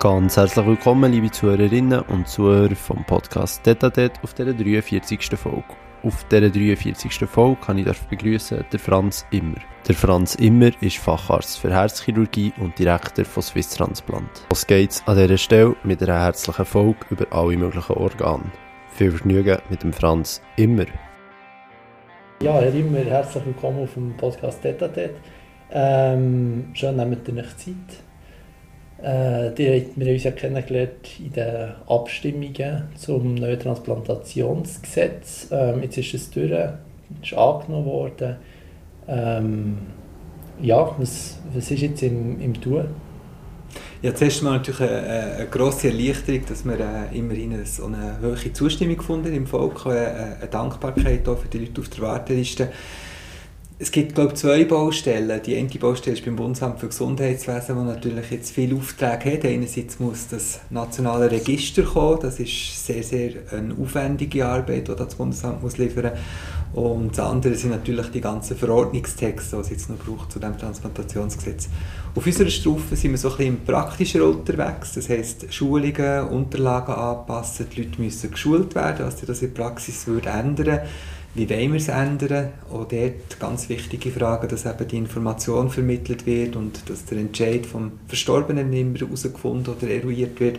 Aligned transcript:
Ganz 0.00 0.38
herzlich 0.38 0.64
willkommen, 0.64 1.12
liebe 1.12 1.30
Zuhörerinnen 1.30 2.00
und 2.00 2.26
Zuhörer 2.26 2.74
vom 2.74 3.04
Podcast 3.04 3.66
Detatet 3.66 4.12
auf 4.22 4.32
der 4.32 4.54
43. 4.54 5.26
Folge. 5.36 5.62
Auf 6.02 6.24
dieser 6.24 6.48
43. 6.48 7.28
Folge 7.28 7.60
kann 7.60 7.76
ich 7.76 8.00
begrüßen 8.08 8.64
der 8.72 8.80
Franz 8.80 9.26
Immer. 9.30 9.58
Der 9.86 9.94
Franz 9.94 10.36
Immer 10.36 10.70
ist 10.80 10.96
Facharzt 10.96 11.58
für 11.58 11.70
Herzchirurgie 11.70 12.50
und 12.60 12.78
Direktor 12.78 13.26
von 13.26 13.42
Swiss 13.42 13.68
Transplant. 13.68 14.46
Was 14.48 14.66
geht's 14.66 15.02
an 15.04 15.18
dieser 15.18 15.36
Stelle 15.36 15.76
mit 15.84 16.02
einer 16.02 16.18
herzlichen 16.18 16.64
Folge 16.64 17.00
über 17.10 17.26
alle 17.30 17.58
möglichen 17.58 17.92
Organe. 17.92 18.50
Viel 18.94 19.10
Vergnügen 19.10 19.58
mit 19.68 19.82
dem 19.82 19.92
Franz 19.92 20.40
Immer. 20.56 20.86
Ja, 22.42 22.54
Herr 22.54 22.72
Immer, 22.72 23.00
herzlich 23.00 23.44
willkommen 23.44 23.82
auf 23.82 23.92
dem 23.92 24.16
Podcast 24.16 24.64
Detatet. 24.64 25.16
Ähm, 25.70 26.70
schön, 26.72 26.96
nehmt 26.96 27.28
ihr 27.28 27.36
euch 27.36 27.56
Zeit 27.58 28.09
äh, 29.02 29.54
die, 29.54 29.86
wir 29.96 30.06
haben 30.06 30.14
uns 30.14 30.24
ja 30.24 30.30
kennengelernt 30.30 31.08
in 31.18 31.32
den 31.32 31.70
Abstimmungen 31.86 32.82
zum 32.96 33.34
neuen 33.34 33.58
Transplantationsgesetz. 33.58 35.48
Ähm, 35.50 35.82
jetzt 35.82 35.98
ist 35.98 36.14
es 36.14 36.30
durch, 36.30 36.50
ist 37.22 37.34
angenommen 37.34 37.86
worden. 37.86 38.36
Ähm, 39.08 39.78
ja, 40.60 40.94
was, 40.98 41.38
was 41.54 41.70
ist 41.70 41.80
jetzt 41.80 42.02
im, 42.02 42.40
im 42.40 42.60
Tun? 42.60 42.84
Ja, 44.02 44.14
zuerst 44.14 44.42
mal 44.42 44.52
natürlich 44.52 44.80
eine, 44.80 45.36
eine 45.36 45.46
grosse 45.46 45.88
Erleichterung, 45.88 46.42
dass 46.48 46.64
wir 46.64 46.80
äh, 46.80 47.18
immerhin 47.18 47.64
so 47.66 47.84
eine 47.84 48.18
hohe 48.22 48.52
Zustimmung 48.52 48.96
gefunden 48.96 49.32
im 49.32 49.46
Volk, 49.46 49.84
äh, 49.86 49.90
eine 49.90 50.48
Dankbarkeit 50.50 51.28
auch 51.28 51.38
für 51.38 51.48
die 51.48 51.58
Leute 51.58 51.80
auf 51.80 51.88
der 51.88 52.02
Warteliste. 52.02 52.68
Es 53.82 53.90
gibt, 53.90 54.14
glaube 54.14 54.34
ich, 54.34 54.38
zwei 54.38 54.64
Baustellen. 54.66 55.40
Die 55.42 55.56
eine 55.56 55.66
Baustelle 55.66 56.14
ist 56.14 56.22
beim 56.22 56.36
Bundesamt 56.36 56.80
für 56.80 56.88
Gesundheitswesen, 56.88 57.76
das 57.76 57.86
natürlich 57.86 58.30
jetzt 58.30 58.50
viele 58.50 58.76
Aufträge 58.76 59.32
hat. 59.32 59.44
Einerseits 59.46 59.98
muss 59.98 60.28
das 60.28 60.60
nationale 60.68 61.30
Register 61.30 61.84
kommen. 61.84 62.18
Das 62.20 62.38
ist 62.38 62.84
sehr, 62.84 63.02
sehr 63.02 63.30
eine 63.50 63.74
aufwendige 63.74 64.44
Arbeit, 64.44 64.88
die 64.88 64.94
das 64.94 65.14
Bundesamt 65.14 65.62
muss 65.62 65.78
liefern 65.78 66.12
muss. 66.74 66.84
Und 66.84 67.16
das 67.16 67.26
andere 67.26 67.54
sind 67.54 67.70
natürlich 67.70 68.08
die 68.08 68.20
ganzen 68.20 68.54
Verordnungstexte, 68.54 69.56
die 69.56 69.62
es 69.62 69.70
jetzt 69.70 69.88
noch 69.88 69.96
braucht 69.96 70.30
zu 70.30 70.38
dem 70.38 70.58
Transplantationsgesetz. 70.58 71.70
Auf 72.14 72.26
unserer 72.26 72.50
Stufe 72.50 72.94
sind 72.96 73.12
wir 73.12 73.18
so 73.18 73.30
ein 73.30 73.36
bisschen 73.38 73.64
praktischer 73.64 74.26
unterwegs. 74.26 74.92
Das 74.92 75.08
heisst, 75.08 75.54
Schulungen, 75.54 76.28
Unterlagen 76.28 76.94
anpassen. 76.94 77.66
Die 77.74 77.84
Leute 77.84 78.02
müssen 78.02 78.30
geschult 78.30 78.74
werden, 78.74 79.06
was 79.06 79.16
das 79.22 79.40
in 79.40 79.54
der 79.54 79.62
Praxis 79.62 80.06
würde 80.06 80.28
ändern 80.28 80.66
würde 80.66 80.82
wie 81.34 81.48
wollen 81.48 81.72
wir 81.72 81.78
es 81.78 81.88
ändern? 81.88 82.48
Auch 82.70 82.88
dort 82.88 83.38
ganz 83.38 83.68
wichtige 83.68 84.10
Frage, 84.10 84.48
dass 84.48 84.66
eben 84.66 84.88
die 84.88 84.96
Information 84.96 85.70
vermittelt 85.70 86.26
wird 86.26 86.56
und 86.56 86.88
dass 86.90 87.04
der 87.04 87.18
Entscheid 87.18 87.66
vom 87.66 87.92
Verstorbenen 88.08 88.72
immer 88.72 88.98
herausgefunden 88.98 89.74
oder 89.74 89.88
eruiert 89.88 90.40
wird. 90.40 90.58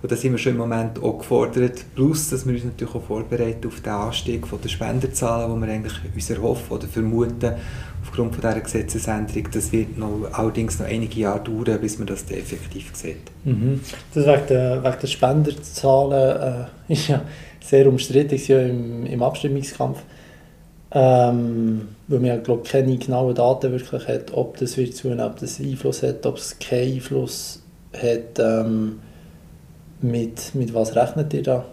Und 0.00 0.12
da 0.12 0.16
sind 0.16 0.32
wir 0.32 0.38
schon 0.38 0.52
im 0.52 0.58
Moment 0.58 1.02
auch 1.02 1.18
gefordert. 1.18 1.84
Plus, 1.94 2.30
dass 2.30 2.46
wir 2.46 2.54
uns 2.54 2.64
natürlich 2.64 2.94
auch 2.94 3.02
vorbereiten 3.02 3.66
auf 3.66 3.80
den 3.80 3.92
Anstieg 3.92 4.46
von 4.46 4.60
der 4.60 4.68
Spenderzahlen, 4.68 5.54
die 5.54 5.66
wir 5.66 5.72
eigentlich 5.72 5.94
uns 6.14 6.30
erhoffen 6.30 6.76
oder 6.76 6.86
vermuten 6.86 7.54
aufgrund 8.02 8.34
von 8.34 8.42
dieser 8.42 8.60
Gesetzesänderung. 8.60 9.48
Das 9.52 9.72
wird 9.72 9.98
noch, 9.98 10.28
allerdings 10.32 10.78
noch 10.78 10.86
einige 10.86 11.20
Jahre 11.20 11.40
dauern, 11.40 11.80
bis 11.80 11.98
man 11.98 12.06
das 12.06 12.30
effektiv 12.30 12.90
sieht. 12.94 13.16
Mhm. 13.44 13.80
Das 14.14 14.24
wegen 14.24 14.46
der, 14.48 14.84
wegen 14.84 15.00
der 15.00 15.06
Spenderzahlen 15.08 16.68
äh, 16.88 16.92
ist 16.92 17.08
ja 17.08 17.22
sehr 17.68 17.86
umstritten 17.86 18.40
ja 18.46 18.60
im, 18.60 19.06
im 19.06 19.22
Abstimmungskampf. 19.22 20.02
Ähm, 20.90 21.88
weil 22.06 22.20
man 22.20 22.28
ja, 22.28 22.56
keine 22.64 22.96
genauen 22.96 23.34
Daten 23.34 23.72
wirklich 23.72 24.08
hat, 24.08 24.32
ob 24.32 24.56
das 24.56 24.78
wird 24.78 24.96
zunehmen, 24.96 25.24
ob 25.24 25.38
das 25.38 25.60
Einfluss 25.60 26.02
hat, 26.02 26.24
ob 26.24 26.38
es 26.38 26.58
keinen 26.58 26.94
Einfluss 26.94 27.62
hat. 27.92 28.38
Ähm, 28.38 29.00
mit, 30.00 30.54
mit 30.54 30.72
was 30.74 30.94
rechnet 30.94 31.34
ihr 31.34 31.42
da? 31.42 31.64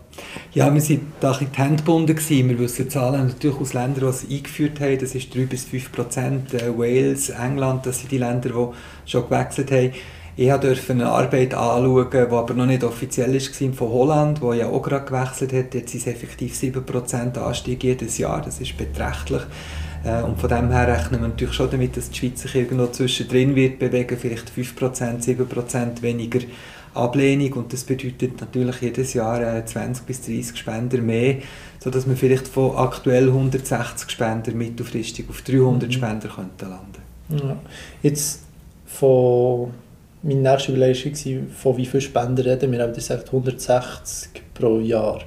Ja, 0.53 0.73
wir 0.73 0.81
waren 0.81 1.11
da 1.19 1.31
ein 1.31 1.47
die 1.53 1.57
Hände 1.57 1.75
gebunden. 1.77 2.17
Wir 2.17 2.59
wissen 2.59 2.89
Zahlen 2.89 3.27
natürlich 3.27 3.59
aus 3.59 3.73
Ländern, 3.73 4.01
die 4.01 4.09
es 4.09 4.29
eingeführt 4.29 4.79
haben. 4.79 4.97
Das 4.97 5.13
ist 5.13 5.35
3 5.35 5.45
bis 5.45 5.65
5 5.65 5.91
Prozent. 5.91 6.53
Äh, 6.53 6.77
Wales, 6.77 7.29
England, 7.29 7.85
das 7.85 7.99
sind 7.99 8.11
die 8.11 8.17
Länder, 8.17 8.49
die 8.49 9.09
schon 9.09 9.23
gewechselt 9.29 9.71
haben. 9.71 9.91
Ich 10.37 10.51
durfte 10.51 10.91
eine 10.91 11.07
Arbeit 11.07 11.53
anschauen, 11.53 12.07
die 12.11 12.17
aber 12.17 12.53
noch 12.53 12.65
nicht 12.65 12.83
offiziell 12.83 13.33
war, 13.33 13.73
von 13.73 13.89
Holland, 13.89 14.41
wo 14.41 14.51
ja 14.51 14.67
auch 14.67 14.81
gerade 14.81 15.05
gewechselt 15.05 15.53
hat. 15.53 15.73
Jetzt 15.73 15.91
sind 15.91 16.01
es 16.01 16.07
effektiv 16.07 16.53
7% 16.53 17.37
Anstieg 17.37 17.83
jedes 17.83 18.17
Jahr. 18.17 18.41
Das 18.41 18.59
ist 18.59 18.77
beträchtlich. 18.77 19.43
Äh, 20.03 20.21
und 20.23 20.39
von 20.39 20.49
dem 20.49 20.71
her 20.71 20.87
rechnen 20.87 21.21
wir 21.21 21.29
natürlich 21.29 21.55
schon 21.55 21.71
damit, 21.71 21.95
dass 21.95 22.09
die 22.09 22.17
Schweiz 22.17 22.41
sich 22.41 22.55
irgendwo 22.55 22.87
zwischendrin 22.87 23.55
wird 23.55 23.79
bewegen, 23.79 24.17
vielleicht 24.19 24.51
5%, 24.51 25.23
7% 25.23 26.01
weniger 26.01 26.39
Ablehnung 26.93 27.51
und 27.53 27.73
das 27.73 27.83
bedeutet 27.83 28.39
natürlich 28.39 28.79
jedes 28.79 29.13
Jahr 29.13 29.65
20 29.65 30.03
äh, 30.03 30.07
bis 30.07 30.21
30 30.21 30.55
Spender 30.55 30.99
mehr, 30.99 31.39
sodass 31.79 32.07
wir 32.07 32.15
vielleicht 32.15 32.47
von 32.47 32.77
aktuell 32.77 33.27
160 33.27 34.09
Spender 34.09 34.53
mittelfristig 34.53 35.29
auf 35.29 35.41
300 35.41 35.89
mhm. 35.89 35.91
Spender 35.91 36.29
könnten 36.29 36.69
landen. 36.69 37.47
Ja. 37.47 37.57
Jetzt 38.01 38.43
von 38.85 39.71
meine 40.25 40.41
nächste 40.41 40.71
Überlegung 40.71 41.13
war, 41.13 41.55
von 41.55 41.77
wie 41.77 41.85
vielen 41.85 42.01
Spenden 42.01 42.39
reden 42.39 42.71
wir. 42.71 42.81
haben 42.81 42.93
gesagt 42.93 43.27
160 43.27 44.41
pro 44.55 44.79
Jahr. 44.79 45.21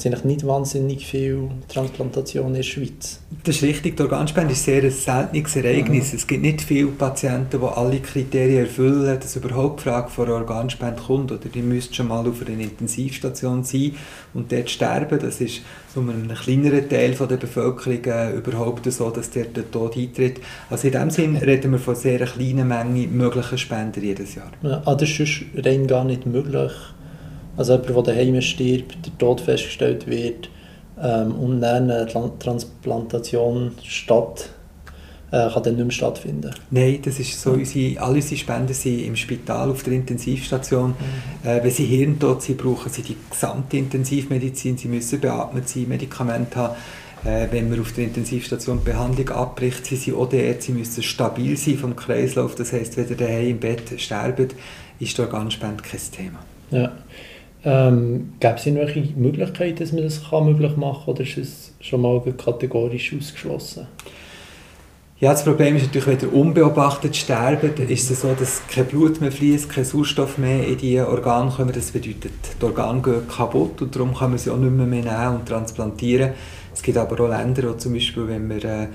Es 0.00 0.04
sind 0.04 0.24
nicht 0.24 0.46
wahnsinnig 0.46 1.04
viele 1.04 1.50
Transplantationen 1.68 2.52
in 2.52 2.54
der 2.54 2.62
Schweiz. 2.62 3.20
Das 3.44 3.56
ist 3.56 3.62
richtig. 3.62 3.98
Die 3.98 4.02
Organspende 4.02 4.54
ist 4.54 4.64
sehr 4.64 4.82
ein 4.82 4.90
seltenes 4.90 5.56
Ereignis. 5.56 6.12
Ja. 6.12 6.16
Es 6.16 6.26
gibt 6.26 6.40
nicht 6.40 6.62
viele 6.62 6.86
Patienten, 6.86 7.60
die 7.60 7.66
alle 7.66 8.00
Kriterien 8.00 8.64
erfüllen, 8.64 9.20
dass 9.20 9.36
überhaupt 9.36 9.80
die 9.80 9.90
Frage 9.90 10.08
von 10.08 10.30
Organspende 10.30 11.02
kommt. 11.02 11.32
Oder 11.32 11.50
die 11.52 11.60
müssten 11.60 11.92
schon 11.92 12.08
mal 12.08 12.26
auf 12.26 12.40
einer 12.40 12.58
Intensivstation 12.58 13.62
sein 13.62 13.92
und 14.32 14.50
dort 14.50 14.70
sterben. 14.70 15.18
Das 15.18 15.38
ist 15.42 15.60
so 15.94 16.00
ein 16.00 16.32
kleinerer 16.34 16.88
Teil 16.88 17.10
der 17.12 17.36
Bevölkerung 17.36 18.02
äh, 18.06 18.32
überhaupt 18.38 18.90
so, 18.90 19.10
dass 19.10 19.28
der, 19.28 19.44
der 19.44 19.70
Tod 19.70 19.98
eintritt. 19.98 20.40
Also 20.70 20.88
in 20.88 20.94
dem 20.94 21.10
Sinn 21.10 21.36
reden 21.36 21.72
wir 21.72 21.78
von 21.78 21.94
sehr 21.94 22.20
kleinen 22.20 22.68
Menge 22.68 23.06
möglicher 23.06 23.58
Spender 23.58 24.00
jedes 24.00 24.34
Jahr. 24.34 24.50
Ja, 24.62 24.80
ah, 24.82 24.94
das 24.94 25.20
ist 25.20 25.42
rein 25.62 25.86
gar 25.86 26.04
nicht 26.04 26.24
möglich 26.24 26.72
also 27.56 27.74
jemand, 27.74 28.06
der 28.06 28.14
daheim 28.14 28.40
stirbt, 28.40 29.06
der 29.06 29.18
Tod 29.18 29.40
festgestellt 29.40 30.06
wird 30.06 30.48
ähm, 31.02 31.34
und 31.34 31.60
dann 31.60 31.90
eine 31.90 32.06
Transplantation 32.06 33.72
statt 33.82 34.50
äh, 35.32 35.48
kann 35.48 35.62
dann 35.62 35.76
nicht 35.76 35.84
mehr 35.84 35.90
stattfinden. 35.92 36.50
Nein, 36.70 37.00
das 37.04 37.18
ist 37.20 37.40
so, 37.40 37.52
unsere, 37.52 38.00
alle 38.00 38.16
unsere 38.16 38.36
Spenden 38.36 38.74
sind 38.74 39.04
im 39.04 39.16
Spital 39.16 39.70
auf 39.70 39.82
der 39.82 39.92
Intensivstation. 39.92 40.90
Mhm. 40.90 41.48
Äh, 41.48 41.62
wenn 41.62 41.70
sie 41.70 41.84
hirntot 41.84 42.42
sind, 42.42 42.58
brauchen 42.58 42.90
sie 42.90 43.02
die 43.02 43.16
gesamte 43.30 43.76
Intensivmedizin, 43.76 44.76
sie 44.76 44.88
müssen 44.88 45.20
beatmet 45.20 45.68
sein, 45.68 45.86
Medikamente 45.88 46.56
haben. 46.56 46.74
Äh, 47.24 47.48
wenn 47.50 47.68
man 47.68 47.80
auf 47.80 47.92
der 47.92 48.04
Intensivstation 48.04 48.80
die 48.80 48.90
Behandlung 48.90 49.28
abbricht, 49.28 49.86
sie 49.86 49.96
sind 49.96 50.14
ODR, 50.14 50.54
sie 50.58 50.72
müssen 50.72 51.02
stabil 51.02 51.56
sein 51.56 51.76
vom 51.76 51.94
Kreislauf. 51.94 52.54
Das 52.54 52.72
heisst, 52.72 52.96
wenn 52.96 53.08
ihr 53.08 53.16
daheim 53.16 53.50
im 53.50 53.60
Bett 53.60 53.82
sterbt, 53.98 54.54
ist 54.98 55.18
da 55.18 55.26
ganz 55.26 55.52
spannend 55.52 55.82
kein 55.82 56.00
Thema. 56.10 56.38
Ja. 56.70 56.92
Ähm, 57.62 58.32
Gäbe 58.40 58.54
es 58.54 58.66
irgendwelche 58.66 59.12
Möglichkeiten, 59.16 59.76
dass 59.78 59.92
man 59.92 60.02
das 60.02 60.30
kann 60.30 60.46
möglich 60.46 60.76
machen 60.76 61.04
kann 61.04 61.14
oder 61.14 61.22
ist 61.22 61.36
es 61.36 61.74
schon 61.80 62.00
mal 62.00 62.20
kategorisch 62.20 63.14
ausgeschlossen? 63.14 63.86
Ja, 65.20 65.32
das 65.32 65.44
Problem 65.44 65.76
ist 65.76 65.82
natürlich, 65.82 66.06
wenn 66.06 66.30
ihr 66.30 66.34
unbeobachtet 66.34 67.14
sterben, 67.14 67.76
ist 67.88 68.10
es 68.10 68.22
so, 68.22 68.32
dass 68.32 68.62
kein 68.68 68.86
Blut 68.86 69.20
mehr 69.20 69.30
fließt, 69.30 69.68
kein 69.68 69.84
Sauerstoff 69.84 70.38
mehr 70.38 70.66
in 70.66 70.78
die 70.78 70.98
Organe 70.98 71.50
kommt. 71.50 71.76
Das 71.76 71.90
bedeutet, 71.90 72.32
die 72.58 72.64
Organe 72.64 73.02
gehen 73.02 73.28
kaputt 73.28 73.82
und 73.82 73.94
darum 73.94 74.14
kann 74.14 74.30
man 74.30 74.38
sie 74.38 74.48
auch 74.48 74.56
nicht 74.56 74.72
mehr, 74.72 74.86
mehr 74.86 75.02
nehmen 75.02 75.40
und 75.40 75.46
transplantieren. 75.46 76.30
Es 76.72 76.80
gibt 76.82 76.96
aber 76.96 77.22
auch 77.22 77.28
Länder, 77.28 77.68
wo 77.68 77.74
zum 77.74 77.92
Beispiel, 77.92 78.26
wenn 78.28 78.48
man 78.48 78.60
äh, 78.60 78.86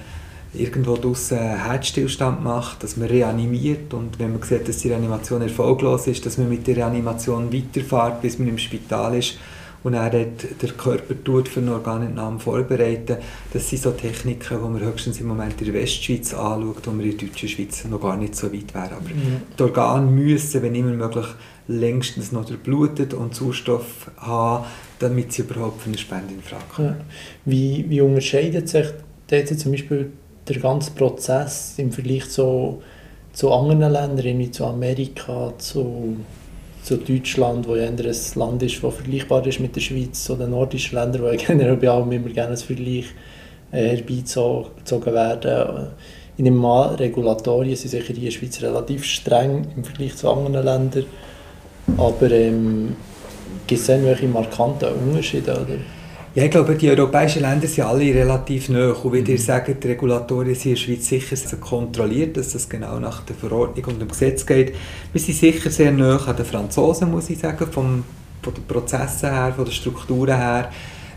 irgendwo 0.57 0.95
draußen 0.95 1.37
Herzstillstand 1.37 2.43
macht, 2.43 2.83
dass 2.83 2.97
man 2.97 3.07
reanimiert 3.07 3.93
und 3.93 4.19
wenn 4.19 4.33
man 4.33 4.41
sieht, 4.41 4.67
dass 4.67 4.77
die 4.77 4.89
Reanimation 4.89 5.41
erfolglos 5.41 6.07
ist, 6.07 6.25
dass 6.25 6.37
man 6.37 6.49
mit 6.49 6.65
der 6.67 6.77
Reanimation 6.77 7.51
weiterfährt, 7.53 8.21
bis 8.21 8.39
man 8.39 8.49
im 8.49 8.57
Spital 8.57 9.15
ist 9.15 9.37
und 9.85 9.93
er 9.93 10.09
der 10.09 10.69
Körper 10.75 11.13
tut 11.23 11.47
für 11.47 11.59
eine 11.59 11.73
Organentnahme 11.73 12.39
vorbereiten. 12.39 13.17
Das 13.53 13.69
sind 13.69 13.83
so 13.83 13.91
Techniken, 13.91 14.57
die 14.57 14.69
man 14.69 14.81
höchstens 14.81 15.19
im 15.19 15.27
Moment 15.27 15.61
in 15.61 15.71
der 15.71 15.75
Westschweiz 15.75 16.33
anschaut, 16.33 16.87
wo 16.87 16.97
wir 16.97 17.05
in 17.05 17.17
der 17.17 17.27
deutschen 17.27 17.47
Schweiz 17.47 17.85
noch 17.85 18.01
gar 18.01 18.17
nicht 18.17 18.35
so 18.35 18.51
weit 18.51 18.73
wären. 18.73 18.93
Aber 18.93 19.09
mhm. 19.09 19.41
die 19.57 19.61
Organe 19.61 20.09
müssen, 20.09 20.63
wenn 20.63 20.73
immer 20.73 20.89
möglich, 20.89 21.27
längstens 21.67 22.31
noch 22.31 22.45
durchblutet 22.45 23.13
und 23.13 23.35
Sauerstoff 23.35 24.09
haben, 24.17 24.65
damit 24.97 25.33
sie 25.33 25.43
überhaupt 25.43 25.83
für 25.83 25.89
eine 25.89 25.99
Spende 25.99 26.33
in 26.33 26.41
Frage 26.41 26.63
kommen. 26.75 26.87
Ja. 26.87 27.05
Wie, 27.45 27.85
wie 27.87 28.01
unterscheidet 28.01 28.67
sich 28.67 28.87
dort 29.27 29.47
zum 29.47 29.71
Beispiel 29.71 30.11
der 30.47 30.59
ganze 30.59 30.91
Prozess 30.91 31.75
im 31.77 31.91
Vergleich 31.91 32.29
zu, 32.29 32.81
zu 33.33 33.51
anderen 33.51 33.91
Ländern, 33.91 34.39
wie 34.39 34.51
zu 34.51 34.65
Amerika, 34.65 35.53
zu, 35.57 36.17
zu 36.83 36.97
Deutschland, 36.97 37.67
wo 37.67 37.75
ja 37.75 37.87
ein 37.87 37.97
Land 38.35 38.63
ist, 38.63 38.83
das 38.83 38.93
vergleichbar 38.93 39.45
ist 39.47 39.59
mit 39.59 39.75
der 39.75 39.81
Schweiz, 39.81 40.29
oder 40.29 40.47
nordischen 40.47 40.97
Ländern, 40.97 41.23
wo 41.23 41.27
ja 41.27 41.35
generell 41.47 41.77
bei 41.77 41.89
allem 41.89 42.11
immer 42.11 42.29
gerne 42.29 42.51
als 42.51 42.63
Vergleich 42.63 43.05
äh, 43.71 43.97
herbeizogen 43.97 45.13
werden. 45.13 45.87
In 46.37 46.45
den 46.45 46.63
Regulatorien 46.63 47.75
sind 47.75 47.91
sicher 47.91 48.13
die 48.13 48.29
Schweiz 48.29 48.61
relativ 48.61 49.05
streng 49.05 49.65
im 49.75 49.83
Vergleich 49.83 50.15
zu 50.17 50.29
anderen 50.29 50.65
Ländern. 50.65 51.05
Aber 51.97 52.29
ähm, 52.29 52.95
gibt 53.67 53.81
es 53.81 53.89
irgendwelche 53.89 54.27
markanten 54.27 54.89
Unterschiede? 54.89 55.53
Oder? 55.53 55.94
Ja, 56.35 56.43
ich 56.43 56.51
glaube, 56.51 56.75
die 56.75 56.89
europäischen 56.89 57.43
Länder 57.43 57.65
sind 57.65 57.85
alle 57.85 58.13
relativ 58.13 58.67
nah. 58.67 58.91
Und 58.91 59.13
wie 59.13 59.21
mhm. 59.21 59.27
ihr 59.27 59.39
sagt, 59.39 59.81
die 59.81 59.87
Regulatoren 59.87 60.53
sind 60.53 60.65
in 60.65 60.71
der 60.71 60.75
Schweiz 60.75 61.07
sicher 61.07 61.37
sehr 61.37 61.59
kontrolliert, 61.59 62.35
dass 62.35 62.49
das 62.49 62.67
genau 62.67 62.99
nach 62.99 63.21
der 63.21 63.37
Verordnung 63.37 63.85
und 63.85 64.01
dem 64.01 64.09
Gesetz 64.09 64.45
geht. 64.45 64.75
Wir 65.13 65.21
sind 65.21 65.37
sicher 65.37 65.69
sehr 65.69 65.93
nah 65.93 66.17
an 66.17 66.35
den 66.35 66.45
Franzosen, 66.45 67.09
muss 67.09 67.29
ich 67.29 67.39
sagen, 67.39 67.65
vom, 67.71 68.03
von 68.41 68.53
den 68.53 68.65
Prozessen 68.65 69.29
her, 69.31 69.53
von 69.55 69.63
den 69.63 69.73
Strukturen 69.73 70.35
her. 70.35 70.71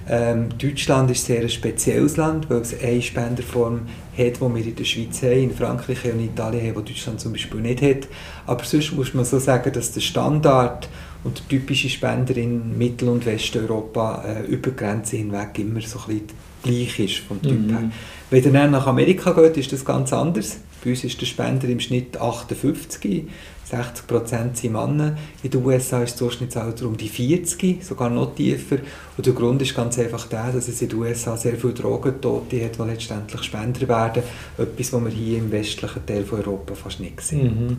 Ähm, 0.08 0.50
Deutschland 0.56 1.10
ist 1.10 1.26
sehr 1.26 1.40
ein 1.40 1.48
spezielles 1.48 2.16
Land, 2.16 2.48
weil 2.48 2.60
es 2.60 2.80
eine 2.80 3.02
Spenderform 3.02 3.88
hat, 4.16 4.36
die 4.36 4.40
wir 4.40 4.66
in 4.66 4.76
der 4.76 4.84
Schweiz 4.84 5.20
haben, 5.22 5.42
in 5.42 5.50
Frankreich 5.50 6.04
und 6.04 6.20
in 6.20 6.26
Italien 6.26 6.68
haben, 6.68 6.84
die 6.84 6.92
Deutschland 6.92 7.20
zum 7.20 7.32
Beispiel 7.32 7.60
nicht 7.60 7.82
hat. 7.82 8.06
Aber 8.46 8.62
sonst 8.62 8.92
muss 8.92 9.14
man 9.14 9.24
so 9.24 9.40
sagen, 9.40 9.72
dass 9.72 9.90
der 9.90 10.00
Standard 10.00 10.88
und 11.24 11.38
der 11.38 11.48
typische 11.48 11.88
Spender 11.88 12.36
in 12.36 12.76
Mittel- 12.78 13.08
und 13.08 13.26
Westeuropa 13.26 14.24
äh, 14.24 14.46
über 14.46 14.70
die 14.70 14.76
Grenze 14.76 15.16
hinweg 15.16 15.58
immer 15.58 15.80
so 15.80 15.98
ein 16.00 16.06
bisschen 16.06 16.26
gleich 16.62 16.98
ist 16.98 17.18
vom 17.18 17.40
Typ 17.42 17.58
mhm. 17.58 17.70
her. 17.70 17.90
Wenn 18.30 18.44
ihr 18.44 18.52
dann 18.52 18.70
nach 18.70 18.86
Amerika 18.86 19.32
geht, 19.32 19.56
ist 19.56 19.72
das 19.72 19.84
ganz 19.84 20.12
anders. 20.12 20.58
Bei 20.82 20.90
uns 20.90 21.04
ist 21.04 21.20
der 21.20 21.26
Spender 21.26 21.68
im 21.68 21.80
Schnitt 21.80 22.20
58, 22.20 23.24
60% 23.70 24.54
sind 24.54 24.72
Männer. 24.72 25.16
In 25.42 25.50
den 25.50 25.64
USA 25.64 26.02
ist 26.02 26.12
das 26.12 26.18
Durchschnittsalter 26.20 26.86
um 26.86 26.96
die 26.96 27.08
40, 27.08 27.84
sogar 27.84 28.08
noch 28.10 28.34
tiefer. 28.34 28.78
Und 29.16 29.26
der 29.26 29.34
Grund 29.34 29.60
ist 29.60 29.74
ganz 29.74 29.98
einfach 29.98 30.26
der, 30.26 30.52
dass 30.52 30.68
es 30.68 30.80
in 30.80 30.88
den 30.88 30.98
USA 31.00 31.36
sehr 31.36 31.56
viele 31.56 31.74
Drogentote 31.74 32.64
hat, 32.64 32.78
die 32.78 32.82
letztendlich 32.82 33.42
Spender 33.42 33.86
werden. 33.88 34.22
Etwas, 34.56 34.92
was 34.92 35.04
wir 35.04 35.10
hier 35.10 35.38
im 35.38 35.50
westlichen 35.50 36.06
Teil 36.06 36.24
von 36.24 36.38
Europa 36.38 36.74
fast 36.74 37.00
nicht 37.00 37.20
sehen. 37.20 37.66
Mhm. 37.66 37.76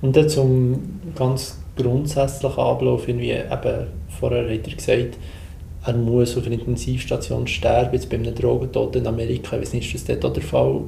Und 0.00 0.16
dann 0.16 0.28
zum 0.28 1.00
ganz 1.14 1.58
grundsätzlichen 1.76 2.58
Ablauf, 2.58 3.06
irgendwie 3.08 3.32
eben, 3.32 3.86
vorher 4.18 4.44
hat 4.44 4.66
er 4.66 4.74
gesagt, 4.74 5.18
er 5.84 5.94
muss 5.94 6.36
auf 6.36 6.46
einer 6.46 6.54
Intensivstation 6.54 7.46
sterben, 7.46 7.92
jetzt 7.92 8.10
bei 8.10 8.16
einem 8.16 8.34
Drogentoten 8.34 9.02
in 9.02 9.06
Amerika, 9.06 9.56
ich 9.56 9.62
weiß 9.62 9.72
nicht, 9.74 9.94
ist 9.94 10.08
das 10.08 10.18
dort 10.18 10.36
der 10.36 10.42
Fall? 10.42 10.82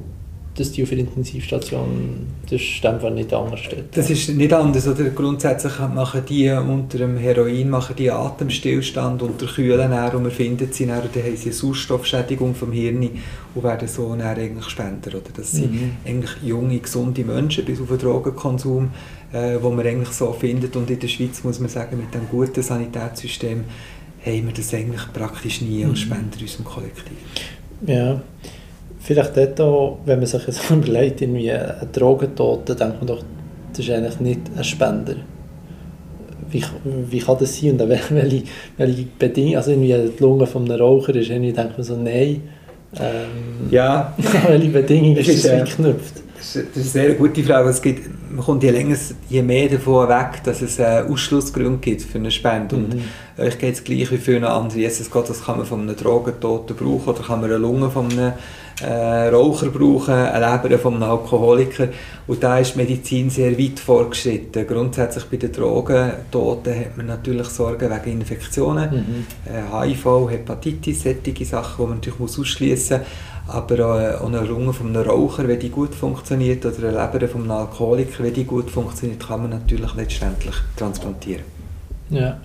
dass 0.59 0.71
die 0.71 0.83
auf 0.83 0.89
der 0.89 0.99
Intensivstation 0.99 2.27
das 2.49 2.61
ist 2.61 2.85
einfach 2.85 3.11
nicht 3.11 3.33
anders 3.33 3.59
steht. 3.61 3.95
Das 3.95 4.09
ist 4.09 4.29
nicht 4.29 4.51
anders. 4.51 4.87
Oder? 4.87 5.05
Grundsätzlich 5.05 5.79
machen 5.93 6.23
die 6.27 6.49
unter 6.49 6.97
dem 6.97 7.17
Heroin 7.17 7.69
machen 7.69 7.95
die 7.95 8.11
Atemstillstand 8.11 9.21
unter 9.21 9.45
Kühlen 9.45 9.91
und 9.91 10.23
wir 10.23 10.31
finden 10.31 10.67
sie 10.71 10.85
dann, 10.85 11.01
dann 11.13 11.23
haben 11.23 11.37
sie 11.37 11.45
eine 11.45 11.53
Sauerstoffschädigung 11.53 12.55
vom 12.55 12.71
Hirn 12.71 13.09
und 13.55 13.63
werden 13.63 13.87
so 13.87 14.09
dann 14.09 14.21
eigentlich 14.21 14.67
Spender. 14.67 15.11
Oder? 15.11 15.29
Das 15.35 15.51
sind 15.51 15.71
mhm. 15.71 15.91
eigentlich 16.05 16.31
junge, 16.43 16.79
gesunde 16.79 17.23
Menschen 17.23 17.65
bis 17.65 17.79
auf 17.79 17.87
den 17.87 17.99
Drogenkonsum, 17.99 18.89
äh, 19.33 19.57
wo 19.61 19.69
man 19.69 19.85
eigentlich 19.85 20.09
so 20.09 20.31
findet. 20.33 20.75
Und 20.75 20.89
in 20.89 20.99
der 20.99 21.07
Schweiz 21.07 21.43
muss 21.43 21.59
man 21.59 21.69
sagen, 21.69 21.97
mit 21.97 22.13
dem 22.13 22.27
guten 22.29 22.61
Sanitätssystem 22.61 23.63
haben 24.25 24.45
wir 24.45 24.53
das 24.53 24.73
eigentlich 24.73 25.13
praktisch 25.13 25.61
nie 25.61 25.83
als 25.85 25.93
mhm. 25.93 26.03
Spender 26.03 26.37
in 26.37 26.41
unserem 26.41 26.65
Kollektiv. 26.65 27.17
Ja. 27.85 28.21
Vielleicht 28.99 29.37
dort 29.37 29.61
auch, 29.61 29.99
wenn 30.05 30.19
man 30.19 30.27
sich 30.27 30.45
jetzt 30.45 30.69
überlegt, 30.69 31.21
irgendwie 31.21 31.51
ein 31.51 31.89
Drogentoter, 31.91 32.75
denkt 32.75 32.97
man 32.97 33.07
doch, 33.07 33.23
das 33.71 33.79
ist 33.79 33.91
eigentlich 33.91 34.19
nicht 34.19 34.41
ein 34.55 34.63
Spender. 34.63 35.15
Wie, 36.51 36.63
wie 36.83 37.19
kann 37.19 37.37
das 37.39 37.59
sein? 37.59 37.71
Und 37.71 37.79
welche, 37.89 38.43
welche 38.77 39.05
Bedingungen, 39.17 39.57
also 39.57 39.71
irgendwie 39.71 39.93
die 39.93 40.21
Lunge 40.21 40.47
von 40.47 40.65
einem 40.65 40.81
Raucher 40.81 41.15
ist, 41.15 41.29
irgendwie 41.29 41.53
denkt 41.53 41.77
man 41.77 41.83
so, 41.83 41.95
nein. 41.95 42.41
Ähm, 42.97 43.69
ja. 43.69 44.13
welche 44.47 44.69
Bedingungen 44.69 45.17
ist 45.17 45.29
das 45.29 45.45
äh, 45.45 45.63
geknüpft? 45.63 46.13
Das 46.37 46.55
ist 46.55 46.75
eine 46.75 46.83
sehr 46.85 47.13
gute 47.15 47.43
Frage. 47.43 47.69
Es 47.69 47.81
gibt, 47.81 48.09
man 48.31 48.43
kommt 48.45 48.63
je 48.63 48.71
länger, 48.71 48.95
je 49.29 49.41
mehr 49.41 49.67
davon 49.67 50.07
weg, 50.07 50.41
dass 50.45 50.61
es 50.61 50.79
äh, 50.79 51.03
Ausschlussgründe 51.07 51.79
gibt 51.79 52.01
für 52.01 52.17
eine 52.17 52.31
Spende. 52.31 52.77
Mhm. 52.77 52.83
Und 52.85 53.03
euch 53.37 53.57
geht 53.59 53.75
es 53.75 53.83
gleich 53.83 54.09
wie 54.11 54.17
für 54.17 54.37
eine 54.37 54.49
andere. 54.49 54.79
Jesus 54.79 55.11
Gott, 55.11 55.29
das 55.29 55.43
kann 55.43 55.57
man 55.57 55.65
von 55.65 55.81
einem 55.81 55.95
Drogentoten 55.95 56.75
brauchen 56.75 57.09
oder 57.09 57.21
kann 57.21 57.41
man 57.41 57.49
eine 57.49 57.59
Lunge 57.59 57.89
von 57.89 58.09
einem 58.09 58.33
äh, 58.81 59.29
Raucher 59.29 59.67
brauchen, 59.67 60.13
eine 60.13 60.61
Leber 60.63 60.77
von 60.79 60.95
einem 60.95 61.03
Alkoholiker. 61.03 61.89
Und 62.27 62.43
da 62.43 62.59
ist 62.59 62.75
die 62.75 62.79
Medizin 62.79 63.29
sehr 63.29 63.57
weit 63.57 63.79
vorgeschritten. 63.79 64.65
Grundsätzlich 64.67 65.25
bei 65.25 65.37
den 65.37 65.51
Drogentoten 65.51 66.79
hat 66.79 66.97
man 66.97 67.07
natürlich 67.07 67.47
Sorgen 67.47 67.89
wegen 67.89 68.19
Infektionen, 68.19 68.89
mhm. 68.91 69.51
äh, 69.51 69.93
HIV, 69.93 70.29
Hepatitis, 70.29 71.03
solche 71.03 71.45
Sachen, 71.45 71.85
die 71.85 71.89
man 71.89 71.97
natürlich 71.97 72.37
ausschließen 72.37 72.99
muss. 72.99 73.07
Aber 73.55 74.19
auch 74.21 74.27
eine 74.27 74.41
Lunge 74.41 74.73
von 74.73 74.95
einem 74.95 75.09
Raucher, 75.09 75.47
wenn 75.47 75.59
die 75.59 75.69
gut 75.69 75.95
funktioniert, 75.95 76.65
oder 76.65 76.89
eine 76.89 77.11
Leber 77.13 77.27
von 77.27 77.41
einem 77.41 77.51
Alkoholiker, 77.51 78.23
wenn 78.23 78.33
die 78.33 78.45
gut 78.45 78.69
funktioniert, 78.69 79.25
kann 79.25 79.41
man 79.41 79.49
natürlich 79.51 79.93
letztendlich 79.95 80.55
transplantieren. 80.77 81.43
Ja. 82.09 82.37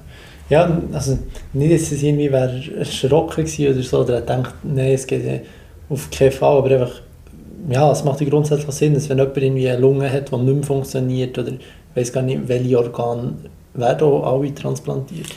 Ja, 0.50 0.78
also 0.92 1.19
nicht, 1.54 1.72
dass 1.72 1.92
es 1.92 2.02
irgendwie 2.02 2.31
wäre 2.31 2.62
erschrocken 2.78 3.44
oder 3.44 3.82
so, 3.82 4.00
oder 4.00 4.16
er 4.16 4.20
denkt, 4.20 4.52
nein, 4.62 4.92
es 4.92 5.06
geht 5.06 5.25
auf 5.88 6.10
keinen 6.10 6.32
Fall, 6.32 6.58
aber 6.58 6.70
einfach, 6.70 7.00
ja, 7.69 7.90
es 7.90 8.04
macht 8.04 8.20
grundsätzlich 8.20 8.70
Sinn, 8.75 8.94
dass 8.94 9.08
wenn 9.08 9.19
jemand 9.19 9.36
irgendwie 9.36 9.69
eine 9.69 9.81
Lunge 9.81 10.12
hat, 10.12 10.31
die 10.31 10.36
nicht 10.36 10.54
mehr 10.54 10.62
funktioniert 10.62 11.38
oder 11.38 11.52
ich 11.52 11.60
weiß 11.94 12.12
gar 12.12 12.22
nicht, 12.22 12.48
welche 12.48 12.78
Organe 12.78 13.34
werden 13.75 14.08
auch 14.08 14.32
alle 14.32 14.54
transplantiert. 14.54 15.28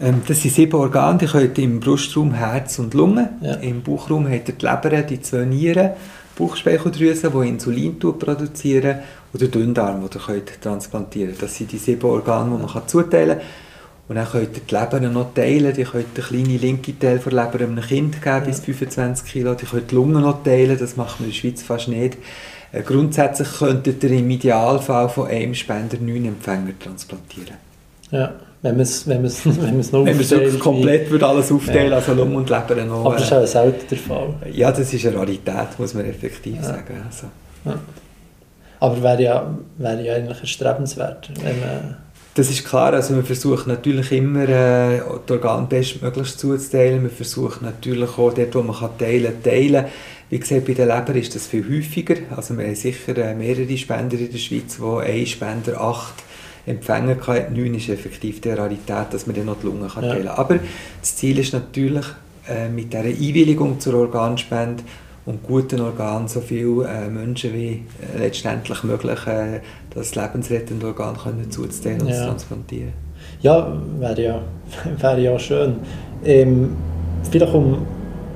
Ähm, 0.00 0.22
das 0.26 0.42
sind 0.42 0.54
sieben 0.54 0.74
Organe, 0.74 1.18
die 1.18 1.26
können 1.26 1.54
im 1.56 1.80
Brustraum 1.80 2.32
Herz 2.32 2.78
und 2.78 2.94
Lunge, 2.94 3.30
ja. 3.40 3.54
im 3.54 3.82
Bauchraum 3.82 4.28
hat 4.28 4.48
er 4.48 4.54
die 4.54 4.66
Leber, 4.66 5.02
die 5.02 5.20
zwei 5.20 5.44
Nieren, 5.44 5.90
Bauchspeicheldrüse, 6.36 7.30
die 7.30 7.48
Insulin 7.48 7.98
produzieren 7.98 9.00
und 9.32 9.40
der 9.40 9.48
Dünndarm, 9.48 10.00
den 10.08 10.34
ihr 10.34 10.60
transplantieren. 10.60 11.34
Das 11.38 11.54
sind 11.54 11.72
die 11.72 11.78
sieben 11.78 12.04
Organe, 12.04 12.56
die 12.56 12.72
man 12.74 12.88
zuteilen 12.88 13.38
kann. 13.38 13.46
Und 14.08 14.16
dann 14.16 14.26
könnt 14.26 14.56
ihr 14.56 14.62
die 14.68 14.74
Leber 14.74 15.00
noch 15.00 15.32
teilen. 15.34 15.72
Die 15.74 15.84
könnt 15.84 16.16
den 16.16 16.24
kleinen 16.24 16.60
linken 16.60 16.98
Teil 16.98 17.18
der 17.18 17.32
Leber 17.32 17.64
einem 17.64 17.80
Kind 17.80 18.20
geben, 18.20 18.36
ja. 18.36 18.40
bis 18.40 18.60
25 18.60 19.24
Kilo. 19.30 19.54
Die 19.54 19.64
könnt 19.64 19.90
die 19.90 19.94
Lunge 19.94 20.20
noch 20.20 20.42
teilen. 20.42 20.76
Das 20.78 20.96
macht 20.96 21.20
man 21.20 21.28
in 21.28 21.34
der 21.34 21.40
Schweiz 21.40 21.62
fast 21.62 21.88
nicht. 21.88 22.18
Äh, 22.72 22.82
grundsätzlich 22.82 23.48
könntet 23.58 24.02
ihr 24.02 24.10
im 24.10 24.30
Idealfall 24.30 25.08
von 25.08 25.28
einem 25.28 25.54
Spender 25.54 25.98
neun 26.00 26.24
Empfänger 26.24 26.72
transplantieren. 26.78 27.56
Ja, 28.10 28.32
wenn 28.62 28.72
man 28.72 28.82
es 28.82 29.06
wenn 29.06 29.22
man's, 29.22 29.40
wenn 29.44 29.76
man's 29.76 29.92
noch 29.92 30.04
Wenn 30.04 30.16
man 30.16 30.24
es 30.24 30.58
komplett 30.58 31.10
würde 31.10 31.26
alles 31.26 31.52
aufteilen, 31.52 31.90
ja. 31.90 31.96
also 31.96 32.14
Lunge 32.14 32.36
und 32.36 32.50
Leber 32.50 32.84
noch. 32.84 33.04
Aber 33.04 33.14
das 33.14 33.24
ist 33.24 33.32
auch 33.32 33.46
selten 33.46 33.86
der 33.88 33.98
Fall. 33.98 34.34
Ja, 34.52 34.72
das 34.72 34.92
ist 34.92 35.06
eine 35.06 35.16
Rarität, 35.16 35.78
muss 35.78 35.94
man 35.94 36.06
effektiv 36.06 36.56
ja. 36.56 36.62
sagen. 36.62 37.02
Also. 37.06 37.26
Ja. 37.64 37.78
Aber 38.80 39.02
wäre 39.02 39.22
ja, 39.22 39.58
wäre 39.78 40.04
ja 40.04 40.14
eigentlich 40.14 40.40
erstrebenswert, 40.40 41.30
wenn 41.42 41.60
man 41.60 41.96
das 42.34 42.50
ist 42.50 42.64
klar, 42.64 42.94
also 42.94 43.14
wir 43.14 43.24
versuchen 43.24 43.68
natürlich 43.68 44.10
immer 44.12 44.48
äh, 44.48 45.00
die 45.28 45.32
Organe 45.32 45.66
bestmöglichst 45.66 46.38
zuzuteilen. 46.38 47.02
Wir 47.02 47.10
versuchen 47.10 47.64
natürlich 47.64 48.10
auch 48.16 48.32
dort, 48.32 48.54
wo 48.54 48.62
man 48.62 48.76
kann 48.76 48.96
teilen 48.98 49.34
kann, 49.34 49.42
teilen. 49.42 49.84
Wie 50.30 50.38
gesagt, 50.38 50.64
bei 50.64 50.72
der 50.72 50.86
Leber 50.86 51.14
ist 51.14 51.34
das 51.34 51.46
viel 51.46 51.62
häufiger. 51.62 52.16
Also 52.34 52.56
wir 52.56 52.64
haben 52.64 52.74
sicher 52.74 53.16
äh, 53.18 53.34
mehrere 53.34 53.76
Spender 53.76 54.18
in 54.18 54.30
der 54.30 54.38
Schweiz, 54.38 54.80
wo 54.80 54.96
ein 54.96 55.26
Spender 55.26 55.78
acht 55.78 56.14
Empfänger 56.64 57.16
hat. 57.26 57.52
Neun 57.52 57.74
ist 57.74 57.88
effektiv 57.88 58.40
die 58.40 58.50
Rarität, 58.50 59.06
dass 59.10 59.26
man 59.26 59.36
dann 59.36 59.46
noch 59.46 59.60
die 59.60 59.66
Lunge 59.66 59.88
kann 59.88 60.02
teilen 60.02 60.26
kann. 60.26 60.36
Aber 60.36 60.58
das 61.00 61.16
Ziel 61.16 61.38
ist 61.38 61.52
natürlich, 61.52 62.06
äh, 62.48 62.68
mit 62.68 62.92
dieser 62.92 63.04
Einwilligung 63.04 63.78
zur 63.78 63.94
Organspende 63.94 64.82
und 65.24 65.42
guten 65.42 65.80
Organen 65.80 66.28
so 66.28 66.40
viele 66.40 66.88
äh, 66.88 67.08
Menschen 67.08 67.52
wie 67.54 67.84
äh, 68.14 68.18
letztendlich 68.18 68.82
möglich 68.82 69.26
äh, 69.26 69.60
das 69.94 70.14
lebensrettende 70.14 70.86
Organ 70.86 71.16
können 71.16 71.50
zuzuteilen 71.50 72.02
und 72.02 72.08
ja. 72.08 72.14
zu 72.14 72.24
transplantieren. 72.26 72.92
Ja, 73.40 73.72
wäre 73.98 74.22
ja, 74.22 74.42
wäre 74.98 75.20
ja 75.20 75.38
schön. 75.38 75.76
Ähm, 76.24 76.76
vielleicht 77.30 77.54
um 77.54 77.86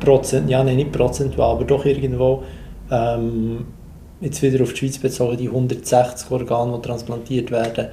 Prozent, 0.00 0.50
ja 0.50 0.62
nein, 0.62 0.76
nicht 0.76 0.92
prozentual, 0.92 1.52
aber 1.56 1.64
doch 1.64 1.84
irgendwo 1.84 2.42
ähm, 2.90 3.64
jetzt 4.20 4.42
wieder 4.42 4.62
auf 4.62 4.72
die 4.72 4.78
Schweiz 4.78 4.98
bezogen, 4.98 5.36
die 5.36 5.48
160 5.48 6.30
Organe, 6.30 6.76
die 6.76 6.82
transplantiert 6.82 7.50
werden, 7.50 7.88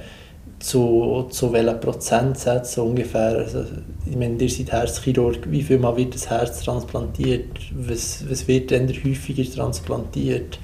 zu, 0.58 1.26
zu 1.30 1.52
welchen 1.52 1.80
Prozentsätzen 1.80 2.82
ungefähr? 2.82 3.38
Also, 3.38 3.64
ich 4.06 4.16
meine, 4.16 4.42
ihr 4.42 4.48
seid 4.48 4.72
Herzchirurg, 4.72 5.50
wie 5.50 5.62
viel 5.62 5.78
Mal 5.78 5.96
wird 5.96 6.14
das 6.14 6.30
Herz 6.30 6.62
transplantiert? 6.62 7.58
Was, 7.74 8.24
was 8.28 8.48
wird 8.48 8.70
denn 8.70 8.88
häufiger 8.88 9.44
transplantiert? 9.50 10.58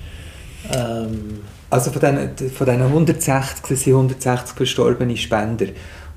Ähm, 0.75 1.41
also 1.71 1.91
von 1.93 2.01
diesen, 2.01 2.51
von 2.51 2.67
diesen 2.67 2.83
160 2.83 3.79
sind 3.79 3.95
160 3.95 4.57
verstorbene 4.57 5.17
Spender. 5.17 5.67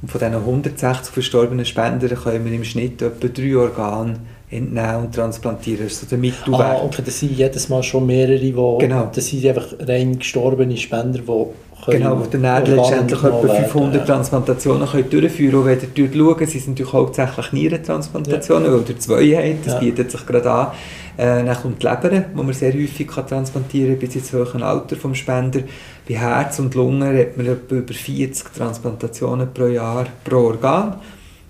Und 0.02 0.10
von 0.10 0.20
diesen 0.20 0.36
160 0.36 1.14
verstorbenen 1.14 1.66
Spendern 1.66 2.16
können 2.16 2.44
wir 2.44 2.54
im 2.54 2.64
Schnitt 2.64 3.02
etwa 3.02 3.28
drei 3.28 3.56
Organe 3.56 4.16
entnehmen 4.50 5.06
und 5.06 5.16
transplantieren. 5.16 5.86
Das 5.86 5.94
ist 5.94 6.02
so 6.02 6.08
der 6.08 6.18
Mittelweg. 6.18 6.60
Ah, 6.60 6.84
okay, 6.84 7.02
das 7.06 7.20
sind 7.20 7.32
jedes 7.32 7.70
Mal 7.70 7.84
schon 7.84 8.06
mehrere, 8.06 8.40
die, 8.40 8.52
genau. 8.52 9.10
das 9.14 9.28
sind 9.28 9.46
einfach 9.46 9.68
rein 9.80 10.20
gestorbene 10.20 10.76
Spender, 10.78 11.20
die 11.20 11.46
Genau, 11.88 12.20
wo 12.20 12.26
dann 12.26 12.66
letztendlich 12.66 13.24
etwa 13.24 13.48
500 13.48 13.96
ja. 13.96 14.06
Transplantationen 14.06 14.88
können 14.88 15.10
durchführen 15.10 15.64
können. 15.64 15.80
Und 15.80 15.98
wenn 15.98 16.14
ihr 16.14 16.38
schaut, 16.38 16.50
sind 16.50 16.68
natürlich 16.68 16.94
hauptsächlich 16.94 17.52
Nierentransplantationen, 17.52 18.66
ja. 18.66 18.74
weil 18.74 18.90
ihr 18.90 19.00
zwei 19.00 19.36
habt, 19.36 19.66
das 19.66 19.74
ja. 19.74 19.80
bietet 19.80 20.12
sich 20.12 20.26
gerade 20.26 20.52
an. 20.52 20.68
Äh, 21.16 21.44
dann 21.46 21.56
kommt 21.56 21.84
die 21.84 21.88
Leber, 21.88 22.10
die 22.10 22.36
man 22.36 22.54
sehr 22.54 22.74
häufig 22.74 23.08
kann 23.08 23.28
transplantieren 23.28 24.00
kann, 24.00 24.08
bis 24.08 24.16
ins 24.16 24.34
hohe 24.34 24.64
Alter 24.64 24.96
des 24.96 25.18
Spender. 25.18 25.60
Bei 26.08 26.16
Herz 26.16 26.60
und 26.60 26.74
Lungen 26.76 27.18
hat 27.18 27.38
man 27.38 27.46
etwa 27.46 27.76
über 27.76 27.94
40 27.94 28.54
Transplantationen 28.54 29.54
pro 29.54 29.68
Jahr 29.68 30.08
pro 30.24 30.38
Organ. 30.38 30.96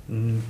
Hm, 0.09 0.43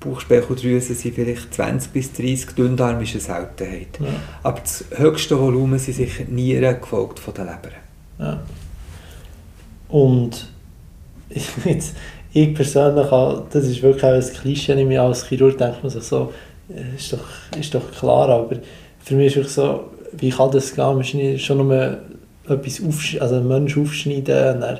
Bauchspeicheldrüsen 0.00 0.96
sind 0.96 1.14
vielleicht 1.14 1.52
20 1.52 1.92
bis 1.92 2.12
30, 2.12 2.54
Dünndarm 2.54 3.02
ist 3.02 3.12
eine 3.12 3.20
Seltenheit. 3.20 3.98
Ja. 4.00 4.06
Aber 4.42 4.60
das 4.60 4.84
höchste 4.96 5.38
Volumen 5.38 5.78
sind 5.78 5.94
sicher 5.94 6.24
Nieren, 6.24 6.80
gefolgt 6.80 7.18
von 7.18 7.34
der 7.34 7.44
Leber. 7.44 7.74
Ja. 8.18 8.40
Und 9.90 10.46
jetzt, 11.64 11.94
ich 12.32 12.54
persönlich, 12.54 13.06
das 13.52 13.64
ist 13.64 13.82
wirklich 13.82 14.04
auch 14.04 14.08
ein 14.10 14.40
Klischee, 14.40 14.80
ich 14.80 14.98
als 14.98 15.26
Chirurg 15.26 15.58
denke 15.58 15.78
man 15.82 15.90
sich 15.90 16.04
so, 16.04 16.32
ist 16.96 17.12
doch, 17.12 17.58
ist 17.58 17.74
doch 17.74 17.90
klar, 17.92 18.28
aber 18.28 18.56
für 19.00 19.14
mich 19.14 19.36
ist 19.36 19.48
es 19.48 19.54
so, 19.56 19.84
wie 20.12 20.30
kann 20.30 20.50
das 20.50 20.74
gehen, 20.74 20.84
man 20.84 21.38
schon 21.38 21.66
nur 21.66 21.98
etwas 22.48 22.82
aufschneiden, 22.82 23.22
also 23.22 23.34
einen 23.36 23.48
Menschen 23.48 23.82
aufschneiden, 23.82 24.60
dann 24.60 24.78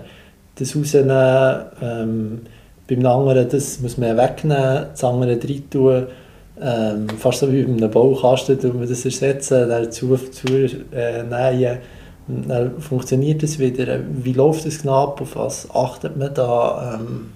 das 0.57 0.77
rausnehmen, 0.77 1.65
ähm, 1.83 2.41
beim 2.89 3.07
anderen 3.07 3.49
das 3.49 3.81
muss 3.81 3.99
man 3.99 4.17
wegnehmen, 4.17 4.87
das 4.93 5.05
andere 5.05 5.31
rein 5.31 5.71
tun, 5.71 6.07
ähm, 6.61 7.09
fast 7.19 7.41
so 7.41 7.53
wie 7.53 7.63
bei 7.63 7.73
einem 7.73 7.91
Baukasten, 7.91 8.59
man 8.75 8.89
das 8.89 9.05
ersetzen, 9.05 9.69
dann 9.69 9.91
zu, 9.91 10.17
zu 10.17 10.47
äh, 10.93 11.23
nähen, 11.23 11.79
dann 12.49 12.81
funktioniert 12.81 13.43
das 13.43 13.59
wieder. 13.59 14.01
Wie 14.23 14.33
läuft 14.33 14.67
das 14.67 14.83
genau 14.83 15.05
ab, 15.05 15.21
auf 15.21 15.37
was 15.37 15.69
achtet 15.71 16.17
man 16.17 16.33
da? 16.35 16.99
Ähm? 17.01 17.33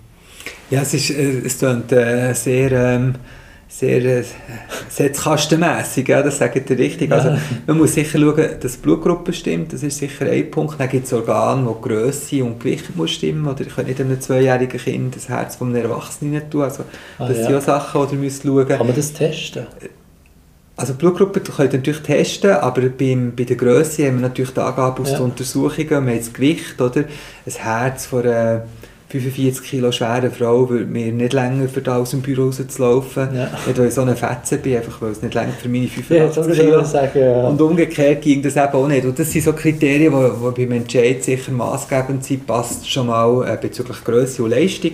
Ja, 0.70 0.82
es, 0.82 0.94
ist, 0.94 1.10
äh, 1.10 1.40
es 1.44 1.58
klingt 1.58 1.92
äh, 1.92 2.32
sehr... 2.34 2.72
Ähm 2.72 3.14
sehr 3.78 4.04
äh, 4.04 4.24
setzkastenmässig, 4.88 6.08
ja, 6.08 6.22
das 6.22 6.38
sagt 6.38 6.70
ihr 6.70 6.78
richtig. 6.78 7.10
Also, 7.10 7.36
man 7.66 7.78
muss 7.78 7.94
sicher 7.94 8.20
schauen, 8.20 8.48
dass 8.60 8.74
die 8.74 8.78
Blutgruppe 8.78 9.32
stimmt, 9.32 9.72
das 9.72 9.82
ist 9.82 9.98
sicher 9.98 10.26
ein 10.26 10.50
Punkt. 10.50 10.78
Dann 10.78 10.88
gibt 10.88 11.06
es 11.06 11.12
Organe, 11.12 11.66
wo 11.66 11.74
Größe 11.74 12.44
und 12.44 12.60
Gewicht 12.60 12.94
muss 12.94 13.10
stimmen 13.10 13.48
oder 13.48 13.62
ich 13.62 13.74
kann 13.74 13.86
nicht 13.86 14.00
einem 14.00 14.20
zweijährigen 14.20 14.78
Kind 14.78 15.16
das 15.16 15.28
Herz 15.28 15.56
von 15.56 15.74
einem 15.74 15.90
Erwachsenen 15.90 16.48
tun. 16.48 16.62
Also, 16.62 16.84
ah, 17.18 17.26
das 17.26 17.38
ja. 17.38 17.46
sind 17.46 17.56
auch 17.56 17.62
Sachen, 17.62 18.08
die 18.08 18.14
ihr 18.14 18.20
müsst 18.20 18.42
schauen 18.44 18.68
Kann 18.68 18.86
man 18.86 18.94
das 18.94 19.12
testen? 19.12 19.66
Also 20.76 20.94
Blutgruppe 20.94 21.40
könnt 21.40 21.72
ihr 21.72 21.78
natürlich 21.78 22.02
testen, 22.02 22.50
aber 22.50 22.82
beim, 22.82 23.32
bei 23.36 23.44
der 23.44 23.56
Größe 23.56 24.06
haben 24.06 24.16
wir 24.16 24.28
natürlich 24.28 24.52
die 24.52 24.60
Angabe 24.60 25.02
aus 25.02 25.12
ja. 25.12 25.18
den 25.18 25.26
Untersuchungen, 25.26 25.88
wir 25.88 25.96
haben 25.96 26.18
das 26.18 26.32
Gewicht, 26.32 26.80
oder? 26.80 27.04
Ein 27.46 27.52
Herz 27.52 28.06
von 28.06 28.22
einer 28.22 28.64
45 29.20 29.62
Kilo 29.62 29.92
schwere 29.92 30.28
Frau 30.30 30.68
würde 30.68 30.86
mir 30.86 31.12
nicht 31.12 31.32
länger 31.32 31.68
für 31.68 31.80
da 31.80 31.98
aus 31.98 32.10
dem 32.10 32.20
Büro 32.20 32.46
rauszulaufen. 32.46 33.28
Ja. 33.32 33.48
Nicht, 33.64 33.78
weil 33.78 33.86
ich 33.86 33.94
so 33.94 34.00
eine 34.00 34.16
Fetze 34.16 34.58
bin, 34.58 34.76
einfach 34.76 35.00
weil 35.00 35.12
es 35.12 35.22
nicht 35.22 35.34
länger 35.34 35.52
für 35.52 35.68
meine 35.68 35.86
85 35.86 36.56
ja, 36.56 36.64
Kilo. 36.64 36.84
Sagen, 36.84 37.20
ja. 37.20 37.46
Und 37.46 37.60
umgekehrt 37.60 38.22
ging 38.22 38.42
das 38.42 38.56
eben 38.56 38.72
auch 38.72 38.88
nicht. 38.88 39.04
Und 39.04 39.16
das 39.16 39.30
sind 39.30 39.44
so 39.44 39.52
Kriterien, 39.52 40.12
die, 40.12 40.54
die 40.56 40.66
beim 40.66 40.78
Entscheid 40.78 41.22
sicher 41.22 41.52
maßgebend 41.52 42.24
sind, 42.24 42.44
passt 42.44 42.90
schon 42.90 43.06
mal 43.06 43.46
äh, 43.46 43.56
bezüglich 43.56 44.02
Größe 44.02 44.42
und 44.42 44.50
Leistung. 44.50 44.92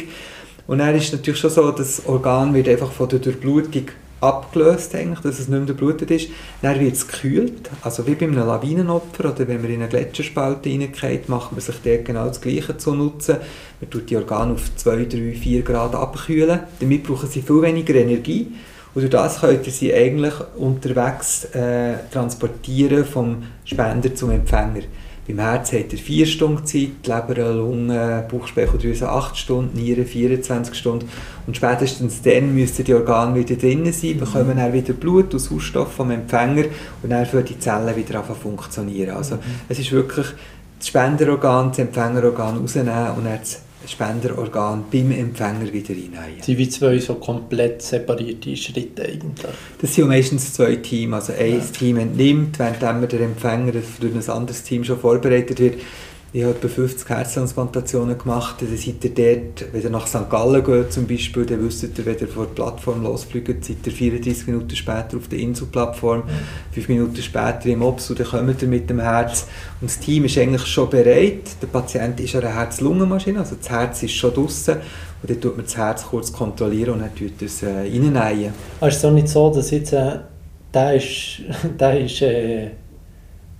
Und 0.66 0.78
dann 0.78 0.94
ist 0.94 1.06
es 1.06 1.12
natürlich 1.12 1.40
schon 1.40 1.50
so, 1.50 1.70
dass 1.70 1.96
das 1.96 2.06
Organ 2.06 2.52
wird 2.52 2.68
einfach 2.68 2.92
von 2.92 3.08
der 3.08 3.20
Durchblutung 3.20 3.86
abgelöst, 4.20 4.94
eigentlich, 4.94 5.20
dass 5.20 5.38
es 5.38 5.48
nicht 5.48 5.58
mehr 5.58 5.66
durchblutet 5.66 6.10
ist. 6.10 6.28
Dann 6.62 6.78
wird 6.78 6.94
es 6.94 7.06
gekühlt, 7.06 7.70
also 7.82 8.06
wie 8.06 8.14
bei 8.14 8.26
einem 8.26 8.36
Lawinenopfer 8.36 9.32
oder 9.32 9.48
wenn 9.48 9.62
man 9.62 9.70
in 9.70 9.80
eine 9.80 9.88
Gletscherspalte 9.88 10.68
reingeht, 10.68 11.28
macht 11.28 11.52
man 11.52 11.60
sich 11.60 11.76
dort 11.82 12.04
genau 12.04 12.26
das 12.26 12.40
Gleiche 12.40 12.76
zu 12.76 12.94
nutzen. 12.94 13.36
Man 13.80 13.90
tut 13.90 14.10
die 14.10 14.16
Organe 14.16 14.54
auf 14.54 14.74
2, 14.76 15.04
3, 15.04 15.32
4 15.34 15.62
Grad 15.62 15.94
abkühlen. 15.94 16.60
Damit 16.78 17.04
brauchen 17.04 17.28
sie 17.28 17.42
viel 17.42 17.62
weniger 17.62 17.94
Energie. 17.94 18.52
Und 18.92 19.02
durch 19.02 19.10
das 19.10 19.40
könnt 19.40 19.66
ihr 19.66 19.72
sie 19.72 19.94
eigentlich 19.94 20.34
unterwegs 20.56 21.44
äh, 21.54 21.94
transportieren 22.12 23.04
vom 23.04 23.42
Spender 23.64 24.14
zum 24.14 24.30
Empfänger. 24.30 24.82
Beim 25.30 25.38
Herz 25.38 25.72
hat 25.72 25.92
er 25.92 25.98
4 25.98 26.26
Stunden 26.26 26.66
Zeit, 26.66 27.06
Leber, 27.06 27.52
Lunge, 27.52 28.26
Bauchspeicheldrüse 28.30 29.08
8 29.08 29.36
Stunden, 29.36 29.78
Nieren 29.78 30.04
24 30.04 30.74
Stunden. 30.74 31.08
Und 31.46 31.56
spätestens 31.56 32.20
dann 32.22 32.52
müssen 32.54 32.84
die 32.84 32.94
Organe 32.94 33.36
wieder 33.36 33.54
drinnen 33.54 33.92
sein, 33.92 34.18
bekommen 34.18 34.56
dann 34.56 34.72
wieder 34.72 34.92
Blut 34.92 35.32
und 35.32 35.38
Sauerstoff 35.38 35.92
vom 35.92 36.10
Empfänger 36.10 36.64
und 37.02 37.10
dann 37.10 37.26
für 37.26 37.42
die 37.42 37.58
Zellen 37.58 37.94
wieder 37.94 38.18
anfangen 38.18 38.40
funktionieren. 38.40 39.16
Also 39.16 39.36
mhm. 39.36 39.40
es 39.68 39.78
ist 39.78 39.92
wirklich 39.92 40.26
das 40.78 40.88
Spenderorgan, 40.88 41.68
das 41.68 41.78
Empfängerorgan 41.78 42.58
rausnehmen 42.58 43.10
und 43.16 43.24
dann 43.24 43.38
das 43.38 43.60
Spenderorgan 43.86 44.84
beim 44.90 45.10
Empfänger 45.10 45.72
wieder 45.72 45.94
hinein. 45.94 46.34
Das 46.36 46.46
sind 46.46 46.58
wie 46.58 46.68
zwei 46.68 46.98
so 46.98 47.14
komplett 47.14 47.82
separierte 47.82 48.56
Schritte 48.56 49.02
eigentlich? 49.02 49.46
Das 49.80 49.94
sind 49.94 50.08
meistens 50.08 50.52
zwei 50.52 50.76
Teams. 50.76 51.14
Also 51.14 51.32
ein 51.32 51.58
ja. 51.58 51.60
Team 51.60 51.96
entnimmt, 51.98 52.58
während 52.58 52.82
der 52.82 53.20
Empfänger 53.20 53.72
durch 53.72 54.14
ein 54.14 54.30
anderes 54.30 54.62
Team 54.62 54.84
schon 54.84 54.98
vorbereitet 54.98 55.58
wird. 55.58 55.80
Ich 56.32 56.44
habe 56.44 56.54
etwa 56.54 56.68
50 56.68 57.08
Herztransplantationen 57.08 58.16
gemacht. 58.16 58.56
Dann 58.60 58.76
seid 58.76 59.04
ihr 59.04 59.10
dort, 59.10 59.72
wenn 59.72 59.82
ihr 59.82 59.90
nach 59.90 60.06
St. 60.06 60.30
Gallen 60.30 60.62
geht 60.62 60.92
zum 60.92 61.08
Beispiel, 61.08 61.44
dann 61.44 61.66
wisst 61.66 61.82
ihr, 61.82 62.06
wenn 62.06 62.18
ihr 62.18 62.28
von 62.28 62.46
der 62.46 62.54
Plattform 62.54 63.02
losfliegt, 63.02 63.64
seid 63.64 63.84
ihr 63.84 63.92
34 63.92 64.46
Minuten 64.46 64.76
später 64.76 65.16
auf 65.16 65.26
der 65.26 65.40
Inselplattform, 65.40 66.22
5 66.70 66.88
Minuten 66.88 67.20
später 67.20 67.66
im 67.66 67.82
Ops 67.82 68.10
und 68.10 68.20
dann 68.20 68.28
kommt 68.28 68.62
ihr 68.62 68.68
mit 68.68 68.88
dem 68.88 69.00
Herz. 69.00 69.48
Und 69.80 69.90
das 69.90 69.98
Team 69.98 70.24
ist 70.24 70.38
eigentlich 70.38 70.64
schon 70.66 70.88
bereit. 70.88 71.56
Der 71.60 71.66
Patient 71.66 72.20
ist 72.20 72.36
an 72.36 72.42
einer 72.42 72.54
Herz-Lungen-Maschine, 72.54 73.40
also 73.40 73.56
das 73.56 73.68
Herz 73.68 74.02
ist 74.04 74.12
schon 74.14 74.32
draußen 74.32 74.76
und 74.76 75.30
dann 75.30 75.40
tut 75.40 75.56
man 75.56 75.66
das 75.66 75.76
Herz 75.76 76.04
kurz 76.04 76.32
kontrollieren 76.32 76.90
und 76.90 77.00
dann 77.00 77.14
tut 77.14 77.42
es 77.42 77.64
äh, 77.64 77.70
reinnähen. 77.70 78.52
Also 78.80 78.96
ist 78.96 79.04
auch 79.04 79.10
nicht 79.10 79.28
so, 79.28 79.52
dass 79.52 79.72
jetzt 79.72 79.92
äh, 79.92 80.18
der 80.72 80.94
ist, 80.94 81.42
der 81.80 82.00
ist, 82.00 82.22
äh, 82.22 82.70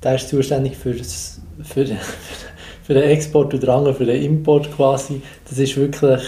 der 0.04 0.14
ist 0.14 0.28
zuständig 0.28 0.76
für 0.76 0.94
das, 0.94 1.40
für, 1.64 1.84
für 1.84 1.94
für 2.90 2.94
den 2.94 3.04
Export 3.04 3.54
und 3.54 3.62
der 3.62 3.94
für 3.94 4.04
den 4.04 4.20
Import 4.20 4.68
quasi, 4.74 5.22
das 5.48 5.60
ist 5.60 5.76
wirklich 5.76 6.20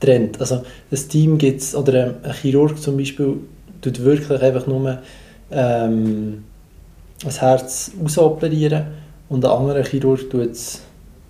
Trend. 0.00 0.40
Also 0.40 0.62
das 0.90 1.08
Team 1.08 1.36
gibt 1.36 1.60
es, 1.60 1.76
oder 1.76 2.14
ein 2.22 2.32
Chirurg 2.32 2.80
zum 2.80 2.96
Beispiel, 2.96 3.36
tut 3.82 4.02
wirklich 4.02 4.40
einfach 4.40 4.66
nur 4.66 5.00
ähm, 5.50 6.44
das 7.22 7.42
Herz 7.42 7.92
ausoperieren 8.02 8.86
und 9.28 9.44
ein 9.44 9.50
anderer 9.50 9.82
Chirurg 9.82 10.30
tut 10.30 10.52
es 10.52 10.80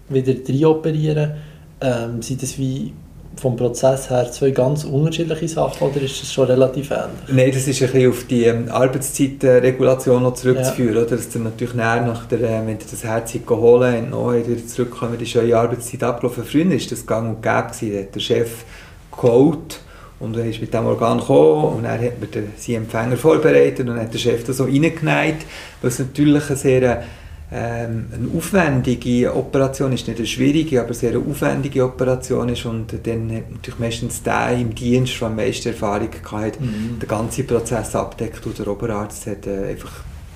wieder 0.08 0.34
reinoperieren. 0.48 1.32
Ähm, 1.80 2.22
sind 2.22 2.40
das 2.40 2.56
wie 2.56 2.92
vom 3.36 3.56
Prozess 3.56 4.10
her 4.10 4.30
zwei 4.30 4.50
ganz 4.50 4.84
unterschiedliche 4.84 5.48
Sachen 5.48 5.88
oder 5.88 6.00
ist 6.00 6.20
das 6.22 6.32
schon 6.32 6.46
relativ 6.46 6.90
ähnlich? 6.90 7.28
Nein, 7.28 7.50
das 7.52 7.66
ist 7.66 7.82
ein 7.82 7.90
bisschen 7.90 8.10
auf 8.10 8.24
die 8.24 8.44
ähm, 8.44 8.68
Arbeitszeitregulation 8.70 10.22
noch 10.22 10.34
zurückzuführen. 10.34 10.94
Ja. 10.94 11.02
Oder? 11.02 11.16
Dass 11.16 11.30
dann 11.30 11.44
natürlich 11.44 11.74
nach 11.74 12.26
der, 12.26 12.40
äh, 12.40 12.66
wenn 12.66 12.78
ihr 12.78 12.78
das 12.90 13.04
Herz 13.04 13.34
holen 13.48 14.12
und 14.12 14.48
wieder 14.48 14.66
zurückkommen, 14.66 15.20
ist 15.20 15.36
eure 15.36 15.58
Arbeitszeit 15.58 16.02
abgelaufen. 16.02 16.44
Früher 16.44 16.68
war 16.68 16.76
das 16.76 17.06
gang 17.06 17.36
und 17.36 17.42
gäbe, 17.42 17.92
da 17.92 18.00
hat 18.00 18.14
der 18.14 18.20
Chef 18.20 18.64
geholt 19.10 19.80
und 20.20 20.36
er 20.36 20.46
ist 20.46 20.60
mit 20.60 20.72
dem 20.72 20.86
Organ 20.86 21.18
gekommen 21.18 21.76
und 21.76 21.84
er 21.84 22.00
hat 22.00 22.20
mir 22.20 22.26
den, 22.26 22.52
seinen 22.56 22.76
Empfänger 22.76 23.16
vorbereitet 23.16 23.80
und 23.80 23.88
dann 23.88 24.00
hat 24.00 24.14
der 24.14 24.18
Chef 24.18 24.44
das 24.44 24.56
so 24.56 24.64
reingeneigt, 24.64 25.46
was 25.82 25.98
natürlich 25.98 26.48
eine 26.48 26.56
sehr 26.56 27.04
ähm, 27.52 28.06
eine 28.12 28.28
aufwendige 28.36 29.34
Operation 29.34 29.92
ist, 29.92 30.08
nicht 30.08 30.18
eine 30.18 30.26
schwierige, 30.26 30.80
aber 30.80 30.94
sehr 30.94 31.16
aufwendige 31.18 31.84
Operation 31.84 32.48
ist 32.48 32.64
und 32.64 32.92
dann 33.06 33.30
hat 33.34 33.50
natürlich 33.50 33.78
meistens 33.78 34.22
der 34.22 34.52
im 34.52 34.74
Dienst, 34.74 35.20
der 35.20 35.28
am 35.28 35.36
meisten 35.36 35.68
Erfahrung 35.68 36.08
hatte, 36.32 36.62
mhm. 36.62 36.98
den 37.00 37.08
ganzen 37.08 37.46
Prozess 37.46 37.94
abdeckt 37.94 38.44
und 38.46 38.58
der 38.58 38.66
Oberarzt 38.66 39.26
hat 39.26 39.46
äh, 39.46 39.68
einfach 39.68 39.92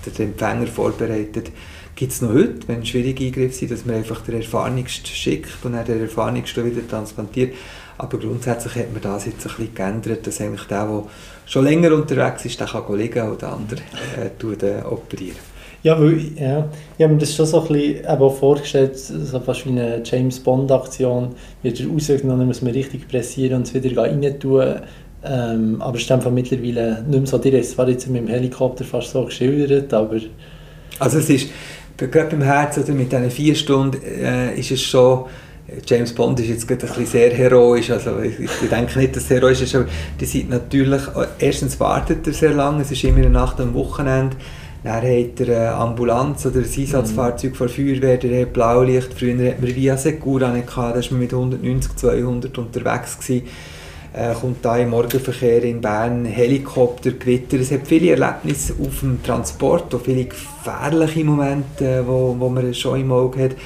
den 0.06 0.28
Empfänger 0.28 0.66
vorbereitet. 0.66 1.50
Gibt 1.96 2.12
es 2.12 2.22
noch 2.22 2.32
heute, 2.32 2.68
wenn 2.68 2.86
schwierige 2.86 3.24
Eingriffe 3.26 3.54
sind, 3.54 3.72
dass 3.72 3.84
man 3.84 3.96
einfach 3.96 4.20
den 4.20 4.36
Erfahrungsten 4.36 5.06
schickt 5.06 5.64
und 5.64 5.72
dann 5.72 5.84
den 5.84 6.02
Erfahrungsten 6.02 6.64
wieder 6.64 6.86
transplantiert. 6.86 7.54
Aber 7.96 8.18
grundsätzlich 8.18 8.76
hat 8.76 8.92
man 8.92 9.02
das 9.02 9.26
jetzt 9.26 9.44
ein 9.44 9.56
bisschen 9.56 9.74
geändert, 9.74 10.24
dass 10.24 10.40
eigentlich 10.40 10.62
der, 10.68 10.86
der 10.86 11.04
schon 11.46 11.64
länger 11.64 11.92
unterwegs 11.92 12.44
ist, 12.44 12.60
der 12.60 12.68
kann 12.68 12.96
liegen 12.96 13.28
und 13.28 13.42
der 13.42 13.52
andere 13.52 13.80
äh, 13.80 14.30
tut, 14.38 14.62
äh, 14.62 14.82
operieren. 14.88 15.36
Ja, 15.82 15.98
weil, 16.00 16.20
ja, 16.36 16.68
ich 16.96 17.04
habe 17.04 17.14
mir 17.14 17.20
das 17.20 17.34
schon 17.34 17.46
so 17.46 17.62
ein 17.62 17.68
bisschen 17.68 18.30
vorgestellt, 18.30 18.98
so 18.98 19.38
fast 19.40 19.64
wie 19.64 19.70
eine 19.70 20.02
James 20.04 20.40
Bond-Aktion, 20.40 21.28
wird 21.62 21.80
er 21.80 21.88
rausgenommen, 21.88 22.46
muss 22.46 22.62
man 22.62 22.72
richtig 22.72 23.08
pressieren 23.08 23.58
und 23.58 23.66
es 23.66 23.74
wieder 23.74 24.02
rein 24.02 24.40
tun. 24.40 24.74
Ähm, 25.24 25.80
aber 25.80 25.96
es 25.96 26.02
ist 26.02 26.12
einfach 26.12 26.30
mittlerweile 26.30 27.02
nicht 27.02 27.18
mehr 27.18 27.26
so 27.26 27.38
direkt. 27.38 27.64
Es 27.64 27.78
war 27.78 27.88
jetzt 27.88 28.08
mit 28.08 28.22
dem 28.22 28.28
Helikopter 28.28 28.84
fast 28.84 29.10
so 29.10 29.24
geschildert, 29.24 29.92
aber... 29.92 30.16
Also 30.98 31.18
es 31.18 31.30
ist, 31.30 31.48
gerade 31.96 32.30
beim 32.30 32.42
Herz 32.42 32.78
oder 32.78 32.92
mit 32.92 33.10
diesen 33.10 33.30
vier 33.30 33.54
Stunden, 33.54 34.00
äh, 34.02 34.54
ist 34.58 34.70
es 34.70 34.82
schon... 34.82 35.26
James 35.86 36.14
Bond 36.14 36.40
ist 36.40 36.48
jetzt 36.48 36.66
gerade 36.66 36.86
ein 36.86 36.88
bisschen 36.88 37.06
sehr 37.06 37.30
heroisch, 37.30 37.90
also 37.90 38.20
ich, 38.20 38.40
ich 38.40 38.68
denke 38.70 38.98
nicht, 38.98 39.14
dass 39.14 39.24
es 39.24 39.30
heroisch 39.30 39.60
ist, 39.60 39.74
aber 39.74 39.84
die 40.18 40.24
sind 40.24 40.48
natürlich, 40.48 41.02
erstens 41.38 41.78
wartet 41.78 42.26
er 42.26 42.32
sehr 42.32 42.54
lange, 42.54 42.80
es 42.80 42.90
ist 42.90 43.04
immer 43.04 43.18
eine 43.18 43.28
Nacht 43.28 43.60
am 43.60 43.74
Wochenende, 43.74 44.34
Dann 44.84 44.94
hat 44.94 45.40
er 45.40 45.46
eine 45.46 45.74
Ambulanz 45.74 46.46
oder 46.46 46.60
ein 46.60 46.64
Einsatzfahrzeug 46.64 47.56
von 47.56 47.68
Feuerwehr, 47.68 48.16
der 48.16 48.42
hat 48.42 48.52
Blaulicht. 48.52 49.12
Früher 49.12 49.50
hat 49.50 49.60
man 49.60 49.74
Via 49.74 49.96
Secura 49.96 50.50
nicht 50.52 50.68
da 50.68 50.94
war 50.94 50.94
man 50.94 51.18
mit 51.18 51.32
190, 51.32 51.96
200 51.96 52.58
unterwegs. 52.58 53.18
Gewesen. 53.18 53.46
Äh, 54.14 54.34
kommt 54.34 54.64
da 54.64 54.76
im 54.78 54.90
Morgenverkehr 54.90 55.62
in 55.64 55.80
Bern 55.80 56.24
Helikopter, 56.24 57.10
Gewitter. 57.12 57.58
Es 57.58 57.70
hat 57.70 57.86
viele 57.86 58.12
Erlebnisse 58.12 58.74
auf 58.80 59.00
dem 59.00 59.22
Transport, 59.22 59.94
auch 59.94 60.00
viele 60.00 60.24
gefährliche 60.24 61.24
Momente, 61.24 62.04
wo, 62.06 62.34
wo 62.38 62.48
man 62.48 62.72
schon 62.72 63.00
im 63.00 63.12
Auge 63.12 63.44
hat 63.44 63.56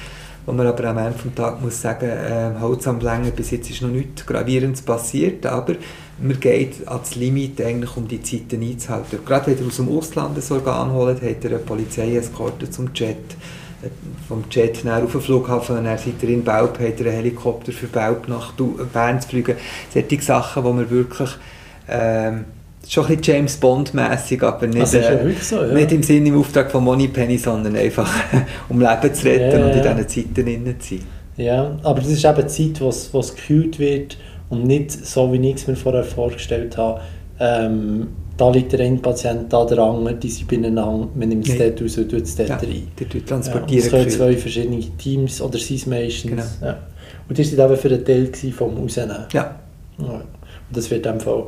wo 0.45 0.51
man 0.51 0.67
aber 0.67 0.85
am 0.89 0.97
Ende 0.97 1.17
des 1.23 1.35
Tages 1.35 1.61
muss 1.61 1.81
sagen, 1.81 2.09
äh, 2.09 2.51
Holz 2.59 2.87
am 2.87 2.99
Längen, 2.99 3.31
bis 3.31 3.51
jetzt 3.51 3.69
ist 3.69 3.81
noch 3.81 3.89
nichts 3.89 4.25
Gravierendes 4.25 4.81
passiert, 4.81 5.45
aber 5.45 5.75
man 6.21 6.39
geht 6.39 6.87
ans 6.87 7.15
Limit 7.15 7.59
eigentlich, 7.61 7.97
um 7.97 8.07
die 8.07 8.21
Zeiten 8.21 8.61
einzuhalten. 8.61 9.19
Gerade 9.25 9.47
wenn 9.47 9.57
ihr 9.57 9.67
aus 9.67 9.77
dem 9.77 9.89
Ausland 9.89 10.37
ein 10.37 10.55
Organ 10.55 10.91
holt, 10.91 11.21
hat 11.21 11.43
er 11.43 11.49
eine 11.49 11.59
Polizeieskorte 11.59 12.69
zum 12.69 12.89
Jet, 12.93 13.17
äh, 13.81 13.87
vom 14.27 14.43
Jet 14.49 14.85
nach 14.85 15.01
auf 15.01 15.11
den 15.11 15.21
Flughafen 15.21 15.83
dann 15.83 15.97
seid 15.97 16.21
ihr 16.21 16.29
in 16.29 16.43
Belp, 16.43 16.79
hat 16.79 16.99
er 16.99 17.07
einen 17.07 17.15
Helikopter 17.15 17.71
für 17.71 17.87
Belp 17.87 18.27
nach 18.27 18.53
Bern 18.53 19.21
zu 19.21 19.29
fliegen. 19.29 19.55
Solche 19.93 20.21
Sachen, 20.21 20.63
wo 20.63 20.71
man 20.71 20.89
wirklich 20.89 21.29
ähm, 21.89 22.45
schon 22.87 23.05
ein 23.05 23.17
bisschen 23.17 23.35
James 23.35 23.57
Bond-mässig, 23.57 24.43
aber 24.43 24.67
nicht, 24.67 24.93
äh, 24.93 25.33
so, 25.41 25.63
ja. 25.63 25.73
nicht 25.73 25.91
im 25.91 26.03
Sinne 26.03 26.29
im 26.29 26.39
Auftrag 26.39 26.71
von 26.71 26.83
Moneypenny, 26.83 27.37
sondern 27.37 27.75
einfach 27.75 28.11
um 28.69 28.79
Leben 28.79 29.13
zu 29.13 29.25
retten 29.25 29.59
ja, 29.59 29.65
und 29.65 29.71
in 29.71 30.05
diesen 30.07 30.33
Zeiten 30.35 30.79
zu 30.79 30.95
sein. 30.95 31.03
Ja, 31.35 31.79
aber 31.81 32.01
das 32.01 32.11
ist 32.11 32.23
eben 32.23 32.47
die 32.47 32.73
Zeit, 32.73 32.81
wo 32.81 33.19
es 33.19 33.35
gekühlt 33.35 33.79
wird 33.79 34.17
und 34.49 34.65
nicht 34.65 34.91
so, 34.91 35.31
wie 35.31 35.49
ich 35.49 35.55
es 35.55 35.67
mir 35.67 35.75
vorher 35.75 36.03
vorgestellt 36.03 36.77
habe, 36.77 37.01
ähm, 37.39 38.07
da 38.35 38.49
liegt 38.49 38.73
der 38.73 38.79
eine 38.81 38.97
Patient, 38.97 39.51
da 39.51 39.65
der 39.65 39.79
andere, 39.79 40.15
die 40.15 40.29
sind 40.29 40.47
beieinander, 40.47 41.07
man 41.13 41.29
nimmt 41.29 41.47
es 41.47 41.57
dort 41.57 41.81
raus 41.81 41.97
und 41.97 42.09
tut 42.09 42.23
es 42.23 42.35
dort 42.35 42.49
ja, 42.49 42.55
rein. 42.55 42.87
Die 42.99 43.21
transportieren 43.21 43.91
ja, 43.91 43.97
es 43.99 44.17
zwei 44.17 44.35
verschiedene 44.35 44.79
Teams, 44.97 45.41
oder 45.41 45.59
sind 45.59 45.77
es 45.77 45.85
meistens. 45.85 46.31
Genau. 46.31 46.43
Ja. 46.61 46.79
Und 47.29 47.37
die 47.37 47.57
waren 47.57 47.71
eben 47.71 47.79
für 47.79 47.89
einen 47.89 48.05
Teil 48.05 48.51
vom 48.51 48.77
Rausnehmen. 48.77 49.17
Ja. 49.33 49.59
ja. 49.99 50.05
Und 50.07 50.23
das 50.71 50.89
wird 50.89 51.05
einfach 51.05 51.45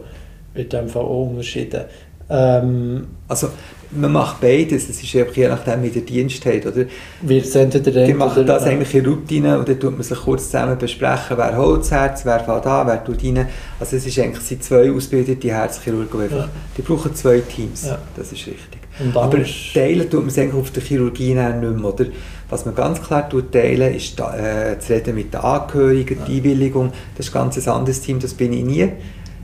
wird 0.55 0.73
einfach 0.73 1.01
auch 1.01 1.29
unterschieden. 1.29 1.81
Ähm, 2.29 3.07
also 3.27 3.49
man 3.91 4.11
macht 4.11 4.41
beides, 4.41 4.89
es 4.89 5.01
ist 5.01 5.15
einfach 5.15 5.35
je 5.35 5.47
nachdem, 5.47 5.83
wie 5.83 5.89
der 5.89 6.01
Dienst 6.01 6.45
hat. 6.45 6.65
Oder? 6.65 6.85
Wir 7.21 7.43
sind 7.43 7.73
der 7.73 8.05
Die 8.05 8.13
machen 8.13 8.45
das 8.45 8.63
eigentlich 8.63 8.93
in 8.95 9.05
Routine 9.05 9.59
und 9.59 9.67
dann 9.67 9.79
tut 9.79 9.93
man 9.93 10.03
sich 10.03 10.17
kurz 10.17 10.45
zusammen 10.45 10.77
besprechen, 10.77 11.37
wer 11.37 11.57
holt 11.57 11.81
das 11.81 11.91
Herz, 11.91 12.25
wer 12.25 12.39
fährt 12.39 12.65
an, 12.65 12.87
wer 12.87 13.03
tut 13.03 13.23
rein. 13.23 13.47
Also 13.79 13.95
es 13.95 14.05
ist 14.05 14.19
eigentlich 14.19 14.43
sind 14.43 14.63
zwei 14.63 14.91
ausgebildete 14.91 15.47
Herzchirurgen. 15.47 16.29
Ja. 16.31 16.49
Die 16.77 16.81
brauchen 16.81 17.13
zwei 17.15 17.39
Teams, 17.39 17.85
ja. 17.85 17.97
das 18.15 18.31
ist 18.31 18.47
richtig. 18.47 18.79
Aber 19.13 19.37
teilen 19.73 20.09
tut 20.09 20.21
man 20.21 20.29
es 20.29 20.37
eigentlich 20.37 20.55
auf 20.55 20.71
der 20.71 20.81
Chirurgie 20.81 21.33
nicht 21.33 21.61
mehr. 21.61 21.83
Oder? 21.83 22.05
Was 22.49 22.65
man 22.65 22.75
ganz 22.75 23.01
klar 23.01 23.27
tut, 23.27 23.51
teilen, 23.51 23.93
ist 23.93 24.19
äh, 24.19 24.79
zu 24.79 24.93
reden 24.93 25.15
mit 25.15 25.33
den 25.33 25.41
Angehörigen, 25.41 26.19
die 26.27 26.37
Einwilligung. 26.37 26.93
Das 27.17 27.27
ist 27.27 27.35
ein 27.35 27.49
ganz 27.49 27.67
anderes 27.67 28.01
Team, 28.01 28.19
das 28.19 28.33
bin 28.33 28.53
ich 28.53 28.63
nie 28.63 28.89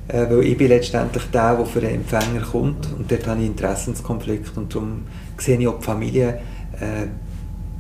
äh, 0.08 0.30
weil 0.30 0.44
ich 0.44 0.58
bin 0.58 0.68
letztendlich 0.68 1.24
der, 1.32 1.56
der 1.56 1.66
für 1.66 1.82
den 1.82 1.96
Empfänger 1.96 2.42
kommt 2.42 2.88
und 2.98 3.12
dort 3.12 3.28
habe 3.28 3.42
ich 3.42 3.48
Interessenskonflikt 3.48 4.58
und 4.58 4.74
darum 4.74 5.04
sehe 5.38 5.58
ich 5.58 5.68
auch 5.68 5.80
die 5.80 5.86
Familie 5.86 6.40
äh, 6.80 7.08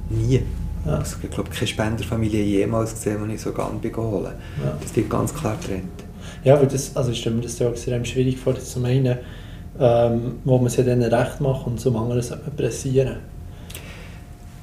nie. 0.09 0.41
Ja. 0.85 0.97
Also, 0.97 1.17
ich 1.21 1.29
glaube, 1.29 1.49
keine 1.49 1.67
Spenderfamilie 1.67 2.43
jemals 2.43 2.93
gesehen, 2.93 3.27
die 3.27 3.35
ich 3.35 3.41
so 3.41 3.51
gerne 3.51 3.79
holen 3.95 4.33
ja. 4.63 4.77
Das 4.81 4.95
wird 4.95 5.09
ganz 5.09 5.33
klar 5.33 5.55
getrennt. 5.61 6.03
Ja, 6.43 6.59
weil 6.59 6.67
das, 6.67 6.95
also 6.95 7.11
ich 7.11 7.19
stelle 7.19 7.35
mir 7.35 7.43
das 7.43 7.59
ja 7.59 7.69
extrem 7.69 8.03
schwierig 8.03 8.37
vor, 8.39 8.57
zum 8.59 8.85
einen, 8.85 9.17
ähm, 9.79 10.39
wo 10.43 10.57
man 10.57 10.67
es 10.67 10.77
ja 10.77 10.83
dann 10.83 11.03
recht 11.03 11.39
macht 11.39 11.67
und 11.67 11.79
zum 11.79 11.95
anderen 11.97 12.21
sollte 12.21 12.45
man 12.45 12.55
pressieren 12.55 13.17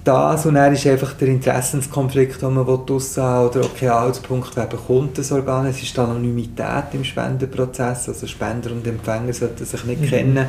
das 0.05 0.47
und 0.47 0.55
dann 0.55 0.73
ist 0.73 0.87
einfach 0.87 1.13
der 1.15 1.29
Interessenskonflikt, 1.29 2.41
den 2.41 2.55
man 2.55 2.65
raushaben 2.65 3.51
oder 3.51 3.65
okay, 3.67 3.89
Anhaltspunkt, 3.89 4.57
wer 4.57 4.67
bekommt 4.67 5.19
das 5.19 5.33
Organ. 5.33 5.67
Es 5.67 5.83
ist 5.83 5.99
Anonymität 5.99 6.85
im 6.93 7.05
Spendenprozess, 7.05 8.09
also 8.09 8.27
Spender 8.27 8.71
und 8.73 8.87
Empfänger 8.87 9.33
sollten 9.33 9.65
sich 9.65 9.85
nicht 9.85 10.03
mhm. 10.03 10.07
kennen. 10.07 10.47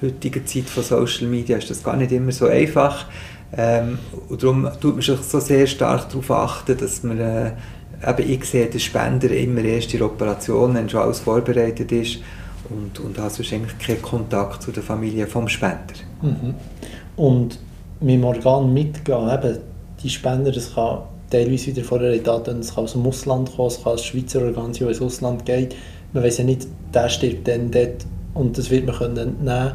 In 0.00 0.08
heutiger 0.08 0.44
Zeit 0.44 0.64
von 0.64 0.82
Social 0.82 1.26
Media 1.26 1.56
ist 1.56 1.70
das 1.70 1.82
gar 1.82 1.96
nicht 1.96 2.12
immer 2.12 2.32
so 2.32 2.46
einfach. 2.46 3.06
Ähm, 3.56 3.98
und 4.28 4.42
darum 4.42 4.68
tut 4.80 4.94
man 4.94 5.02
sich 5.02 5.20
so 5.20 5.40
sehr 5.40 5.66
stark 5.66 6.08
darauf 6.08 6.30
achten, 6.30 6.76
dass 6.76 7.02
man 7.02 7.18
äh, 7.18 7.52
eben 8.06 8.30
ich 8.30 8.44
sehe 8.44 8.66
den 8.66 8.80
Spender 8.80 9.30
immer 9.30 9.62
erst 9.62 9.92
in 9.92 9.98
der 9.98 10.06
Operation, 10.06 10.74
wenn 10.74 10.88
schon 10.88 11.00
alles 11.00 11.20
vorbereitet 11.20 11.92
ist 11.92 12.18
und, 12.70 12.98
und 13.00 13.18
hat 13.18 13.32
sonst 13.32 13.52
eigentlich 13.52 13.78
keinen 13.78 14.02
Kontakt 14.02 14.62
zu 14.62 14.72
der 14.72 14.82
Familie 14.82 15.26
vom 15.26 15.48
Spender. 15.48 15.94
Mhm. 16.22 16.54
Und 17.16 17.58
mit 18.02 18.14
dem 18.14 18.24
Organ 18.24 18.72
mitgehen. 18.72 19.30
Eben, 19.30 19.58
die 20.02 20.10
Spender, 20.10 20.50
das 20.50 20.74
kann 20.74 20.98
teilweise 21.30 21.68
wieder 21.68 21.84
vorher 21.84 22.16
Daten, 22.18 22.60
es 22.60 22.74
kann 22.74 22.84
aus 22.84 22.92
dem 22.92 23.06
Ausland 23.06 23.54
kommen, 23.54 23.68
es 23.68 23.82
kann 23.82 23.92
als 23.92 24.04
Schweizer 24.04 24.42
Organ 24.42 24.74
sein, 24.74 24.88
das 24.88 24.98
ins 24.98 25.02
Ausland 25.02 25.46
geht. 25.46 25.74
Man 26.12 26.22
weiß 26.22 26.38
ja 26.38 26.44
nicht, 26.44 26.66
der 26.92 27.08
stirbt 27.08 27.48
dann 27.48 27.70
dort 27.70 28.04
und 28.34 28.58
das 28.58 28.70
wird 28.70 28.86
man 28.86 28.96
können 28.96 29.36
nehmen 29.42 29.72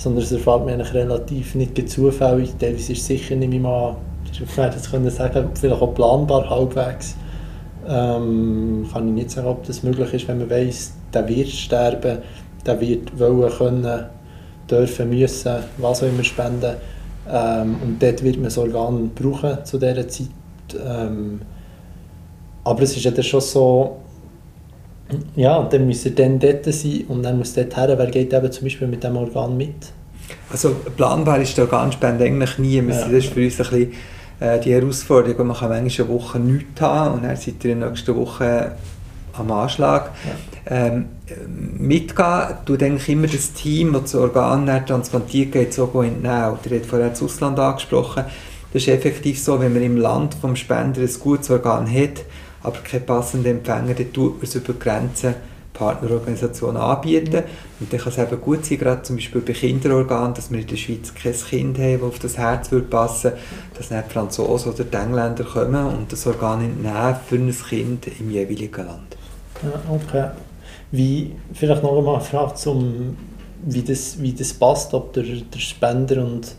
sondern 0.00 0.24
es 0.24 0.32
erfahrt 0.32 0.64
man 0.64 0.74
eigentlich 0.74 0.94
relativ 0.94 1.54
nicht 1.54 1.90
zufällig. 1.90 2.54
Teilweise 2.58 2.92
ist 2.92 3.00
es 3.00 3.06
sicher 3.06 3.36
nicht 3.36 3.50
mehr 3.50 3.60
mal, 3.60 3.96
ich 4.32 4.56
werde 4.56 4.76
es 4.76 4.90
können 4.90 5.10
sagen, 5.10 5.50
vielleicht 5.52 5.82
auch 5.82 5.94
planbar 5.94 6.48
halbwegs. 6.48 7.16
Ähm, 7.86 8.88
kann 8.90 9.08
ich 9.08 9.14
nicht 9.14 9.30
sagen, 9.30 9.48
ob 9.48 9.64
das 9.66 9.82
möglich 9.82 10.14
ist, 10.14 10.28
wenn 10.28 10.38
man 10.38 10.48
weiß, 10.48 10.94
der 11.12 11.28
wird 11.28 11.48
sterben, 11.48 12.18
der 12.64 12.80
wird 12.80 13.18
wollen 13.18 13.50
können, 13.50 14.06
dürfen, 14.70 15.10
müssen, 15.10 15.56
was 15.76 16.02
auch 16.02 16.06
immer 16.06 16.24
spenden. 16.24 16.76
Ähm, 17.32 17.76
und 17.82 18.02
dort 18.02 18.22
wird 18.22 18.36
man 18.36 18.44
das 18.44 18.58
Organ 18.58 19.10
brauchen 19.14 19.64
zu 19.64 19.78
dieser 19.78 20.08
Zeit. 20.08 20.28
Ähm, 20.84 21.40
aber 22.64 22.82
es 22.82 22.96
ist 22.96 23.04
ja 23.04 23.10
dann 23.10 23.24
schon 23.24 23.40
so, 23.40 23.96
ja, 25.36 25.62
dann 25.62 25.86
muss 25.86 26.04
er 26.04 26.12
dann 26.12 26.38
dort 26.38 26.64
sein 26.64 27.04
und 27.08 27.22
dann 27.22 27.38
muss 27.38 27.54
dort 27.54 27.76
her, 27.76 27.94
wer 27.96 28.06
geht 28.06 28.32
eben 28.32 28.52
zum 28.52 28.64
Beispiel 28.64 28.88
mit 28.88 29.02
dem 29.02 29.16
Organ 29.16 29.56
mit? 29.56 29.92
Also 30.50 30.74
planbar 30.96 31.40
ist 31.40 31.56
die 31.56 31.62
Organspende 31.62 32.24
eigentlich 32.24 32.58
nie. 32.58 32.82
Das 32.86 33.08
ist 33.08 33.32
für 33.32 33.44
uns 33.44 33.60
ein 33.60 33.70
bisschen 33.70 33.92
äh, 34.40 34.58
die 34.60 34.72
Herausforderung, 34.72 35.46
man 35.48 35.56
kann 35.56 35.70
manchmal 35.70 36.06
eine 36.06 36.14
Woche 36.14 36.38
nichts 36.38 36.80
haben 36.80 37.14
und 37.14 37.24
dann 37.24 37.36
seid 37.36 37.64
ihr 37.64 37.72
in 37.72 37.80
der 37.80 37.90
nächsten 37.90 38.16
Woche 38.16 38.72
am 39.32 39.50
Anschlag. 39.50 40.10
Ja. 40.24 40.86
Ähm, 40.86 41.06
mitgehen 41.78 42.48
tut 42.66 42.82
eigentlich 42.82 43.08
immer 43.08 43.26
das 43.26 43.52
Team, 43.52 43.92
das 43.92 44.02
das 44.02 44.14
Organ 44.16 44.66
transplantiert, 44.86 45.52
geht 45.52 45.74
so 45.74 45.84
entnehmen. 45.84 46.22
Der 46.22 46.78
hat 46.78 46.86
vorher 46.86 47.10
das 47.10 47.22
Ausland 47.22 47.58
angesprochen. 47.58 48.24
Das 48.72 48.82
ist 48.82 48.88
effektiv 48.88 49.40
so, 49.42 49.60
wenn 49.60 49.72
man 49.72 49.82
im 49.82 49.96
Land 49.96 50.34
vom 50.34 50.54
Spender 50.54 51.00
ein 51.00 51.14
gutes 51.18 51.50
Organ 51.50 51.92
hat, 51.92 52.24
aber 52.62 52.78
keinen 52.78 53.06
passenden 53.06 53.58
Empfänger, 53.58 53.94
dann 53.94 54.12
tut 54.12 54.34
man 54.34 54.44
es 54.44 54.54
über 54.54 54.74
Grenzen 54.74 55.34
Partnerorganisationen 55.80 56.76
anbieten. 56.76 57.42
Und 57.80 57.90
dann 57.90 58.00
kann 58.00 58.12
es 58.12 58.18
eben 58.18 58.40
gut 58.40 58.66
sein, 58.66 58.78
gerade 58.78 59.02
zum 59.02 59.16
Beispiel 59.16 59.40
bei 59.40 59.54
Kinderorganen, 59.54 60.34
dass 60.34 60.50
wir 60.50 60.60
in 60.60 60.66
der 60.66 60.76
Schweiz 60.76 61.14
kein 61.14 61.32
Kind 61.32 61.78
haben, 61.78 62.00
das 62.00 62.02
auf 62.02 62.18
das 62.18 62.38
Herz 62.38 62.70
würde 62.70 62.86
passen 62.86 63.32
dass 63.76 63.88
dann 63.88 64.04
die 64.06 64.12
Franzosen 64.12 64.74
oder 64.74 64.84
die 64.84 64.96
Engländer 64.96 65.44
kommen 65.44 65.86
und 65.86 66.12
das 66.12 66.26
Organ 66.26 66.62
entnehmen 66.62 67.16
für 67.26 67.36
ein 67.36 67.56
Kind 67.68 68.08
im 68.20 68.30
jeweiligen 68.30 68.86
Land. 68.86 69.16
Ja, 69.62 69.94
okay. 69.94 70.30
Wie, 70.90 71.32
vielleicht 71.52 71.82
noch 71.82 71.96
einmal 71.96 72.16
eine 72.16 72.24
Frage 72.24 72.54
zum, 72.54 73.16
wie 73.64 73.82
das, 73.82 74.20
wie 74.20 74.32
das 74.32 74.52
passt, 74.52 74.92
ob 74.94 75.12
der, 75.12 75.24
der 75.24 75.58
Spender 75.58 76.24
und 76.24 76.54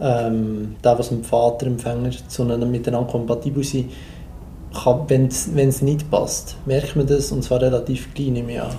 ähm, 0.00 0.76
der, 0.82 0.98
was 0.98 1.10
dem 1.10 1.22
Vaterempfänger 1.22 2.10
zueinander 2.28 2.66
miteinander 2.66 3.10
kompatibel 3.10 3.62
sind, 3.62 3.90
wenn 5.06 5.26
es 5.26 5.82
nicht 5.82 6.10
passt, 6.10 6.56
merkt 6.66 6.96
man 6.96 7.06
das 7.06 7.30
und 7.30 7.44
zwar 7.44 7.60
relativ 7.60 8.12
klein 8.14 8.36
im 8.36 8.48
Jahr. 8.48 8.74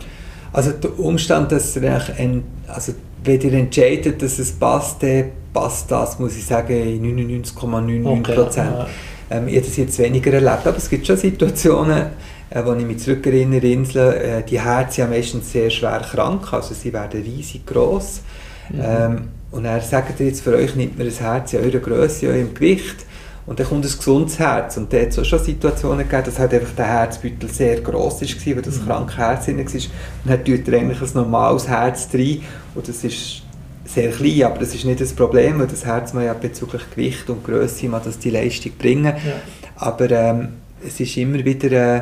Also 0.52 0.72
der 0.72 1.00
Umstand, 1.00 1.52
dass 1.52 1.78
ein, 1.78 2.44
also 2.68 2.94
wenn 3.24 3.42
ihr 3.42 3.54
entscheidet, 3.54 4.22
dass 4.22 4.38
es 4.40 4.52
passt, 4.52 5.02
dann 5.02 5.32
passt 5.54 5.90
das, 5.90 6.20
muss 6.20 6.36
ich 6.36 6.46
sagen, 6.46 6.74
in 6.74 7.44
99,99 7.44 8.36
Prozent. 8.36 8.72
Okay, 8.72 8.86
ja. 9.30 9.38
ähm, 9.38 9.48
ich 9.48 9.56
habe 9.56 9.66
das 9.66 9.78
jetzt 9.78 10.00
weniger 10.00 10.34
erlebt, 10.34 10.68
aber 10.68 10.78
es 10.78 10.90
gibt 10.90 11.08
schon 11.08 11.18
Situationen, 11.18 12.08
äh, 12.54 12.64
wo 12.64 12.74
ich 12.74 12.86
mich 12.86 13.00
zurückerinnere, 13.00 13.68
Inseln, 13.68 14.14
äh, 14.14 14.44
die 14.44 14.60
Herzen 14.60 14.92
sind 14.92 15.10
meistens 15.10 15.52
sehr 15.52 15.70
schwer 15.70 16.02
krank, 16.02 16.54
also 16.54 16.74
sie 16.74 16.94
werden 16.94 17.22
riesig 17.24 17.66
groß. 17.66 18.22
Mhm. 18.70 18.80
Ähm, 18.82 19.22
und 19.52 19.66
er 19.66 19.82
sagt 19.82 20.20
jetzt 20.20 20.42
für 20.42 20.56
euch, 20.56 20.76
nimmt 20.76 20.98
man 20.98 21.08
das 21.08 21.20
Herz 21.20 21.54
in 21.54 21.64
eurer 21.64 21.80
Größe, 21.80 22.28
in 22.28 22.32
eurem 22.32 22.54
Gewicht 22.54 23.06
und 23.46 23.60
dann 23.60 23.68
kommt 23.68 23.86
ein 23.86 23.92
gesundes 23.92 24.40
Herz. 24.40 24.78
Und 24.78 24.94
da 24.94 24.98
hat 24.98 25.10
es 25.10 25.20
auch 25.20 25.26
schon 25.26 25.40
Situationen 25.40 26.08
gegeben, 26.08 26.24
dass 26.26 26.40
halt 26.40 26.54
einfach 26.54 26.76
der 26.76 26.88
Herzbeutel 26.88 27.50
sehr 27.50 27.82
gross 27.82 28.22
war, 28.22 28.56
weil 28.56 28.62
das 28.62 28.80
mhm. 28.80 28.86
kranke 28.86 29.18
Herz 29.18 29.46
drin 29.46 29.58
war. 29.58 29.64
Und 29.64 29.82
dann 30.26 30.46
tut 30.46 30.68
er 30.68 30.80
eigentlich 30.80 31.02
ein 31.02 31.10
normales 31.14 31.68
Herz 31.68 32.10
rein 32.14 32.42
und 32.76 32.88
das 32.88 33.04
ist 33.04 33.42
sehr 33.86 34.12
klein, 34.12 34.44
aber 34.44 34.60
das 34.60 34.74
ist 34.74 34.86
nicht 34.86 35.02
das 35.02 35.14
Problem, 35.14 35.60
weil 35.60 35.68
das 35.68 35.86
Herz 35.86 36.14
man 36.14 36.24
ja 36.24 36.34
bezüglich 36.34 36.84
Gewicht 36.92 37.30
und 37.30 37.44
Größe 37.44 37.88
man 37.88 38.02
das 38.04 38.18
die 38.18 38.30
Leistung 38.30 38.72
bringen. 38.78 39.06
Ja. 39.06 39.34
Aber 39.76 40.10
ähm, 40.12 40.50
es 40.86 41.00
ist 41.00 41.18
immer 41.18 41.44
wieder... 41.44 41.72
Äh, 41.72 42.02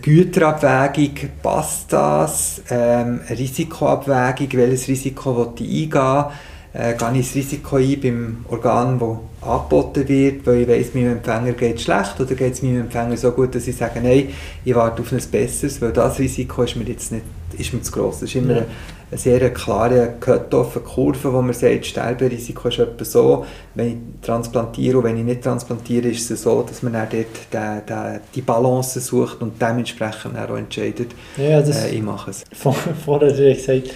Güterabwägung, 0.00 1.30
passt 1.42 1.92
das, 1.92 2.62
ähm, 2.70 3.20
eine 3.26 3.38
Risikoabwägung, 3.38 4.48
welches 4.52 4.86
Risiko 4.86 5.36
will 5.36 5.66
ich 5.66 5.92
eingehen, 5.92 6.24
äh, 6.72 6.94
gehe 6.94 7.20
ich 7.20 7.26
das 7.26 7.34
Risiko 7.34 7.76
ein 7.76 8.00
beim 8.00 8.44
Organ, 8.48 8.98
das 8.98 9.48
angeboten 9.48 10.08
wird, 10.08 10.46
weil 10.46 10.62
ich 10.62 10.68
weiss, 10.68 10.94
meinem 10.94 11.12
Empfänger 11.12 11.52
geht 11.52 11.76
es 11.76 11.82
schlecht 11.82 12.20
oder 12.20 12.34
geht 12.34 12.52
es 12.52 12.62
meinem 12.62 12.82
Empfänger 12.82 13.16
so 13.16 13.32
gut, 13.32 13.54
dass 13.54 13.66
ich 13.66 13.76
sage, 13.76 14.00
nein, 14.00 14.28
ich 14.64 14.74
warte 14.74 15.02
auf 15.02 15.12
ein 15.12 15.20
besseres, 15.30 15.80
weil 15.82 15.92
das 15.92 16.18
Risiko 16.18 16.62
ist 16.62 16.76
mir 16.76 16.84
jetzt 16.84 17.10
nicht 17.10 17.24
ist 17.58 17.72
mir 17.72 17.82
zu 17.82 17.92
gross. 17.92 18.20
Das 18.20 18.28
ist 18.28 18.36
immer 18.36 18.52
ja. 18.52 18.56
eine, 18.58 18.66
eine 19.10 19.18
sehr 19.18 19.50
klare 19.50 20.14
Cut-off, 20.18 20.82
Kurve, 20.84 21.32
wo 21.32 21.40
man 21.40 21.54
sagt, 21.54 21.86
Sterberisiko 21.86 22.68
ist 22.68 22.78
etwa 22.80 23.04
so, 23.04 23.46
wenn 23.74 23.88
ich 23.88 23.96
transplantiere 24.26 24.98
und 24.98 25.04
wenn 25.04 25.16
ich 25.16 25.24
nicht 25.24 25.42
transplantiere, 25.42 26.08
ist 26.08 26.28
es 26.30 26.42
so, 26.42 26.62
dass 26.62 26.82
man 26.82 26.94
dann 26.94 27.08
dort 27.10 27.26
die, 27.52 27.92
die, 27.92 28.20
die 28.34 28.42
Balance 28.42 28.98
sucht 29.00 29.40
und 29.42 29.62
dementsprechend 29.62 30.36
auch 30.36 30.56
entscheidet, 30.56 31.12
ja, 31.36 31.60
äh, 31.60 31.94
ich 31.94 32.02
mache 32.02 32.30
es. 32.30 32.44
Vorher 32.52 33.30
hast 33.30 33.38
du 33.38 33.54
gesagt, 33.54 33.94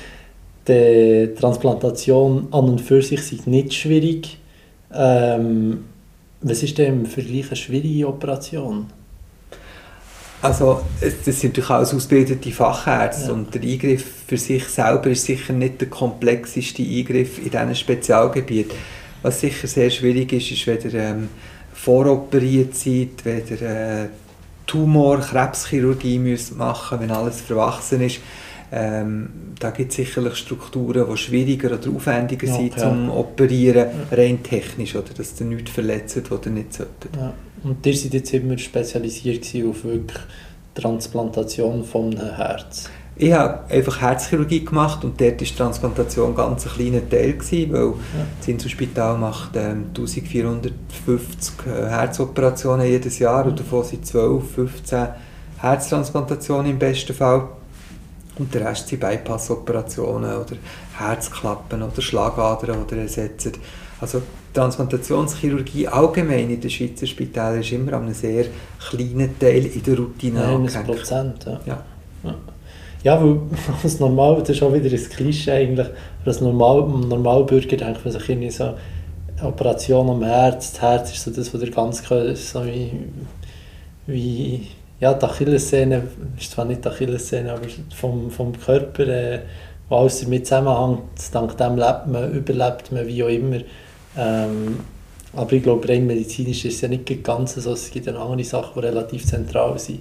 die 0.68 1.30
Transplantation 1.38 2.46
an 2.52 2.68
und 2.68 2.80
für 2.80 3.02
sich 3.02 3.22
sei 3.22 3.38
nicht 3.46 3.74
schwierig. 3.74 4.38
Ähm, 4.94 5.84
was 6.42 6.62
ist 6.62 6.78
denn 6.78 7.00
im 7.00 7.06
Vergleich 7.06 7.48
eine 7.48 7.56
schwierige 7.56 8.08
Operation? 8.08 8.86
Also, 10.42 10.82
das 11.00 11.22
sind 11.24 11.50
natürlich 11.50 11.70
auch 11.70 11.94
ausgebildete 11.94 12.50
Fachärzte 12.50 13.28
ja. 13.28 13.32
und 13.34 13.54
der 13.54 13.62
Eingriff 13.62 14.04
für 14.26 14.38
sich 14.38 14.64
selber 14.64 15.10
ist 15.10 15.24
sicher 15.24 15.52
nicht 15.52 15.80
der 15.80 15.88
komplexeste 15.88 16.82
Eingriff 16.82 17.38
in 17.38 17.50
diesem 17.50 17.74
Spezialgebiet. 17.74 18.72
Was 19.22 19.40
sicher 19.40 19.66
sehr 19.66 19.90
schwierig 19.90 20.32
ist, 20.32 20.50
ist, 20.50 20.66
wenn 20.66 20.80
ihr 20.80 20.94
ähm, 20.94 21.28
voroperiert 21.74 22.74
seid, 22.74 23.24
wenn 23.24 23.42
ihr 23.48 23.62
äh, 23.62 24.08
Tumor, 24.66 25.18
Krebschirurgie 25.18 26.18
müsst 26.18 26.56
machen 26.56 27.00
wenn 27.00 27.10
alles 27.10 27.40
verwachsen 27.40 28.00
ist. 28.02 28.20
Ähm, 28.72 29.28
da 29.58 29.70
gibt 29.70 29.90
es 29.90 29.96
sicherlich 29.96 30.36
Strukturen, 30.36 31.04
die 31.10 31.16
schwieriger 31.16 31.72
oder 31.72 31.90
aufwendiger 31.90 32.46
ja, 32.46 32.54
sind 32.54 32.78
zum 32.78 33.10
Operieren, 33.10 33.88
rein 34.12 34.42
technisch, 34.44 34.94
oder 34.94 35.12
dass 35.12 35.40
ihr 35.40 35.46
nichts 35.46 35.72
verletzt, 35.72 36.22
was 36.30 36.46
ihr 36.46 36.52
nicht 36.52 36.72
solltet. 36.72 37.16
Ja. 37.16 37.34
Und 37.62 37.84
ihr 37.84 37.96
seid 37.96 38.14
jetzt 38.14 38.32
immer 38.32 38.56
spezialisiert 38.58 39.44
auf 39.66 39.84
wirklich 39.84 40.20
Transplantation 40.74 41.84
einem 41.94 42.36
Herz? 42.36 42.88
Ich 43.16 43.32
habe 43.32 43.70
einfach 43.70 44.00
Herzchirurgie 44.00 44.64
gemacht 44.64 45.04
und 45.04 45.20
dort 45.20 45.32
war 45.32 45.36
die 45.36 45.54
Transplantation 45.54 46.34
ganz 46.34 46.66
ein 46.66 46.72
kleiner 46.72 47.06
Teil, 47.06 47.34
gewesen, 47.34 47.70
weil 47.70 47.88
ja. 47.88 47.94
das 48.38 48.48
Inselspital 48.48 49.18
macht 49.18 49.56
ähm, 49.56 49.88
1450 49.88 51.54
äh, 51.66 51.86
Herzoperationen 51.86 52.86
jedes 52.86 53.18
Jahr 53.18 53.44
und 53.44 53.60
davon 53.60 53.84
sind 53.84 54.06
12, 54.06 54.54
15 54.54 55.08
Herztransplantationen 55.58 56.70
im 56.70 56.78
besten 56.78 57.12
Fall. 57.12 57.46
Und 58.38 58.54
der 58.54 58.66
Rest 58.66 58.88
sind 58.88 59.00
Bypass-Operationen 59.00 60.36
oder 60.36 60.56
Herzklappen 60.96 61.82
oder 61.82 62.00
Schlagadern 62.00 62.84
oder 62.84 62.96
ersetzen. 62.96 63.52
Also 64.00 64.22
Transplantationschirurgie 64.52 65.86
allgemein 65.88 66.50
in 66.50 66.60
den 66.60 66.70
Schweizer 66.70 67.06
Spitälern 67.06 67.60
ist 67.60 67.72
immer 67.72 67.94
an 67.94 68.04
einem 68.04 68.14
sehr 68.14 68.46
kleinen 68.88 69.38
Teil 69.38 69.66
in 69.66 69.82
der 69.82 69.96
Routine 69.96 70.44
angehängt. 70.44 70.86
Prozent, 70.86 71.44
ja. 71.46 71.60
ja. 71.66 71.84
ja. 72.24 72.34
Ja, 73.02 73.22
weil 73.22 73.40
als 73.82 73.98
normal, 73.98 74.40
das 74.40 74.50
ist 74.50 74.62
auch 74.62 74.72
wieder 74.72 74.90
ein 74.90 75.10
Klischee 75.10 75.52
eigentlich, 75.52 75.86
als 76.24 76.40
normal, 76.40 76.86
Normalbürger 76.86 77.76
denkt 77.76 78.04
man 78.04 78.12
sich 78.12 78.28
irgendwie 78.28 78.50
so, 78.50 78.74
Operation 79.42 80.10
am 80.10 80.22
Herz, 80.22 80.72
das 80.72 80.82
Herz 80.82 81.12
ist 81.12 81.24
so 81.24 81.30
das, 81.30 81.52
was 81.52 81.60
der 81.60 81.70
ganz 81.70 82.02
so 82.06 82.64
wie, 82.66 82.90
wie 84.06 84.66
ja, 85.00 85.14
die 85.14 85.24
Achillessehne, 85.24 86.02
ist 86.38 86.50
zwar 86.50 86.66
nicht 86.66 86.84
die 86.84 86.88
Achillessehne, 86.88 87.52
aber 87.52 87.66
vom, 87.94 88.30
vom 88.30 88.52
Körper, 88.58 89.06
äh, 89.08 89.40
wo 89.88 89.96
alles 89.96 90.20
damit 90.20 90.46
zusammenhängt, 90.46 91.02
dank 91.32 91.56
dem 91.56 91.76
lebt 91.76 92.06
man, 92.06 92.32
überlebt 92.32 92.92
man, 92.92 93.06
wie 93.06 93.24
auch 93.24 93.28
immer. 93.28 93.60
Ähm, 94.16 94.80
aber 95.32 95.52
ich 95.52 95.62
glaube, 95.62 95.88
rein 95.88 96.06
medizinisch 96.06 96.64
ist 96.64 96.76
es 96.76 96.80
ja 96.80 96.88
nicht 96.88 97.22
ganz 97.22 97.54
so. 97.54 97.72
Es 97.72 97.90
gibt 97.90 98.06
ja 98.06 98.14
andere 98.14 98.44
Sachen, 98.44 98.80
die 98.80 98.86
relativ 98.86 99.24
zentral 99.26 99.78
sind. 99.78 100.00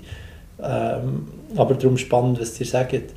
Ähm, 0.61 1.27
aber 1.55 1.75
darum 1.75 1.97
spannend, 1.97 2.39
was 2.39 2.59
ihr 2.59 2.65
sagt. 2.65 3.13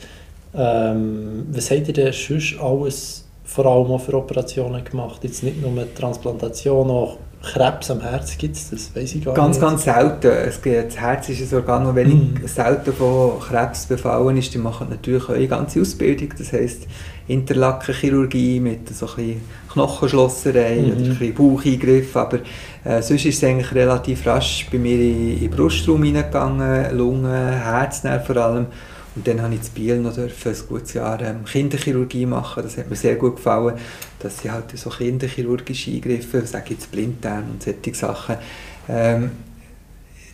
Ähm, 0.55 1.47
was 1.51 1.71
habt 1.71 1.89
ihr 1.89 1.95
denn 1.95 2.13
sonst 2.13 2.57
alles 2.61 3.25
vor 3.45 3.67
allem 3.67 3.91
auch 3.91 4.01
für 4.01 4.15
Operationen 4.15 4.85
gemacht? 4.85 5.25
Jetzt 5.25 5.43
nicht 5.43 5.61
nur 5.61 5.73
Transplantation, 5.95 6.91
auch 6.91 7.17
Krebs 7.43 7.91
am 7.91 8.01
Herz 8.01 8.39
gibt 8.39 8.57
es 8.57 8.71
das? 8.71 8.95
Weiß 8.95 9.15
ich 9.15 9.25
gar 9.25 9.35
ganz, 9.35 9.57
nicht. 9.57 9.67
ganz 9.67 9.85
selten. 9.85 10.29
Es 10.29 10.63
gibt, 10.63 10.87
das 10.87 10.97
Herz 10.97 11.29
ist 11.29 11.53
ein 11.53 11.59
Organ, 11.59 11.85
das 11.85 11.95
wenig 11.97 12.15
mm. 12.15 12.47
selten 12.47 12.93
von 12.93 13.41
Krebs 13.41 13.87
befallen 13.87 14.37
ist. 14.37 14.55
Die 14.55 14.59
machen 14.59 14.89
natürlich 14.91 15.25
auch 15.25 15.31
eine 15.31 15.49
ganze 15.49 15.81
Ausbildung. 15.81 16.29
Das 16.39 16.53
heisst 16.53 16.87
Interlackenchirurgie 17.27 18.61
mit 18.61 18.89
so 18.95 19.09
ein 19.17 19.41
Knochenschlosserei 19.73 20.77
mm. 20.77 20.85
oder 20.85 20.97
ein 20.97 21.09
bisschen 21.09 21.35
Baucheingriff. 21.35 22.17
Aber 22.17 22.39
äh, 22.85 23.03
sonst 23.03 23.25
ist 23.25 23.37
es 23.37 23.45
eigentlich 23.45 23.75
relativ 23.75 24.27
rasch 24.27 24.67
bei 24.71 24.79
mir 24.79 24.95
in, 24.95 25.35
in 25.35 25.41
den 25.41 25.51
Brustraum 25.51 26.03
hineingegangen, 26.03 26.97
Lungen, 26.97 27.33
Herz 27.33 28.03
vor 28.27 28.37
allem. 28.37 28.67
Und 29.15 29.29
dann 29.29 29.43
habe 29.43 29.55
ich 29.55 29.61
in 29.61 29.75
Biel 29.75 29.99
noch 29.99 30.15
dürfen, 30.15 30.53
ein 30.53 30.69
gutes 30.69 30.95
Jahr 30.95 31.21
ähm, 31.21 31.45
Kinderchirurgie 31.45 32.25
machen. 32.25 32.63
Das 32.63 32.79
hat 32.79 32.89
mir 32.89 32.97
sehr 32.97 33.17
gut 33.17 33.37
gefallen, 33.37 33.77
dass 34.21 34.39
sie 34.39 34.51
halt 34.51 34.77
so 34.77 34.89
kinderchirurgische 34.89 35.91
Eingriffe, 35.91 36.47
sage 36.47 36.65
ich 36.67 36.71
jetzt 36.73 36.91
Blinddarm 36.91 37.45
und 37.53 37.63
solche 37.63 37.95
Sachen. 37.95 38.37
Ähm, 38.89 39.31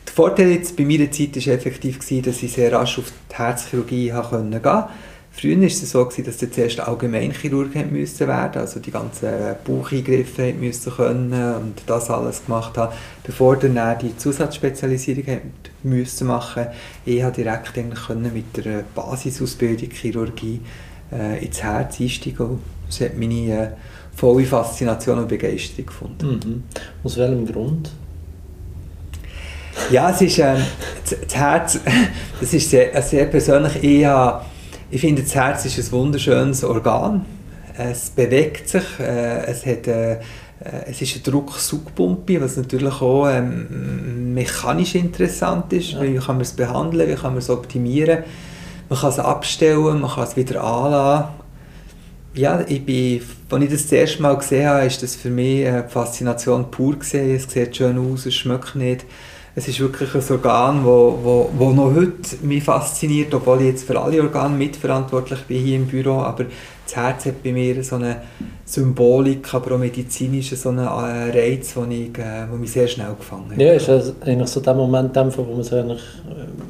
der 0.06 0.14
Vorteil 0.14 0.50
jetzt 0.50 0.76
bei 0.76 0.84
meiner 0.84 1.10
Zeit 1.10 1.34
war 1.34 1.54
effektiv, 1.54 1.98
gewesen, 1.98 2.22
dass 2.22 2.42
ich 2.42 2.52
sehr 2.52 2.72
rasch 2.72 2.98
auf 2.98 3.12
die 3.30 3.36
Herzchirurgie 3.36 4.10
gehen 4.10 4.22
konnte. 4.62 4.88
Früher 5.38 5.56
war 5.60 5.66
es 5.66 5.88
so, 5.88 6.04
gewesen, 6.04 6.24
dass 6.24 6.38
zuerst 6.38 6.80
Allgemeinchirurg 6.80 7.72
müssen 7.92 8.26
werden 8.26 8.60
also 8.60 8.80
die 8.80 8.90
ganzen 8.90 9.28
Baucheingriffe 9.64 10.52
müssen 10.52 10.92
können 10.92 11.54
und 11.54 11.74
das 11.86 12.10
alles 12.10 12.44
gemacht 12.44 12.76
haben, 12.76 12.92
bevor 13.22 13.56
dann 13.56 13.98
die 14.00 14.16
Zusatzspezialisierung 14.16 15.40
müssen 15.84 16.26
machen. 16.26 16.66
Ich 17.06 17.22
konnte 17.22 17.44
direkt 17.44 17.78
eigentlich 17.78 18.04
können 18.04 18.32
mit 18.32 18.64
der 18.64 18.82
Basisausbildung 18.96 19.90
Chirurgie 19.90 20.60
äh, 21.12 21.44
ins 21.44 21.62
Herz 21.62 22.00
einsteigen. 22.00 22.58
Das 22.88 23.00
hat 23.00 23.16
meine 23.16 23.34
äh, 23.34 23.68
volle 24.16 24.44
Faszination 24.44 25.20
und 25.20 25.28
Begeisterung 25.28 25.86
gefunden. 25.86 26.26
Mhm. 26.26 26.62
Aus 27.04 27.16
welchem 27.16 27.46
Grund? 27.46 27.92
Ja, 29.92 30.10
es 30.10 30.20
ist, 30.20 30.40
äh, 30.40 30.56
das 31.08 31.36
Herz, 31.36 31.78
das 32.40 32.52
ist 32.52 32.68
sehr, 32.68 33.00
sehr 33.02 33.26
persönlich. 33.26 33.84
Ich 33.84 34.04
habe 34.04 34.44
ich 34.90 35.00
finde, 35.00 35.22
das 35.22 35.34
Herz 35.34 35.64
ist 35.64 35.78
ein 35.78 35.92
wunderschönes 35.92 36.64
Organ. 36.64 37.24
Es 37.76 38.10
bewegt 38.10 38.68
sich, 38.68 38.84
äh, 38.98 39.44
es, 39.46 39.64
hat, 39.66 39.86
äh, 39.86 40.12
äh 40.12 40.18
es 40.86 41.02
ist 41.02 41.14
eine 41.14 41.22
Drucksugpumpe, 41.24 42.40
was 42.40 42.56
natürlich 42.56 43.00
auch 43.00 43.28
ähm, 43.28 44.34
mechanisch 44.34 44.94
interessant 44.94 45.72
ist. 45.72 45.92
Ja. 45.92 46.02
Wie 46.02 46.16
kann 46.16 46.36
man 46.36 46.40
es 46.40 46.52
behandeln, 46.52 47.08
wie 47.08 47.14
kann 47.14 47.32
man 47.32 47.38
es 47.38 47.50
optimieren. 47.50 48.24
Man 48.88 48.98
kann 48.98 49.10
es 49.10 49.18
abstellen, 49.18 50.00
man 50.00 50.10
kann 50.10 50.24
es 50.24 50.36
wieder 50.36 50.64
anlassen. 50.64 51.28
Ja, 52.34 52.64
ich 52.66 52.84
bin, 52.84 53.20
als 53.50 53.64
ich 53.64 53.70
das 53.70 53.82
das 53.82 53.92
erste 53.92 54.22
Mal 54.22 54.36
gesehen 54.36 54.68
habe, 54.68 54.86
ist 54.86 55.02
das 55.02 55.16
für 55.16 55.30
mich 55.30 55.66
eine 55.66 55.88
Faszination 55.88 56.70
pur 56.70 56.98
gesehen. 56.98 57.34
Es 57.34 57.50
sieht 57.50 57.76
schön 57.76 57.98
aus, 57.98 58.26
es 58.26 58.34
schmeckt 58.34 58.74
nicht 58.76 59.04
es 59.54 59.68
ist 59.68 59.80
wirklich 59.80 60.14
ein 60.14 60.22
Organ, 60.30 60.84
wo, 60.84 61.18
wo, 61.22 61.50
wo 61.56 61.70
noch 61.70 61.94
heute 61.94 62.36
mich 62.42 62.62
fasziniert, 62.62 63.34
obwohl 63.34 63.60
ich 63.60 63.66
jetzt 63.66 63.84
für 63.84 64.00
alle 64.00 64.22
Organe 64.22 64.56
mitverantwortlich 64.56 65.40
bin 65.42 65.62
hier 65.64 65.76
im 65.76 65.86
Büro, 65.86 66.20
aber 66.20 66.46
das 66.84 66.96
Herz 66.96 67.26
hat 67.26 67.42
bei 67.42 67.52
mir 67.52 67.82
so 67.82 67.96
eine 67.96 68.22
Symbolik, 68.64 69.52
aber 69.52 69.74
auch 69.74 69.78
medizinisch 69.78 70.50
so 70.50 70.70
einen 70.70 70.86
äh, 70.86 71.38
Reiz, 71.38 71.74
den 71.74 71.90
ich, 71.90 72.18
äh, 72.18 72.46
wo 72.50 72.56
mich 72.56 72.72
sehr 72.72 72.88
schnell 72.88 73.14
gefangen 73.18 73.50
hat. 73.50 73.58
Ja, 73.58 73.72
ist 73.72 73.88
also 73.88 74.14
eigentlich 74.20 74.48
so 74.48 74.60
der 74.60 74.74
Moment, 74.74 75.14
wo 75.16 75.42
man 75.42 75.62
sich, 75.62 75.74
eigentlich, 75.74 76.02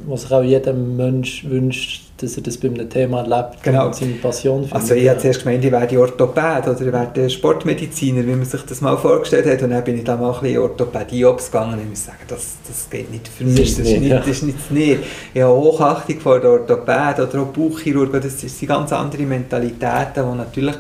wo 0.07 0.17
sich 0.17 0.31
auch 0.31 0.43
jedem 0.43 0.97
Mensch 0.97 1.45
wünscht, 1.49 2.08
dass 2.20 2.37
er 2.37 2.42
das 2.42 2.57
bei 2.57 2.68
einem 2.68 2.88
Thema 2.90 3.20
erlebt 3.20 3.62
genau. 3.62 3.87
und 3.87 3.94
seine 3.94 4.12
Passion 4.14 4.62
findet. 4.62 4.74
Also 4.74 4.94
ich 4.94 5.09
habe 5.09 5.18
zuerst 5.20 5.44
gemeint, 5.44 5.64
ich 5.64 5.70
werde 5.70 6.00
Orthopäd 6.00 6.66
oder 6.66 6.81
ich 6.81 6.92
werde 6.92 7.31
Sportmediziner, 7.31 8.26
wie 8.26 8.33
man 8.33 8.44
sich 8.44 8.62
das 8.62 8.81
mal 8.81 8.96
vorgestellt 8.96 9.46
hat 9.46 9.62
und 9.62 9.70
dann 9.70 9.85
bin 9.85 9.98
ich 9.98 10.04
dann 10.04 10.20
mal 10.20 10.35
ein 10.35 10.40
bisschen 10.40 10.59
Orthopädie 10.59 11.20
gegangen 11.20 11.74
und 11.74 11.81
ich 11.81 11.88
muss 11.88 12.04
sagen, 12.04 12.18
das, 12.26 12.57
das 12.66 12.90
geht 12.90 13.11
nicht 13.11 13.28
für 13.28 13.44
mich, 13.44 13.57
das 13.57 13.68
ist, 13.68 13.78
das 13.78 13.87
ist, 13.87 14.00
nicht, 14.00 14.11
ja. 14.11 14.18
das 14.18 14.28
ist 14.28 14.42
nicht, 14.42 14.70
nicht. 14.70 15.00
Ich 15.33 15.42
habe 15.42 15.54
Hochachtung 15.54 16.20
vor 16.20 16.40
der 16.40 16.50
Orthopäd 16.50 17.20
oder 17.20 17.42
auch 17.42 17.46
Bauchchirurg, 17.46 18.12
das 18.20 18.40
sind 18.40 18.68
ganz 18.68 18.92
andere 18.92 19.22
Mentalitäten, 19.22 20.31
die 20.33 20.38
natürlich 20.38 20.76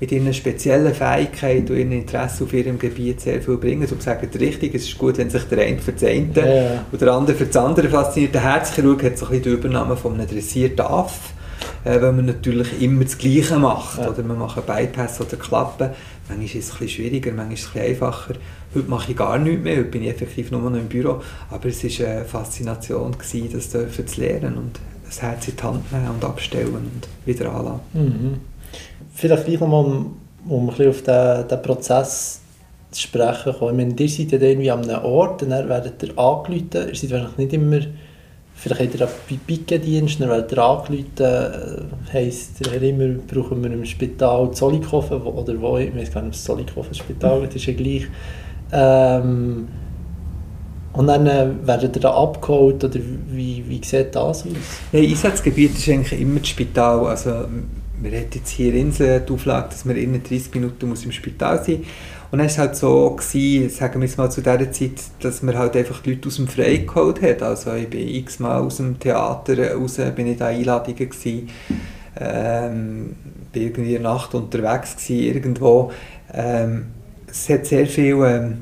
mit 0.00 0.12
ihren 0.12 0.32
speziellen 0.32 0.94
Fähigkeiten 0.94 1.72
und 1.72 1.78
ihrem 1.78 1.92
Interesse 1.92 2.44
auf 2.44 2.52
ihrem 2.52 2.78
Gebiet 2.78 3.20
sehr 3.20 3.42
viel 3.42 3.56
bringen. 3.56 3.88
Und 3.90 4.02
sagen 4.02 4.28
richtig, 4.38 4.74
es 4.74 4.84
ist 4.84 4.98
gut, 4.98 5.18
wenn 5.18 5.30
sich 5.30 5.42
der 5.44 5.66
eine 5.66 5.78
für 5.78 5.92
das 5.92 6.04
eine 6.04 6.32
ja. 6.34 6.84
und 6.90 7.00
der 7.00 7.12
andere 7.12 7.36
für 7.36 7.46
das 7.46 7.56
andere 7.56 7.88
fasziniert. 7.88 8.34
Der 8.34 8.44
Herzchirurg 8.44 9.02
hat 9.02 9.18
so 9.18 9.26
ein 9.26 9.30
bisschen 9.30 9.44
die 9.44 9.48
Übernahme 9.50 9.96
von 9.96 10.14
einem 10.14 10.28
dressierten 10.28 10.86
Aff, 10.86 11.32
äh, 11.84 12.00
weil 12.00 12.12
man 12.12 12.26
natürlich 12.26 12.80
immer 12.80 13.04
das 13.04 13.18
Gleiche 13.18 13.58
macht. 13.58 13.98
Ja. 13.98 14.10
Oder 14.10 14.22
man 14.22 14.38
macht 14.38 14.56
einen 14.58 14.86
Bypass 14.86 15.20
oder 15.20 15.36
Klappen. 15.36 15.90
Manchmal 16.28 16.46
ist 16.46 16.54
es 16.54 16.72
ein 16.72 16.78
bisschen 16.78 16.88
schwieriger, 16.88 17.32
manchmal 17.32 17.54
ist 17.54 17.60
es 17.60 17.66
ein 17.66 17.72
bisschen 17.72 17.90
einfacher. 17.90 18.34
Heute 18.74 18.90
mache 18.90 19.10
ich 19.10 19.16
gar 19.16 19.38
nichts 19.38 19.64
mehr, 19.64 19.78
heute 19.78 19.84
bin 19.84 20.02
ich 20.02 20.10
effektiv 20.10 20.50
nur 20.50 20.60
noch 20.70 20.78
im 20.78 20.86
Büro. 20.86 21.22
Aber 21.50 21.68
es 21.68 21.82
war 21.82 22.06
eine 22.06 22.24
Faszination, 22.24 23.12
gewesen, 23.12 23.50
das 23.52 23.70
zu 23.70 24.20
lernen 24.20 24.58
und 24.58 24.78
das 25.06 25.22
Herz 25.22 25.48
in 25.48 25.56
die 25.56 25.62
Hand 25.62 25.90
nehmen 25.90 26.10
und 26.10 26.24
abstellen 26.24 26.74
und 26.74 27.08
wieder 27.24 27.50
anlassen. 27.50 27.80
Mhm 27.94 28.57
vielleicht 29.18 29.44
gleich 29.46 29.60
nochmal, 29.60 29.84
um 29.84 30.16
um 30.48 30.68
ein 30.68 30.74
bisschen 30.74 30.90
auf 30.90 31.02
den, 31.02 31.48
den 31.48 31.62
Prozess 31.62 32.40
zu 32.90 33.02
sprechen 33.02 33.52
kommen. 33.52 33.78
Ich 33.80 33.86
meine, 33.86 34.00
ihr 34.00 34.08
seid 34.08 34.32
ja 34.32 34.48
irgendwie 34.48 34.70
an 34.70 34.88
einem 34.88 35.04
Ort, 35.04 35.42
und 35.42 35.50
dann 35.50 35.68
werdet 35.68 36.02
ihr 36.02 36.18
angerufen. 36.18 36.70
Ihr 36.72 36.94
seid 36.94 37.10
wahrscheinlich 37.10 37.36
nicht 37.36 37.52
immer, 37.52 37.80
vielleicht 38.54 38.80
habt 38.80 38.94
ihr 38.94 39.06
auch 39.06 39.10
bei 39.28 39.36
Pickendienst, 39.46 40.20
dann 40.20 40.30
werdet 40.30 40.52
ihr 40.52 40.58
angerufen, 40.58 41.04
äh, 41.18 42.12
heisst 42.12 42.60
ihr 42.60 42.82
immer, 42.82 43.18
brauchen 43.30 43.62
wir 43.62 43.70
im 43.70 43.84
Spital 43.84 44.50
Zollikofen, 44.52 45.20
oder 45.20 45.60
wo, 45.60 45.76
ich 45.76 45.94
weiß 45.94 46.12
gar 46.12 46.22
nicht, 46.22 46.28
ob 46.28 46.34
es 46.34 46.44
Zollikofen 46.44 46.94
Spital 46.94 47.44
ist, 47.44 47.56
ist 47.56 47.66
ja 47.66 47.74
gleich. 47.74 48.06
Ähm, 48.72 49.68
und 50.94 51.06
dann 51.06 51.26
äh, 51.26 51.48
werdet 51.62 51.94
ihr 51.96 52.02
da 52.02 52.14
abgeholt, 52.14 52.82
oder 52.82 52.98
wie, 53.30 53.62
wie 53.68 53.84
sieht 53.84 54.14
das 54.14 54.22
aus? 54.22 54.44
Ja, 54.92 55.00
Einsatzgebiet 55.00 55.76
ist 55.76 55.88
eigentlich 55.88 56.18
immer 56.18 56.40
das 56.40 56.48
Spital, 56.48 57.06
also 57.06 57.44
wir 58.00 58.10
haben 58.12 58.26
jetzt 58.32 58.50
hier 58.50 58.72
in 58.72 58.88
Insel 58.88 59.20
die 59.20 59.32
Auflage, 59.32 59.70
dass 59.70 59.84
man 59.84 59.96
in 59.96 60.22
30 60.22 60.54
Minuten 60.54 60.88
muss 60.88 61.04
im 61.04 61.12
Spital 61.12 61.62
sein 61.64 61.78
muss. 61.78 61.86
Und 62.30 62.40
dann 62.40 62.48
war 62.48 62.56
halt 62.58 62.76
so, 62.76 63.10
gewesen, 63.10 63.70
sagen 63.70 64.00
wir 64.00 64.06
es 64.06 64.16
mal 64.18 64.30
zu 64.30 64.42
dieser 64.42 64.70
Zeit, 64.70 65.00
dass 65.20 65.42
man 65.42 65.56
halt 65.56 65.74
einfach 65.76 66.02
die 66.02 66.10
Leute 66.12 66.28
aus 66.28 66.36
dem 66.36 66.46
Freien 66.46 66.86
geholt 66.86 67.22
hat. 67.22 67.42
Also 67.42 67.72
ich 67.72 67.88
bin 67.88 68.06
x-mal 68.06 68.60
aus 68.60 68.76
dem 68.76 68.98
Theater 68.98 69.74
raus, 69.74 69.98
bin 70.14 70.26
ich 70.26 70.36
da 70.36 70.48
Einladungen 70.48 71.08
gewesen, 71.08 71.48
ähm, 72.20 73.16
bin 73.50 73.62
irgendwie 73.62 73.94
in 73.94 74.02
der 74.02 74.12
Nacht 74.12 74.34
unterwegs 74.34 74.96
gewesen, 74.96 75.34
irgendwo. 75.34 75.90
Ähm, 76.34 76.88
es 77.26 77.48
hat 77.48 77.64
sehr 77.64 77.86
viel, 77.86 78.16
ähm, 78.22 78.58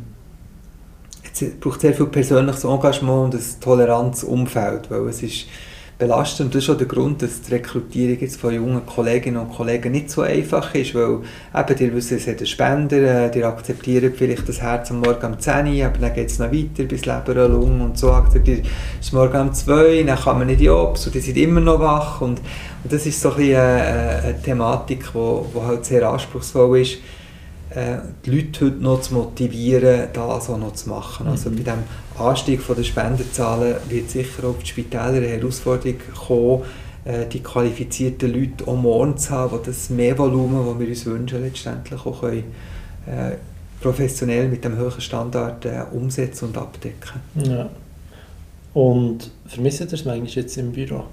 es 1.32 1.44
braucht 1.58 1.80
sehr 1.80 1.92
viel 1.92 2.06
persönliches 2.06 2.62
Engagement 2.62 3.34
und 3.34 3.40
ein 3.40 3.60
tolerantes 3.60 4.22
Umfeld, 4.22 4.90
weil 4.90 5.08
es 5.08 5.22
ist 5.24 5.46
belastend. 5.98 6.54
Das 6.54 6.64
ist 6.64 6.70
auch 6.70 6.76
der 6.76 6.86
Grund, 6.86 7.22
dass 7.22 7.40
die 7.42 7.54
Rekrutierung 7.54 8.18
jetzt 8.20 8.40
von 8.40 8.54
jungen 8.54 8.84
Kolleginnen 8.84 9.38
und 9.38 9.52
Kollegen 9.52 9.92
nicht 9.92 10.10
so 10.10 10.22
einfach 10.22 10.74
ist, 10.74 10.94
weil 10.94 11.20
eben, 11.54 11.76
die 11.78 11.94
wissen, 11.94 12.18
es 12.18 12.26
hat 12.26 12.38
einen 12.38 12.46
Spender, 12.46 13.28
die 13.28 13.44
akzeptieren 13.44 14.12
vielleicht 14.14 14.48
das 14.48 14.60
Herz 14.60 14.90
am 14.90 15.00
Morgen 15.00 15.26
um 15.26 15.38
10 15.38 15.66
Uhr, 15.66 15.86
aber 15.86 15.98
dann 15.98 16.14
geht 16.14 16.30
es 16.30 16.38
noch 16.38 16.52
weiter 16.52 16.84
bis 16.84 17.06
Leber 17.06 17.44
und 17.44 17.52
Lunge 17.52 17.84
und 17.84 17.98
so 17.98 18.12
akzeptiert 18.12 18.66
es 19.00 19.12
morgen 19.12 19.40
um 19.40 19.52
2 19.54 20.00
Uhr, 20.00 20.04
dann 20.04 20.18
kann 20.18 20.38
man 20.38 20.46
nicht 20.48 20.60
in 20.60 20.70
Obst 20.70 21.06
und 21.06 21.14
die 21.14 21.20
sind 21.20 21.36
immer 21.38 21.60
noch 21.60 21.80
wach 21.80 22.20
und, 22.20 22.40
und 22.84 22.92
das 22.92 23.06
ist 23.06 23.20
so 23.20 23.30
ein 23.30 23.36
eine, 23.36 24.22
eine 24.22 24.42
Thematik, 24.42 25.04
die 25.14 25.60
halt 25.60 25.84
sehr 25.84 26.08
anspruchsvoll 26.08 26.80
ist 26.80 26.98
äh, 27.76 27.98
die 28.24 28.30
Leute 28.30 28.64
heute 28.66 28.76
noch 28.76 29.02
zu 29.02 29.12
motivieren, 29.12 30.08
das 30.10 30.48
auch 30.48 30.56
noch 30.56 30.72
zu 30.72 30.88
machen. 30.88 31.26
Also 31.26 31.50
mhm. 31.50 31.56
bei 31.56 31.72
dem 31.72 31.82
Anstieg 32.18 32.66
der 32.66 32.82
Spenderzahlen 32.82 33.76
wird 33.90 34.10
sicher 34.10 34.48
auch 34.48 34.58
die 34.58 34.66
Spitäler 34.66 35.04
eine 35.04 35.28
Herausforderung 35.28 35.98
kommen, 36.26 36.62
äh, 37.04 37.26
die 37.26 37.42
qualifizierten 37.42 38.32
Leute 38.32 38.66
auch 38.66 38.76
morgen 38.76 39.18
zu 39.18 39.30
haben, 39.30 39.58
die 39.62 39.66
das 39.66 39.90
Mehrvolumen, 39.90 40.66
das 40.66 40.78
wir 40.78 40.88
uns 40.88 41.04
wünschen, 41.04 41.42
letztendlich 41.42 42.06
auch 42.06 42.20
können, 42.22 42.44
äh, 43.06 43.36
professionell 43.82 44.48
mit 44.48 44.64
dem 44.64 44.78
hohen 44.78 44.98
Standard 44.98 45.66
äh, 45.66 45.82
umsetzen 45.92 46.46
und 46.46 46.56
abdecken. 46.56 47.20
Ja. 47.34 47.68
Und 48.72 49.30
vermisst 49.46 49.80
ihr 49.80 49.86
das 49.86 50.06
manchmal 50.06 50.30
jetzt 50.30 50.56
im 50.56 50.72
Büro? 50.72 51.04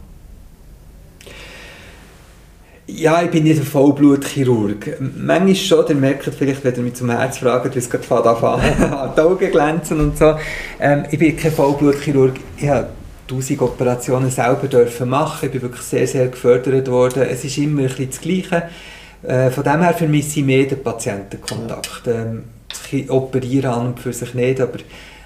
Ja, 2.86 3.22
ich 3.24 3.32
bin 3.32 3.46
nicht 3.46 3.62
ein 3.62 3.66
Vollblutchirurg. 3.66 4.98
Manchmal 5.00 5.56
schon, 5.56 5.88
ihr 5.88 5.96
merkt 5.96 6.26
vielleicht, 6.26 6.66
wenn 6.66 6.76
ihr 6.76 6.82
mich 6.82 6.96
zum 6.96 7.10
Herz 7.10 7.38
fragt, 7.38 7.74
wie 7.74 7.80
es 7.80 7.90
gerade 7.90 8.06
an 8.48 9.12
die 9.16 9.22
Augen 9.22 9.52
glänzen 9.52 10.02
und 10.02 10.18
so. 10.18 10.36
Ähm, 10.82 11.06
ich 11.10 11.18
bin 11.18 11.38
kein 11.38 11.54
Vollblutchirurg. 11.54 12.34
Ich 12.58 12.68
habe 12.68 12.90
tausend 13.26 13.62
Operationen 13.62 14.30
selber 14.30 14.68
dürfen 14.68 15.08
machen. 15.08 15.46
Ich 15.46 15.52
bin 15.52 15.62
wirklich 15.62 15.84
sehr, 15.84 16.06
sehr 16.06 16.28
gefördert 16.28 16.90
worden. 16.92 17.24
Es 17.24 17.46
ist 17.46 17.58
immer 17.58 17.84
ein 17.84 17.88
bisschen 17.88 18.10
das 18.10 18.20
Gleiche. 18.20 18.64
Äh, 19.24 19.50
von 19.50 19.64
dem 19.64 19.82
her 19.82 19.94
vermisse 19.94 20.42
ich 20.42 20.46
mehr 20.46 20.66
den 20.66 20.84
Patientenkontakt. 20.84 22.08
Ähm, 22.08 22.44
operieren 23.08 23.72
an 23.72 23.88
und 23.88 24.00
für 24.00 24.14
sich 24.14 24.34
nicht, 24.34 24.60
aber 24.60 24.80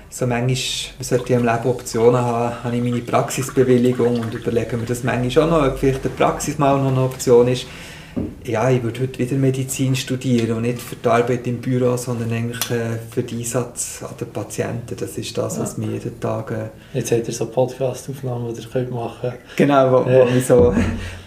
so 0.09 0.25
manchmal, 0.25 0.57
man 0.97 1.03
sollte 1.03 1.33
im 1.33 1.45
Leben 1.45 1.65
Optionen 1.65 2.21
haben, 2.21 2.63
habe 2.63 2.75
ich 2.75 2.83
meine 2.83 3.01
Praxisbewilligung 3.01 4.19
und 4.19 4.33
überlege 4.33 4.77
mir 4.77 4.85
das 4.85 5.03
manchmal 5.03 5.45
auch 5.45 5.51
noch, 5.51 5.67
ob 5.67 5.77
vielleicht 5.77 6.05
die 6.05 6.09
Praxis 6.09 6.57
mal 6.57 6.77
noch 6.77 6.91
eine 6.91 7.01
Option 7.01 7.47
ist. 7.47 7.65
Ja, 8.43 8.69
ich 8.69 8.81
würde 8.81 9.01
heute 9.01 9.19
wieder 9.19 9.35
Medizin 9.35 9.95
studieren 9.95 10.57
und 10.57 10.63
nicht 10.63 10.81
für 10.81 10.95
die 10.95 11.07
Arbeit 11.07 11.45
im 11.45 11.59
Büro, 11.59 11.97
sondern 11.97 12.31
eigentlich 12.31 12.71
äh, 12.71 12.97
für 13.11 13.21
den 13.21 13.39
Einsatz 13.39 14.01
an 14.01 14.15
den 14.19 14.29
Patienten. 14.29 14.95
Das 14.97 15.17
ist 15.17 15.37
das, 15.37 15.59
was 15.59 15.77
ja. 15.77 15.85
mir 15.85 15.93
jeden 15.93 16.19
Tag... 16.19 16.51
Äh, 16.51 16.97
Jetzt 16.97 17.11
habt 17.11 17.27
ihr 17.27 17.33
so 17.33 17.45
Podcast-Aufnahmen, 17.45 18.55
die 18.55 18.61
ihr 18.61 18.67
könnt 18.69 18.91
machen 18.91 19.17
könnt. 19.21 19.35
Genau, 19.55 19.91
wo, 19.91 20.05
wo, 20.09 20.25
mich 20.25 20.47
so, 20.47 20.73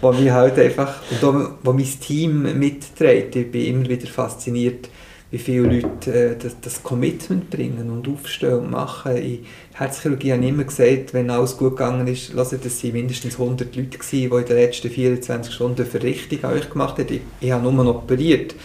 wo 0.01 0.11
mich 0.11 0.31
halt 0.31 0.59
einfach... 0.59 0.95
Und 1.11 1.21
wo, 1.23 1.49
wo 1.63 1.71
mein 1.73 1.99
Team 2.01 2.59
mitträgt. 2.59 3.35
Ich 3.37 3.49
bin 3.49 3.67
immer 3.67 3.87
wieder 3.87 4.07
fasziniert, 4.07 4.89
wie 5.31 5.37
viele 5.37 5.79
Leute 5.79 6.13
äh, 6.13 6.35
das, 6.37 6.57
das, 6.61 6.83
Commitment 6.83 7.49
bringen 7.49 7.89
und 7.89 8.07
aufstehen 8.07 8.59
und 8.59 8.71
machen. 8.71 9.15
In 9.15 9.45
Herzchirurgie 9.73 10.33
habe 10.33 10.43
ich 10.43 10.49
immer 10.49 10.65
gesagt, 10.65 11.13
wenn 11.13 11.29
alles 11.29 11.57
gut 11.57 11.77
gegangen 11.77 12.05
ist, 12.07 12.33
lasst 12.33 12.53
das 12.63 12.79
sind 12.79 12.93
mindestens 12.93 13.39
100 13.39 13.73
Leute 13.75 13.97
gewesen, 13.97 14.09
die 14.11 14.25
in 14.25 14.45
den 14.45 14.57
letzten 14.57 14.89
24 14.89 15.53
Stunden 15.53 15.85
Verrichtung 15.85 16.43
an 16.43 16.53
euch 16.53 16.69
gemacht 16.69 16.99
haben. 16.99 17.07
Ich, 17.09 17.21
ich 17.39 17.51
habe 17.51 17.71
nur 17.71 17.95
operiert. 17.95 18.55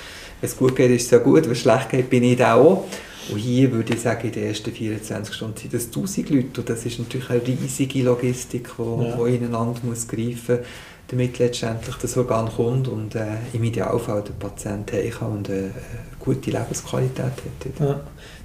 Wenn 0.40 0.50
es 0.50 0.56
gut 0.56 0.74
geht, 0.74 0.90
ist 0.90 1.04
es 1.04 1.10
ja 1.12 1.18
gut. 1.18 1.44
Wenn 1.44 1.52
es 1.52 1.60
schlecht 1.60 1.88
geht, 1.90 2.10
bin 2.10 2.24
ich 2.24 2.36
da 2.36 2.56
auch. 2.56 2.84
Und 3.30 3.38
hier 3.38 3.72
würde 3.72 3.94
ich 3.94 4.00
sagen, 4.00 4.26
in 4.26 4.32
den 4.32 4.44
ersten 4.48 4.70
24 4.70 5.34
Stunden 5.34 5.56
sind 5.56 5.74
es 5.74 5.86
1000 5.86 6.30
Leute. 6.30 6.60
Und 6.60 6.68
das 6.68 6.84
ist 6.84 6.98
natürlich 6.98 7.30
eine 7.30 7.46
riesige 7.46 8.02
Logistik, 8.02 8.70
die 8.76 8.82
ja. 8.82 9.26
ineinander 9.26 9.80
muss 9.84 10.06
greifen 10.06 10.58
muss 10.58 10.66
damit 11.08 11.38
letztendlich 11.38 11.96
das 11.96 12.16
Organ 12.16 12.48
kommt 12.48 12.88
und 12.88 13.14
äh, 13.14 13.26
im 13.52 13.62
Idealfall 13.62 14.22
der 14.22 14.32
Patient 14.32 14.90
kann 15.18 15.32
und 15.32 15.48
äh, 15.48 15.70
gute 16.18 16.50
Lebensqualität 16.50 17.24
hat. 17.24 17.80
Ja. 17.80 18.00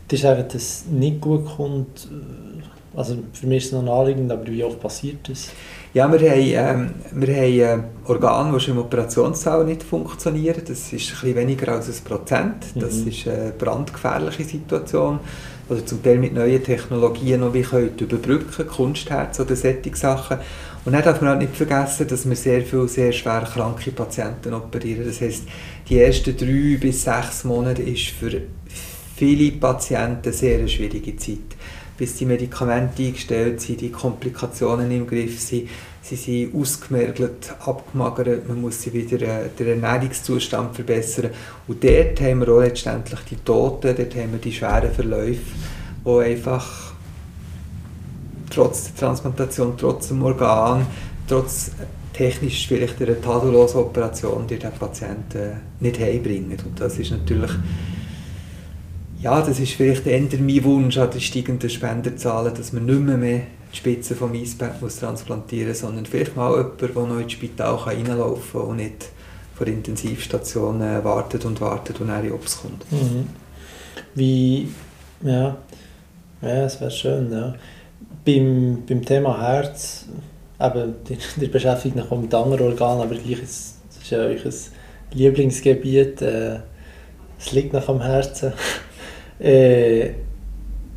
Das 0.07 0.19
ist 0.19 0.21
sagen, 0.21 0.43
dass 0.45 0.55
es 0.55 0.85
nicht 0.89 1.21
gut 1.21 1.45
kommt, 1.45 2.07
äh, 2.11 2.97
also 2.97 3.17
für 3.33 3.47
mich 3.47 3.59
ist 3.59 3.65
es 3.67 3.71
noch 3.71 3.83
naheliegend, 3.83 4.31
aber 4.31 4.45
wie 4.47 4.63
oft 4.63 4.79
passiert 4.79 5.29
das? 5.29 5.49
Ja, 5.93 6.11
wir 6.11 6.19
haben, 6.29 6.39
ähm, 6.41 6.93
wir 7.13 7.35
haben 7.35 7.83
äh, 8.05 8.09
Organe, 8.09 8.53
die 8.53 8.59
schon 8.59 8.75
im 8.75 8.81
Operationssaal 8.81 9.65
nicht 9.65 9.83
funktionieren. 9.83 10.61
Das 10.67 10.79
ist 10.79 10.91
ein 10.91 10.97
bisschen 10.97 11.35
weniger 11.35 11.71
als 11.73 11.87
ein 11.87 12.03
Prozent. 12.03 12.65
Das 12.75 12.95
mhm. 12.95 13.07
ist 13.07 13.27
eine 13.27 13.51
brandgefährliche 13.57 14.43
Situation. 14.43 15.19
Oder 15.69 15.85
zum 15.85 16.03
Teil 16.03 16.17
mit 16.17 16.33
neuen 16.33 16.61
Technologien 16.61 17.39
noch 17.39 17.53
wie 17.53 17.61
können 17.61 17.97
überbrücken, 17.97 18.67
Kunstherz 18.67 19.39
oder 19.39 19.55
solche 19.55 19.95
Sachen. 19.95 20.37
Und 20.83 20.93
dann 20.93 21.03
darf 21.03 21.21
man 21.21 21.35
auch 21.35 21.39
nicht 21.39 21.55
vergessen, 21.55 22.07
dass 22.07 22.27
wir 22.27 22.35
sehr 22.35 22.63
viele 22.63 22.87
sehr 22.87 23.11
schwer 23.11 23.41
kranke 23.41 23.91
Patienten 23.91 24.53
operieren. 24.53 25.05
Das 25.05 25.21
heißt, 25.21 25.43
die 25.87 25.99
ersten 25.99 26.35
drei 26.35 26.77
bis 26.79 27.03
sechs 27.03 27.43
Monate 27.43 27.83
ist 27.83 28.07
für 28.07 28.41
viele 29.15 29.51
Patienten 29.51 30.33
sehr 30.33 30.57
eine 30.57 30.67
schwierige 30.67 31.15
Zeit. 31.17 31.37
Bis 31.97 32.15
die 32.15 32.25
Medikamente 32.25 33.03
eingestellt 33.03 33.61
sind, 33.61 33.81
die 33.81 33.91
Komplikationen 33.91 34.89
im 34.89 35.05
Griff 35.05 35.39
sind, 35.39 35.69
sie 36.01 36.15
sind 36.15 36.55
ausgemergelt, 36.55 37.53
abgemagert, 37.63 38.47
man 38.47 38.59
muss 38.59 38.81
sie 38.81 38.91
wieder 38.91 39.21
äh, 39.21 39.49
den 39.49 39.83
Ernährungszustand 39.83 40.75
verbessern. 40.75 41.29
Und 41.67 41.83
dort 41.83 42.19
haben 42.21 42.39
wir 42.39 42.49
auch 42.49 42.61
letztendlich 42.61 43.19
die 43.29 43.35
Toten, 43.35 43.95
dort 43.95 44.15
haben 44.15 44.31
wir 44.31 44.39
die 44.39 44.51
schweren 44.51 44.91
Verläufe, 44.91 45.41
wo 46.03 46.17
einfach 46.17 46.90
trotz 48.51 48.85
der 48.85 48.95
Transplantation, 48.95 49.73
trotz 49.77 50.09
dem 50.09 50.21
Organ, 50.23 50.85
trotz 51.27 51.71
technisch 52.13 52.67
vielleicht 52.67 53.01
einer 53.01 53.19
tadellosen 53.19 53.81
Operation, 53.81 54.45
die 54.47 54.59
den 54.59 54.71
Patienten 54.71 55.61
nicht 55.79 55.99
heimbringen. 55.99 56.57
Und 56.65 56.79
das 56.79 56.99
ist 56.99 57.11
natürlich, 57.11 57.51
ja, 59.21 59.41
das 59.41 59.59
ist 59.59 59.73
vielleicht 59.73 60.05
eher 60.05 60.21
mein 60.39 60.63
Wunsch 60.63 60.97
an 60.97 61.09
die 61.11 61.21
steigenden 61.21 61.69
Spenderzahlen, 61.69 62.53
dass 62.53 62.73
man 62.73 62.85
nicht 62.85 62.99
mehr, 62.99 63.17
mehr 63.17 63.41
die 63.71 63.77
Spitze 63.77 64.15
vom 64.15 64.33
Eisberg 64.33 64.81
muss 64.81 64.99
transplantieren 64.99 65.69
muss, 65.69 65.79
sondern 65.79 66.05
vielleicht 66.05 66.35
mal 66.35 66.51
jemand, 66.57 66.81
der 66.81 66.89
noch 66.89 67.19
ins 67.19 67.31
Spital 67.31 67.75
reinlaufen 67.75 68.59
kann 68.59 68.69
und 68.69 68.75
nicht 68.77 69.09
vor 69.55 69.67
Intensivstationen 69.67 71.03
wartet 71.03 71.45
und 71.45 71.61
wartet 71.61 72.01
und 72.01 72.07
dann 72.07 72.31
Obst 72.31 72.61
kommt. 72.61 72.91
Mhm. 72.91 73.27
Wie, 74.15 74.67
ja, 75.21 75.55
ja, 76.41 76.65
es 76.65 76.81
wäre 76.81 76.91
schön, 76.91 77.31
ja 77.31 77.53
beim, 78.25 78.83
beim 78.87 79.05
Thema 79.05 79.39
Herz, 79.41 80.05
eben, 80.59 80.95
die, 81.09 81.17
die 81.39 81.47
beschäftigt 81.47 81.95
sich 81.95 82.11
mit 82.11 82.33
anderen 82.33 82.67
Organen, 82.67 83.01
aber 83.01 83.15
gleich 83.15 83.41
ist 83.41 83.79
es 84.01 84.09
ja 84.09 84.19
euch 84.19 84.45
ein 84.45 84.53
Lieblingsgebiet, 85.13 86.21
äh, 86.21 86.59
es 87.39 87.51
liegt 87.51 87.73
nach 87.73 87.87
am 87.89 88.01
Herzen. 88.01 88.53
äh, 89.39 90.11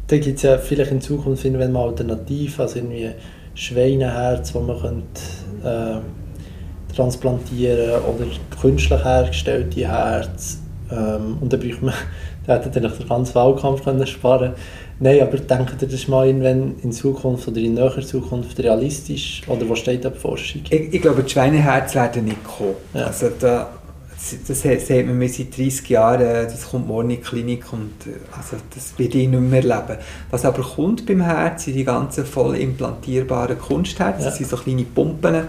da 0.07 0.19
gibt 0.19 0.37
es 0.37 0.43
ja 0.43 0.59
vielleicht 0.59 0.91
in 0.91 1.01
Zukunft 1.01 1.45
wenn 1.45 1.73
mal 1.73 1.89
Alternativen, 1.89 2.61
also 2.61 2.79
irgendwie 2.79 3.11
Schweineherz, 3.55 4.53
das 4.53 4.63
man 4.63 4.81
könnte, 4.81 5.21
äh, 5.65 6.95
transplantieren 6.95 8.03
oder 8.03 8.27
künstlich 8.61 9.03
hergestellte 9.03 9.89
Herz. 9.89 10.59
Ähm, 10.91 11.39
und 11.41 11.53
dann 11.53 11.61
bräuchte 11.61 11.85
man, 11.85 11.95
da 12.47 12.55
hätte 12.55 12.81
dann 12.81 12.93
den 12.93 13.09
ganzen 13.09 13.35
Wahlkampf 13.35 13.83
können 13.83 14.07
sparen 14.07 14.53
Nein, 15.01 15.21
aber 15.21 15.39
denkt 15.39 15.83
ihr, 15.83 15.89
das 15.89 16.09
mal 16.09 16.27
irgendwann 16.27 16.77
in 16.83 16.93
Zukunft 16.93 17.49
oder 17.49 17.59
in 17.59 17.75
näherer 17.75 18.03
Zukunft 18.03 18.59
realistisch? 18.61 19.43
Oder 19.49 19.69
wo 19.69 19.75
steht 19.75 20.05
da 20.05 20.11
die 20.11 20.19
Forschung? 20.19 20.63
Ich, 20.71 20.95
ich 20.95 21.03
glaube, 21.03 21.23
die 21.23 21.31
Schweineherzen 21.31 22.01
werden 22.01 22.25
nicht 22.27 22.45
kommen. 22.45 22.75
Ja. 22.95 23.07
Also 23.07 23.31
da, 23.39 23.71
das, 24.15 24.63
das 24.63 24.87
sieht 24.87 25.07
man 25.07 25.29
seit 25.29 25.57
30 25.57 25.89
Jahren, 25.89 26.47
das 26.47 26.71
kommt 26.71 26.87
morgen 26.87 27.11
in 27.11 27.17
die 27.17 27.23
Klinik 27.23 27.73
und 27.73 27.93
also 28.37 28.57
das 28.75 28.97
werde 28.99 29.19
ich 29.19 29.29
nicht 29.29 29.41
mehr 29.41 29.65
erleben. 29.65 29.99
Was 30.31 30.45
aber 30.45 30.63
kommt 30.63 31.05
beim 31.07 31.23
Herz, 31.23 31.65
sind 31.65 31.75
die 31.75 31.85
ganzen 31.85 32.25
voll 32.25 32.57
implantierbaren 32.57 33.59
Kunstherzen, 33.59 34.21
ja. 34.21 34.27
das 34.27 34.39
sind 34.39 34.49
so 34.49 34.57
kleine 34.57 34.85
Pumpen, 34.85 35.43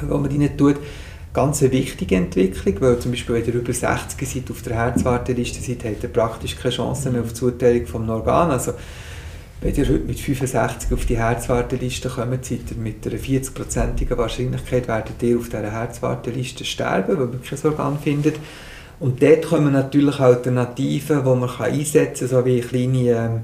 die 0.00 0.06
man 0.06 0.26
rein 0.26 0.56
tut. 0.56 0.76
Ganz 1.34 1.62
eine 1.62 1.72
wichtige 1.72 2.14
Entwicklung, 2.14 2.80
weil 2.80 2.98
zum 3.00 3.10
Beispiel, 3.10 3.34
wenn 3.34 3.44
ihr 3.44 3.54
über 3.54 3.72
60 3.72 4.28
seid, 4.28 4.50
auf 4.52 4.62
der 4.62 4.76
Herzwarteliste 4.76 5.60
seid, 5.60 5.84
habt 5.84 6.04
ihr 6.04 6.08
praktisch 6.08 6.54
keine 6.54 6.72
Chance 6.72 7.10
mehr 7.10 7.22
auf 7.22 7.30
die 7.30 7.34
Zuteilung 7.34 7.86
vom 7.88 8.08
Organ. 8.08 8.52
Also 8.52 8.74
wenn 9.60 9.74
ihr 9.74 9.84
heute 9.84 10.04
mit 10.04 10.20
65 10.20 10.92
auf 10.92 11.04
die 11.06 11.16
Herzwarteliste 11.16 12.08
kommt, 12.08 12.44
seid 12.44 12.70
ihr 12.70 12.76
mit 12.76 13.04
einer 13.04 13.16
40-prozentigen 13.16 14.16
Wahrscheinlichkeit 14.16 14.86
werdet 14.86 15.20
ihr 15.24 15.36
auf 15.36 15.48
dieser 15.48 15.72
Herzwarteliste 15.72 16.64
sterben, 16.64 17.18
weil 17.18 17.26
man 17.26 17.42
kein 17.42 17.58
Organ 17.64 17.98
findet. 17.98 18.36
Und 19.00 19.20
dort 19.20 19.46
kommen 19.46 19.72
natürlich 19.72 20.20
Alternativen, 20.20 21.24
die 21.24 21.34
man 21.34 21.50
einsetzen 21.58 22.28
kann, 22.28 22.38
so 22.38 22.46
wie 22.46 22.60
kleine 22.60 23.10
ähm, 23.10 23.40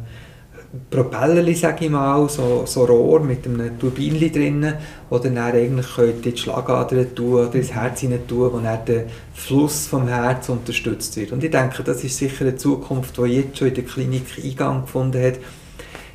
Propeller, 0.88 1.52
sage 1.54 1.87
ich 1.87 1.90
mal, 1.90 2.28
so, 2.28 2.62
so 2.64 2.85
Rohr 2.85 3.20
mit 3.20 3.44
einem 3.44 3.76
Turbinchen 3.78 4.33
drin, 4.33 4.74
wo 5.09 5.18
dann 5.18 5.37
eigentlich 5.37 5.94
könnt 5.96 6.24
die 6.24 6.37
Schlagadern 6.37 7.09
oder 7.18 7.52
ins 7.54 7.72
Herz 7.72 8.00
hinein 8.00 8.26
tun, 8.28 8.52
wo 8.52 8.59
dann 8.59 8.85
der 8.85 9.06
Fluss 9.35 9.88
vom 9.88 10.06
Herz 10.06 10.48
unterstützt 10.48 11.16
wird. 11.16 11.33
Und 11.33 11.42
ich 11.42 11.50
denke, 11.50 11.83
das 11.83 12.04
ist 12.04 12.16
sicher 12.16 12.42
eine 12.42 12.54
Zukunft, 12.54 13.18
die 13.18 13.22
jetzt 13.22 13.59
schon 13.59 13.68
in 13.68 13.74
der 13.74 13.85
Klinik 13.85 14.26
Eingang 14.44 14.83
gefunden 14.83 15.20
hat, 15.20 15.38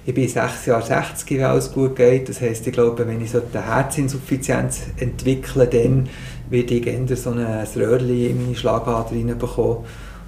ich 0.07 0.13
bin 0.13 0.27
sechs 0.27 0.67
Jahre 0.67 0.85
60, 0.85 1.31
wenn 1.31 1.45
alles 1.45 1.71
gut 1.71 1.95
geht. 1.95 2.29
Das 2.29 2.39
heisst, 2.39 2.67
ich 2.67 2.73
glaube, 2.73 3.07
wenn 3.07 3.21
ich 3.21 3.31
so 3.31 3.41
eine 3.41 3.65
Herzinsuffizienz 3.65 4.83
entwickle, 4.97 5.65
dann 5.65 6.07
werde 6.49 6.75
ich 6.75 6.85
eher 6.85 7.17
so 7.17 7.31
ein 7.31 7.39
Röhrchen 7.75 8.09
in 8.09 8.43
meine 8.43 8.55
Schlagader 8.55 9.09
reinbekommen. 9.11 9.77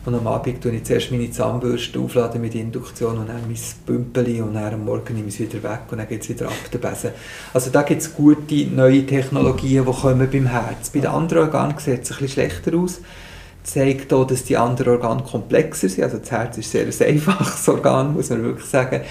Und 0.07 0.15
am 0.15 0.25
Abend 0.25 0.61
tue 0.61 0.71
ich 0.71 0.85
zuerst 0.85 1.11
meine 1.11 1.29
Zahnbürste 1.29 1.99
aufladen 1.99 2.39
mit 2.39 2.55
Induktion 2.55 3.17
und 3.17 3.27
dann 3.27 3.41
mein 3.45 3.57
Bümpeli 3.85 4.39
und 4.39 4.53
dann 4.53 4.75
am 4.75 4.85
Morgen 4.85 5.13
nehme 5.13 5.27
ich 5.27 5.33
es 5.33 5.41
wieder 5.41 5.61
weg 5.61 5.81
und 5.91 5.97
dann 5.97 6.07
geht 6.07 6.21
es 6.21 6.29
wieder 6.29 6.47
ab 6.47 6.53
der 6.71 6.77
Besen. 6.77 7.09
Also 7.53 7.71
da 7.71 7.81
gibt 7.81 8.01
es 8.01 8.15
gute 8.15 8.67
neue 8.67 9.05
Technologien, 9.05 9.85
die 9.85 9.91
kommen 9.91 10.29
beim 10.31 10.45
Herz. 10.45 10.91
Bei 10.91 10.99
den 10.99 11.09
anderen 11.09 11.43
Organen 11.43 11.77
sieht 11.77 12.03
es 12.03 12.21
ein 12.21 12.29
schlechter 12.29 12.73
aus 12.77 13.01
zeigt 13.63 14.13
auch, 14.13 14.25
dass 14.25 14.45
die 14.45 14.55
anderen 14.55 14.93
Organe 14.93 15.23
komplexer 15.23 15.89
sind. 15.89 16.05
Also 16.05 16.19
das 16.19 16.31
Herz 16.31 16.57
ist 16.57 16.71
sehr 16.71 16.85
ein 16.85 16.93
einfaches 17.13 17.67
Organ, 17.67 18.13
muss 18.13 18.29
man 18.29 18.43
wirklich 18.43 18.65
sagen. 18.65 19.01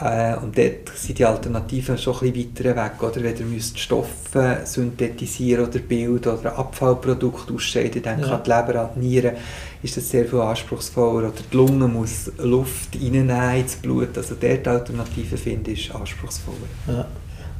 Äh, 0.00 0.36
und 0.36 0.58
dort 0.58 0.88
sind 0.96 1.18
die 1.18 1.24
Alternativen 1.24 1.96
schon 1.96 2.14
ein 2.14 2.32
bisschen 2.32 2.66
weiter 2.66 2.84
weg. 2.84 3.02
Oder? 3.02 3.22
Wenn 3.22 3.54
ihr 3.54 3.62
Stoffe 3.62 4.60
synthetisieren 4.64 5.68
oder 5.68 5.78
bilden 5.78 6.36
oder 6.36 6.58
Abfallprodukte 6.58 7.54
ausscheiden, 7.54 8.02
dann 8.02 8.20
ja. 8.20 8.26
kann 8.26 8.42
die 8.42 8.50
Leber 8.50 8.80
an 8.80 8.90
die 8.96 9.00
Nieren, 9.06 9.36
ist 9.82 9.96
das 9.96 10.10
sehr 10.10 10.24
viel 10.24 10.40
anspruchsvoller. 10.40 11.28
Oder 11.28 11.42
die 11.52 11.56
Lunge 11.56 11.86
muss 11.86 12.32
Luft 12.38 12.96
reinnehmen 12.96 13.56
ins 13.56 13.76
Blut. 13.76 14.16
Also 14.16 14.34
dort 14.40 14.66
Alternativen 14.66 15.38
finde 15.38 15.70
ich 15.70 15.94
anspruchsvoller. 15.94 16.56
Ja. 16.88 17.06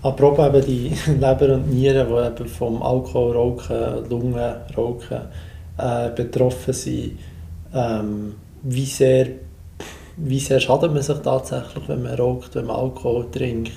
Apropos 0.03 0.49
eben 0.49 0.67
die 0.67 0.89
Leber 1.13 1.55
und 1.55 1.71
Nieren, 1.71 2.09
die 2.09 2.43
eben 2.43 2.49
vom 2.49 2.83
Alkoholrauchen, 2.83 4.11
Lungenrauchen 4.11 5.21
äh, 5.79 6.11
betroffen 6.11 6.75
sind, 6.75 7.19
ähm, 7.73 8.35
wie 8.63 8.87
sehr 8.87 9.29
wie 10.17 10.39
sehr 10.39 10.61
schadet 10.61 10.93
man 10.93 11.03
sich 11.03 11.19
tatsächlich, 11.19 11.89
wenn 11.89 12.03
man 12.03 12.15
raucht, 12.15 12.55
wenn 12.55 12.67
man 12.67 12.77
Alkohol 12.77 13.31
trinkt? 13.31 13.73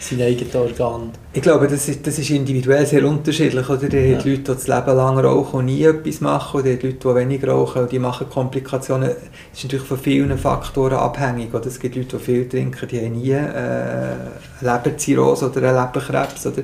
sein 0.00 0.20
eigenes 0.22 0.54
Organ? 0.54 1.10
Ich 1.32 1.42
glaube, 1.42 1.68
das 1.68 1.88
ist, 1.88 2.06
das 2.06 2.18
ist 2.18 2.30
individuell 2.30 2.86
sehr 2.86 3.04
unterschiedlich. 3.04 3.68
Oder? 3.68 3.88
Die 3.88 3.96
ja. 3.96 4.16
Leute, 4.16 4.38
die 4.38 4.42
das 4.44 4.68
Leben 4.68 4.96
lang 4.96 5.18
rauchen 5.18 5.60
und 5.60 5.64
nie 5.66 5.82
etwas 5.84 6.20
machen, 6.20 6.60
oder 6.60 6.74
die 6.74 6.86
Leute, 6.86 7.08
die 7.08 7.14
wenig 7.14 7.46
rauchen 7.46 7.82
und 7.82 7.92
die 7.92 7.98
machen 7.98 8.28
Komplikationen. 8.28 9.08
Das 9.08 9.58
ist 9.58 9.64
natürlich 9.64 9.86
von 9.86 9.98
vielen 9.98 10.38
Faktoren 10.38 10.94
abhängig. 10.94 11.52
Oder? 11.54 11.66
Es 11.66 11.78
gibt 11.78 11.96
Leute, 11.96 12.16
die 12.16 12.22
viel 12.22 12.48
trinken, 12.48 12.88
die 12.88 13.00
haben 13.00 13.12
nie 13.12 13.30
äh, 13.30 14.14
Leberzirrhose 14.60 15.50
oder 15.50 15.68
einen 15.68 15.76
Leberkrebs. 15.76 16.46
Oder? 16.46 16.62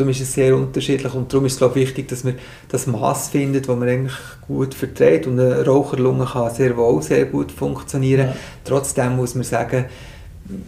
Darum 0.00 0.10
ist 0.10 0.20
es 0.20 0.32
sehr 0.32 0.56
unterschiedlich 0.56 1.12
und 1.14 1.32
darum 1.32 1.46
ist 1.46 1.52
es 1.52 1.58
glaube 1.58 1.78
ich, 1.78 1.88
wichtig, 1.88 2.08
dass 2.08 2.24
man 2.24 2.34
das 2.68 2.86
Maß 2.86 3.28
findet, 3.28 3.68
das 3.68 3.76
man 3.76 3.88
eigentlich 3.88 4.16
gut 4.46 4.74
verträgt 4.74 5.26
und 5.26 5.38
eine 5.38 5.64
Raucherlunge 5.64 6.24
kann 6.24 6.54
sehr 6.54 6.76
wohl 6.76 7.02
sehr 7.02 7.26
gut 7.26 7.52
funktionieren. 7.52 8.28
Ja. 8.28 8.36
Trotzdem 8.64 9.16
muss 9.16 9.34
man 9.34 9.44
sagen, 9.44 9.84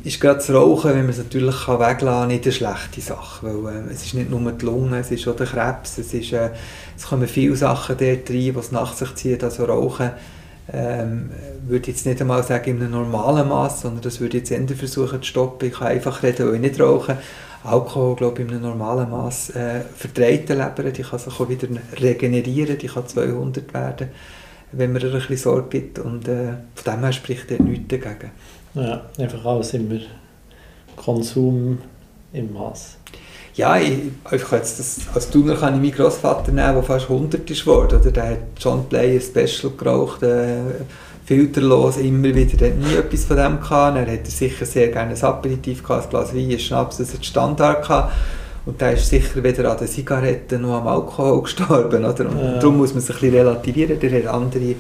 ist 0.05 0.21
gerade 0.21 0.37
das 0.37 0.51
Rauchen, 0.51 0.90
wenn 0.90 1.01
man 1.01 1.11
es 1.11 1.18
natürlich 1.18 1.64
kann 1.64 1.81
weglassen 1.81 2.07
kann, 2.07 2.29
nicht 2.29 2.45
eine 2.45 2.53
schlechte 2.53 3.01
Sache, 3.01 3.47
weil 3.64 3.75
äh, 3.75 3.92
es 3.92 4.05
ist 4.05 4.14
nicht 4.14 4.31
nur 4.31 4.53
die 4.53 4.64
Lunge, 4.64 4.99
es 4.99 5.11
ist 5.11 5.27
auch 5.27 5.35
der 5.35 5.47
Krebs, 5.47 5.99
es, 5.99 6.14
ist, 6.14 6.33
äh, 6.33 6.51
es 6.97 7.07
kommen 7.07 7.27
viele 7.27 7.57
Sachen 7.57 7.97
dort 7.99 8.31
rein, 8.31 8.37
die 8.37 8.55
es 8.57 8.71
nach 8.71 8.92
sich 8.92 9.14
ziehen, 9.14 9.42
also 9.42 9.64
Rauchen 9.64 10.11
ähm, 10.73 11.31
würde 11.66 11.90
jetzt 11.90 12.07
nicht 12.07 12.21
einmal 12.21 12.42
sagen 12.42 12.71
in 12.71 12.83
einem 12.83 12.92
normalen 12.92 13.49
Maß, 13.49 13.83
sondern 13.83 14.03
das 14.03 14.21
würde 14.21 14.38
ich 14.38 14.49
jetzt 14.49 14.53
eher 14.53 14.77
versuchen 14.77 15.21
zu 15.21 15.29
stoppen. 15.29 15.68
Ich 15.68 15.75
kann 15.75 15.88
einfach 15.88 16.23
reden, 16.23 16.49
weil 16.49 16.55
ich 16.57 16.61
nicht 16.61 16.81
rauche, 16.81 17.18
Alkohol, 17.64 18.16
glaube 18.16 18.42
ich, 18.42 18.48
in 18.48 18.55
einem 18.55 18.62
normalen 18.62 19.11
Maß 19.11 19.51
äh, 19.51 19.81
verträgt 19.94 20.48
die 20.48 20.55
Leber, 20.55 20.90
die 20.90 21.03
kann 21.03 21.18
sich 21.18 21.40
auch 21.40 21.48
wieder 21.48 21.68
regenerieren, 22.01 22.77
die 22.77 22.88
kann 22.88 23.07
200 23.07 23.72
werden, 23.72 24.09
wenn 24.72 24.92
man 24.92 25.03
ihr 25.03 25.09
ein 25.09 25.14
bisschen 25.14 25.37
Sorge 25.37 25.68
gibt 25.68 25.98
und 25.98 26.27
äh, 26.27 26.55
von 26.75 26.94
dem 26.94 27.01
her 27.01 27.12
spricht 27.12 27.51
er 27.51 27.62
nichts 27.62 27.88
dagegen. 27.88 28.31
Ja, 28.75 29.03
einfach 29.18 29.44
alles 29.44 29.75
immer 29.75 30.01
Konsum 30.96 31.79
im 32.33 32.53
Maß. 32.53 32.96
Ja, 33.55 33.77
ich, 33.77 33.98
ich 34.31 34.51
jetzt 34.51 34.79
das, 34.79 35.01
als 35.14 35.29
Tuner 35.29 35.57
kann 35.57 35.75
ich 35.75 35.81
meinen 35.81 35.92
Großvater 35.92 36.53
nehmen, 36.53 36.75
der 36.75 36.83
fast 36.83 37.11
100 37.11 37.48
ist 37.51 37.64
geworden. 37.64 38.01
Oder 38.01 38.11
der 38.11 38.31
hat 38.31 38.38
John 38.59 38.88
Player 38.88 39.20
Special 39.20 39.72
geraucht, 39.77 40.22
äh, 40.22 40.61
filterlos 41.24 41.96
immer 41.98 42.35
wieder. 42.35 42.66
Er 42.66 42.72
hat 42.72 42.78
nie 42.78 42.94
etwas 42.94 43.24
von 43.24 43.37
dem 43.37 43.61
gehabt. 43.61 43.96
Er 43.96 44.06
hätte 44.06 44.30
sicher 44.30 44.66
sehr 44.66 44.88
gerne 44.88 45.14
ein 45.14 45.22
Aperitif 45.22 45.82
gehabt, 45.82 46.06
ein 46.06 46.11
Glas 46.11 46.35
Wein, 46.35 46.50
ein 46.50 46.58
Schnaps, 46.58 46.98
das 46.98 47.14
hat 47.14 47.24
Standard 47.24 47.82
gehabt. 47.82 48.12
Und 48.64 48.80
der 48.80 48.92
ist 48.92 49.08
sicher 49.08 49.42
weder 49.42 49.70
an 49.70 49.78
den 49.78 49.88
Zigaretten 49.88 50.62
noch 50.62 50.80
am 50.80 50.87
Alkohol 50.87 51.42
gestorben. 51.44 52.04
Oder? 52.04 52.28
Und 52.28 52.38
ja. 52.38 52.58
darum 52.58 52.78
muss 52.78 52.94
man 52.94 53.02
sich 53.02 53.14
ein 53.16 53.20
bisschen 53.20 53.35
relativieren. 53.35 53.98
Der 53.98 54.11
hat 54.18 54.26
andere, 54.26 54.74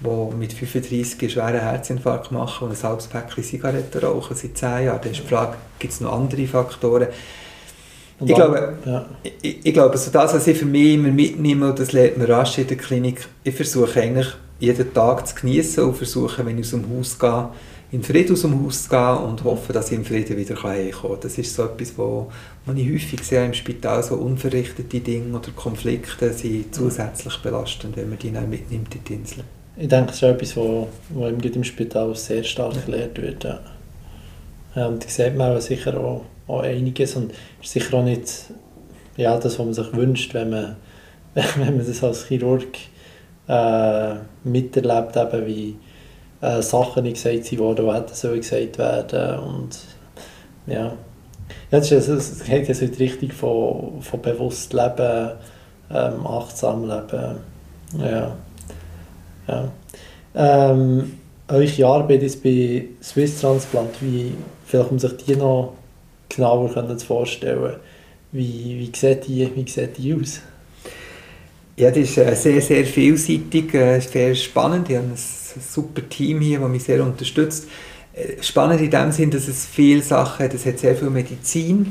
die 0.00 0.36
mit 0.36 0.52
35 0.52 1.20
einen 1.20 1.30
schweren 1.30 1.60
Herzinfarkt 1.60 2.32
machen 2.32 2.68
und 2.68 2.76
ein 2.76 2.82
halbes 2.82 3.06
Päckchen 3.06 3.44
Zigaretten 3.44 4.04
rauchen 4.04 4.36
seit 4.36 4.56
10 4.56 4.86
Jahren. 4.86 5.00
Da 5.02 5.08
ist 5.10 5.22
die 5.22 5.28
Frage, 5.28 5.54
gibt 5.78 5.92
es 5.92 6.00
noch 6.00 6.12
andere 6.12 6.46
Faktoren? 6.46 7.08
Ich 8.24 8.34
glaube, 8.34 8.74
ja. 8.84 9.04
ich, 9.22 9.66
ich, 9.66 9.72
glaube, 9.72 9.92
also 9.92 10.10
das, 10.10 10.34
was 10.34 10.46
ich 10.46 10.56
für 10.56 10.64
mich 10.64 10.94
immer 10.94 11.08
mitnehme, 11.08 11.70
und 11.70 11.78
das 11.78 11.92
lernt 11.92 12.18
man 12.18 12.30
rasch 12.30 12.58
in 12.58 12.68
der 12.68 12.76
Klinik, 12.76 13.26
ich 13.42 13.54
versuche 13.54 14.00
eigentlich 14.00 14.28
jeden 14.62 14.94
Tag 14.94 15.26
zu 15.26 15.34
genießen 15.34 15.82
und 15.82 15.96
versuche, 15.96 16.46
wenn 16.46 16.56
ich 16.56 16.66
aus 16.66 16.70
dem 16.70 16.84
Haus 16.96 17.18
gehe, 17.18 17.48
in 17.90 18.02
Frieden 18.04 18.32
aus 18.32 18.42
dem 18.42 18.64
Haus 18.64 18.84
zu 18.84 18.90
gehen 18.90 19.16
und 19.16 19.42
hoffe, 19.42 19.72
dass 19.72 19.90
ich 19.90 19.98
in 19.98 20.04
Frieden 20.04 20.36
wieder 20.36 20.62
heimkommen 20.62 21.14
kann. 21.14 21.20
Das 21.20 21.36
ist 21.36 21.54
so 21.54 21.64
etwas, 21.64 21.92
wo 21.98 22.30
man 22.64 22.76
häufig 22.76 23.22
sehe 23.24 23.44
im 23.44 23.54
Spital, 23.54 24.04
so 24.04 24.14
unverrichtete 24.14 25.00
Dinge 25.00 25.36
oder 25.36 25.50
Konflikte 25.50 26.32
sind 26.32 26.72
zusätzlich 26.72 27.36
belastend, 27.38 27.96
wenn 27.96 28.08
man 28.08 28.18
die 28.18 28.32
dann 28.32 28.48
mitnimmt 28.48 28.94
in 28.94 29.04
die 29.04 29.14
Insel. 29.14 29.44
Ich 29.76 29.88
denke, 29.88 30.06
das 30.06 30.16
ist 30.16 30.22
etwas, 30.22 30.56
wo, 30.56 30.88
wo 31.10 31.26
im 31.26 31.64
Spital 31.64 32.14
sehr 32.14 32.44
stark 32.44 32.86
gelehrt 32.86 33.20
wird. 33.20 33.44
Ja. 33.44 34.86
Und 34.86 35.04
da 35.04 35.08
sieht 35.08 35.36
man 35.36 35.60
sicher 35.60 35.98
auch, 35.98 36.24
auch 36.46 36.62
einiges 36.62 37.16
und 37.16 37.32
ist 37.60 37.72
sicher 37.72 37.94
auch 37.98 38.04
nicht 38.04 38.46
ja, 39.16 39.36
das, 39.36 39.58
was 39.58 39.64
man 39.64 39.74
sich 39.74 39.92
wünscht, 39.92 40.32
wenn 40.34 40.50
man, 40.50 40.76
wenn 41.34 41.76
man 41.76 41.84
das 41.84 42.04
als 42.04 42.26
Chirurg 42.26 42.68
äh, 43.48 44.14
miterlebt, 44.44 45.16
eben 45.16 45.46
wie 45.46 45.76
äh, 46.40 46.62
Sachen 46.62 47.04
nicht 47.04 47.22
gesagt 47.22 47.58
wurden, 47.58 47.86
die 47.86 47.92
hätten 47.92 48.14
so 48.14 48.30
gesagt 48.30 48.78
werden 48.78 49.38
und 49.40 49.78
ja. 50.66 50.84
ja 50.84 50.94
das, 51.70 51.90
ist, 51.90 52.08
das 52.08 52.44
geht 52.44 52.68
jetzt 52.68 52.82
in 52.82 52.92
die 52.92 53.02
Richtung 53.02 53.30
von, 53.30 54.02
von 54.02 54.22
bewusst 54.22 54.72
Leben, 54.72 55.30
ähm, 55.90 56.26
achtsam 56.26 56.88
Leben, 56.88 57.36
ja. 57.98 58.36
ja. 59.48 59.72
Ähm, 60.34 61.18
eure 61.48 61.86
Arbeit 61.86 62.22
ist 62.22 62.42
bei 62.42 62.86
Swiss 63.02 63.40
Transplant, 63.40 63.90
wie, 64.00 64.32
vielleicht 64.64 64.90
um 64.90 64.98
sich 64.98 65.16
die 65.18 65.36
noch 65.36 65.74
genauer 66.28 66.70
vorstellen 67.06 67.76
wie, 68.32 68.78
wie, 68.78 68.90
sieht 68.96 69.28
die, 69.28 69.48
wie 69.54 69.68
sieht 69.68 69.98
die 69.98 70.14
aus? 70.14 70.40
Ja, 71.82 71.90
das 71.90 72.10
ist 72.10 72.16
äh, 72.16 72.36
sehr, 72.36 72.62
sehr 72.62 72.84
vielseitig, 72.84 73.74
äh, 73.74 73.98
sehr 73.98 74.36
spannend. 74.36 74.88
Ich 74.88 74.96
habe 74.96 75.08
ein 75.08 75.16
super 75.16 76.08
Team 76.08 76.40
hier, 76.40 76.60
das 76.60 76.68
mich 76.68 76.84
sehr 76.84 77.02
unterstützt. 77.02 77.66
Äh, 78.14 78.40
spannend 78.40 78.82
in 78.82 78.88
dem 78.88 79.10
Sinn, 79.10 79.32
dass 79.32 79.48
es 79.48 79.66
viele 79.66 80.00
Sachen 80.00 80.44
hat. 80.44 80.54
Es 80.54 80.64
hat 80.64 80.78
sehr 80.78 80.94
viel 80.94 81.10
Medizin. 81.10 81.90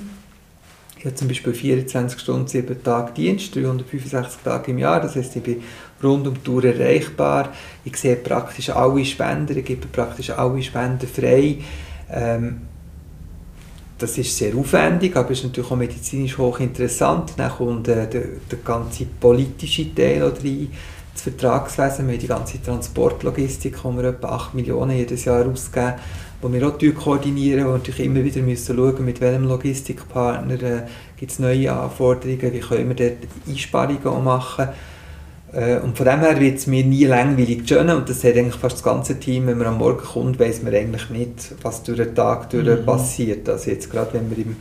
Ich 0.98 1.04
habe 1.04 1.16
zum 1.16 1.28
Beispiel 1.28 1.54
24 1.54 2.22
Stunden, 2.22 2.48
7 2.48 2.82
Tage 2.82 3.12
Dienst, 3.12 3.54
365 3.54 4.40
Tage 4.42 4.72
im 4.72 4.78
Jahr. 4.78 5.02
Das 5.02 5.18
heißt, 5.18 5.36
ich 5.36 5.44
bin 5.44 5.62
rund 6.02 6.26
um 6.26 6.36
die 6.36 6.40
Tour 6.40 6.64
erreichbar. 6.64 7.52
Ich 7.84 7.98
sehe 7.98 8.16
praktisch 8.16 8.70
alle 8.70 9.04
Spender, 9.04 9.58
ich 9.58 9.66
gebe 9.66 9.88
praktisch 9.88 10.30
alle 10.30 10.64
Spender 10.64 11.06
frei. 11.06 11.58
Ähm, 12.10 12.62
das 14.02 14.18
ist 14.18 14.36
sehr 14.36 14.56
aufwendig, 14.56 15.16
aber 15.16 15.32
ist 15.32 15.44
natürlich 15.44 15.70
auch 15.70 15.76
medizinisch 15.76 16.38
hochinteressant. 16.38 17.34
Dann 17.38 17.52
kommt 17.52 17.88
äh, 17.88 18.08
der, 18.08 18.24
der 18.50 18.60
ganze 18.64 19.06
politische 19.06 19.94
Teil 19.94 20.24
rein. 20.24 20.70
das 21.14 21.22
Vertragswesen, 21.22 22.08
wir 22.10 22.18
die 22.18 22.28
ganze 22.28 22.62
Transportlogistik, 22.62 23.84
wo 23.84 23.92
wir 23.92 24.06
etwa 24.06 24.30
8 24.30 24.54
Millionen 24.56 24.98
jedes 24.98 25.26
Jahr 25.26 25.46
ausgeben, 25.46 25.94
wo 26.42 26.52
wir 26.52 26.68
auch 26.68 26.78
koordinieren, 26.96 27.66
wo 27.66 27.70
wir 27.70 27.78
natürlich 27.78 28.06
immer 28.06 28.24
wieder 28.24 28.42
müssen 28.42 28.76
schauen, 28.76 29.06
mit 29.06 29.22
welchem 29.22 29.44
Logistikpartner 29.44 30.64
äh, 30.64 30.84
gibt 31.18 31.32
es 31.32 31.40
neue 31.40 31.72
Anforderungen, 31.72 32.54
wie 32.54 32.60
können 32.60 32.90
wir 32.90 32.96
dort 32.96 33.18
Einsparungen 33.48 34.24
machen. 34.24 34.70
Äh, 35.54 35.80
und 35.80 35.98
von 35.98 36.06
dem 36.06 36.20
her 36.22 36.40
wird 36.40 36.58
es 36.58 36.68
mir 36.68 36.84
nie 36.84 37.06
langweilig 37.06 37.70
journalen 37.70 38.00
und 38.00 38.10
das 38.10 38.24
hat 38.24 38.36
eigentlich 38.36 38.56
fast 38.56 38.78
das 38.78 38.84
ganze 38.84 39.20
Team, 39.20 39.48
wenn 39.48 39.58
man 39.58 39.68
am 39.68 39.78
Morgen 39.78 40.04
kommt, 40.04 40.40
weiß 40.40 40.64
man 40.64 40.74
eigentlich 40.74 41.10
nicht, 41.10 41.56
was 41.62 41.84
durch 41.84 41.98
den 41.98 42.16
Tag 42.16 42.50
durch 42.50 42.66
mhm. 42.66 42.86
passiert. 42.86 43.50
Also 43.50 43.70
jetzt 43.70 43.92
gerade, 43.92 44.14
wenn 44.14 44.30
man 44.30 44.38
im, 44.38 44.56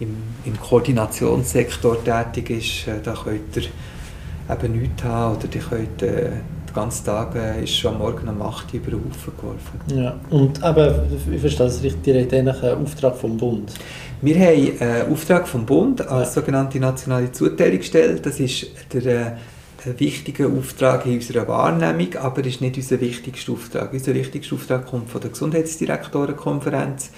im, 0.00 0.16
im 0.44 0.60
Koordinationssektor 0.60 2.02
tätig 2.02 2.50
ist, 2.50 2.88
äh, 2.88 3.00
da 3.02 3.14
könnt 3.14 3.56
ihr 3.56 3.62
eben 4.50 4.80
nichts 4.80 5.04
haben 5.04 5.36
oder 5.36 5.46
die 5.46 5.58
könnt 5.60 6.02
äh, 6.02 6.30
den 6.72 6.74
ganzen 6.74 7.04
Tag 7.04 7.36
äh, 7.36 7.62
ist 7.62 7.76
schon 7.76 7.92
am 7.92 7.98
Morgen 7.98 8.26
um 8.26 8.42
8 8.42 8.74
Uhr 8.74 8.80
über 8.80 8.90
den 8.90 9.00
Haufen 9.00 9.32
geworfen. 9.36 9.80
Ja, 9.94 10.18
und 10.30 10.58
eben, 10.58 11.34
ich 11.34 11.40
verstehe 11.40 11.66
das 11.66 11.82
richtig, 11.84 12.14
ihr 12.14 12.22
habt 12.22 12.34
eigentlich 12.34 12.62
einen 12.64 12.82
Auftrag 12.82 13.16
vom 13.16 13.36
Bund. 13.36 13.74
Wir 14.22 14.34
haben 14.36 14.80
einen 14.80 15.12
Auftrag 15.12 15.46
vom 15.46 15.66
Bund 15.66 16.00
als 16.00 16.34
ja. 16.34 16.40
sogenannte 16.40 16.80
nationale 16.80 17.30
Zuteilungsstelle. 17.30 18.16
Das 18.16 18.40
ist 18.40 18.66
der 18.92 19.06
äh, 19.06 19.32
ein 19.86 19.98
wichtiger 19.98 20.48
Auftrag 20.48 21.06
in 21.06 21.14
unserer 21.14 21.46
Wahrnehmung, 21.48 22.14
aber 22.16 22.44
ist 22.44 22.60
nicht 22.60 22.76
unser 22.76 23.00
wichtigster 23.00 23.52
Auftrag. 23.52 23.92
Unser 23.92 24.14
wichtigster 24.14 24.54
Auftrag 24.54 24.86
kommt 24.86 25.10
von 25.10 25.20
der 25.20 25.30
Gesundheitsdirektorenkonferenz, 25.30 27.10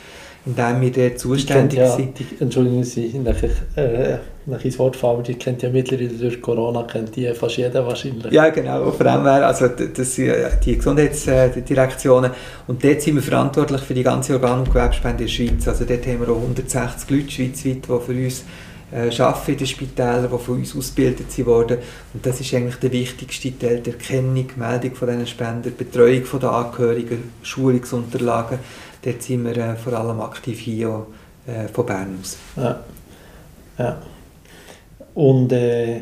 in 0.46 0.54
dem 0.56 0.80
wir 0.80 0.92
dort 0.92 1.18
zuständig 1.18 1.78
ja, 1.78 1.90
sind. 1.90 2.18
Die, 2.18 2.26
Entschuldigen 2.40 2.84
Sie, 2.84 3.18
nach, 3.18 3.42
äh, 3.76 4.18
nach 4.46 4.64
ins 4.64 4.78
Wort 4.78 4.96
fallen, 4.96 5.22
die 5.22 5.34
kennt 5.34 5.62
ja 5.62 5.70
mittlerweile 5.70 6.08
durch 6.08 6.40
Corona, 6.40 6.82
kennt 6.84 7.16
die 7.16 7.32
fast 7.34 7.56
jeder 7.56 7.86
wahrscheinlich. 7.86 8.32
Ja, 8.32 8.48
genau, 8.50 8.90
dem 8.90 9.22
her, 9.22 9.46
also 9.46 9.68
das 9.68 10.14
sind 10.14 10.32
die 10.64 10.76
Gesundheitsdirektionen 10.76 12.30
und 12.66 12.84
dort 12.84 13.02
sind 13.02 13.16
wir 13.16 13.22
verantwortlich 13.22 13.80
für 13.82 13.94
die 13.94 14.02
ganze 14.02 14.34
Organ- 14.34 14.60
und 14.60 14.68
Gewerbspende 14.68 15.24
in 15.24 15.28
der 15.28 15.32
Schweiz. 15.32 15.68
Also 15.68 15.84
dort 15.84 16.06
haben 16.06 16.20
wir 16.20 16.28
auch 16.28 16.40
160 16.40 17.10
Leute 17.10 17.30
schweizweit, 17.30 17.76
die 17.88 18.04
für 18.04 18.24
uns 18.24 18.44
äh, 18.94 19.10
arbeiten 19.20 19.52
in 19.52 19.58
den 19.58 19.66
Spitälern, 19.66 20.30
die 20.30 20.38
von 20.38 20.58
uns 20.58 20.76
ausgebildet 20.76 21.46
wurden. 21.46 21.78
Und 22.12 22.24
das 22.24 22.40
ist 22.40 22.54
eigentlich 22.54 22.76
der 22.76 22.92
wichtigste 22.92 23.58
Teil, 23.58 23.80
die 23.80 23.90
Erkennung, 23.90 24.46
Meldung 24.56 24.94
von 24.94 25.08
diesen 25.08 25.26
Spendern, 25.26 25.74
Betreuung 25.76 26.22
der 26.40 26.50
Angehörigen, 26.50 27.32
Schulungsunterlagen. 27.42 28.58
Dort 29.02 29.22
sind 29.22 29.44
wir 29.44 29.56
äh, 29.56 29.76
vor 29.76 29.94
allem 29.94 30.20
aktiv 30.20 30.60
hier 30.60 31.06
äh, 31.46 31.68
von 31.68 31.86
Bern 31.86 32.18
aus. 32.20 32.38
Ja. 32.56 32.80
ja. 33.78 34.02
Und 35.14 35.52
äh, 35.52 36.00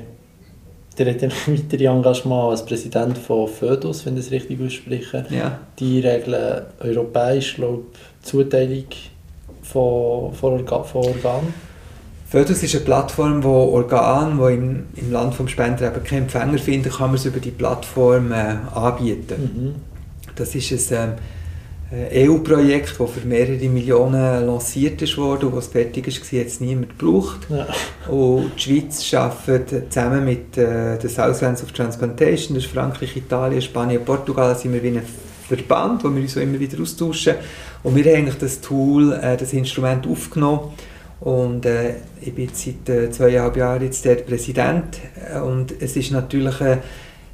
der 0.99 1.11
hat 1.11 1.23
ja 1.23 1.29
noch 1.29 1.49
weitere 1.49 1.87
Engagement 1.87 2.51
als 2.51 2.65
Präsident 2.65 3.17
von 3.17 3.49
FÖDUS, 3.49 4.05
wenn 4.05 4.17
ich 4.17 4.25
das 4.25 4.33
richtig 4.33 4.61
ausspreche. 4.61 5.25
Ja. 5.31 5.61
Die 5.79 6.01
regeln 6.01 6.67
europäisch, 6.81 7.57
glaube 7.57 7.85
Zuteilung 8.21 8.85
von, 9.63 10.35
von, 10.35 10.53
Organ, 10.53 10.85
von 10.85 11.05
Organen. 11.07 11.72
Fötus 12.33 12.63
ist 12.63 12.75
eine 12.75 12.85
Plattform, 12.87 13.45
wo 13.45 13.75
Organe, 13.75 14.37
die 14.37 14.55
im, 14.55 14.85
im 14.97 15.13
Land 15.13 15.39
des 15.39 15.51
Spender 15.51 15.95
eben 15.95 16.03
keinen 16.03 16.23
Empfänger 16.23 16.57
finden, 16.57 16.89
kann 16.89 17.09
man 17.09 17.17
es 17.17 17.27
über 17.27 17.41
die 17.41 17.51
Plattform 17.51 18.33
äh, 18.33 18.57
anbieten. 18.75 19.51
Mhm. 19.55 19.75
Das 20.35 20.55
ist 20.55 20.91
ein 20.95 21.17
äh, 21.93 22.27
EU-Projekt, 22.27 22.99
das 22.99 23.11
für 23.11 23.29
mehrere 23.29 23.69
Millionen 23.69 24.47
lanciert 24.47 25.03
ist 25.03 25.19
worden 25.19 25.51
und 25.51 25.57
was 25.57 25.67
fertig 25.67 26.07
ist, 26.07 26.33
war, 26.33 26.41
jetzt 26.41 26.63
niemand 26.63 26.99
gebraucht. 26.99 27.41
Ja. 27.51 27.67
Und 28.11 28.53
die 28.57 28.63
Schweiz 28.63 29.13
arbeitet 29.13 29.93
zusammen 29.93 30.25
mit 30.25 30.57
äh, 30.57 30.97
den 30.97 31.11
Southlands 31.11 31.63
of 31.63 31.73
Transplantation, 31.73 32.55
das 32.55 32.65
ist 32.65 32.73
Frankreich, 32.73 33.15
Italien, 33.15 33.61
Spanien, 33.61 34.03
Portugal, 34.07 34.57
sind 34.57 34.73
wir 34.73 34.83
wie 34.83 34.89
ein 34.89 35.03
Verband, 35.49 36.03
wo 36.03 36.09
wir 36.09 36.23
uns 36.23 36.35
immer 36.37 36.59
wieder 36.59 36.81
austauschen. 36.81 37.35
Und 37.83 37.95
wir 37.95 38.05
haben 38.05 38.21
eigentlich 38.21 38.39
das 38.39 38.63
Tool, 38.63 39.13
äh, 39.13 39.37
das 39.37 39.53
Instrument 39.53 40.07
aufgenommen 40.07 40.71
und 41.23 41.67
äh, 41.67 41.95
ich 42.21 42.35
bin 42.35 42.49
seit 42.53 42.89
äh, 42.89 43.11
zweieinhalb 43.11 43.57
Jahren 43.57 43.83
jetzt 43.83 44.05
der 44.05 44.17
Präsident 44.17 44.99
äh, 45.33 45.39
und 45.39 45.73
es 45.81 45.97
ist 45.97 46.11
natürlich 46.11 46.61
eine, 46.61 46.79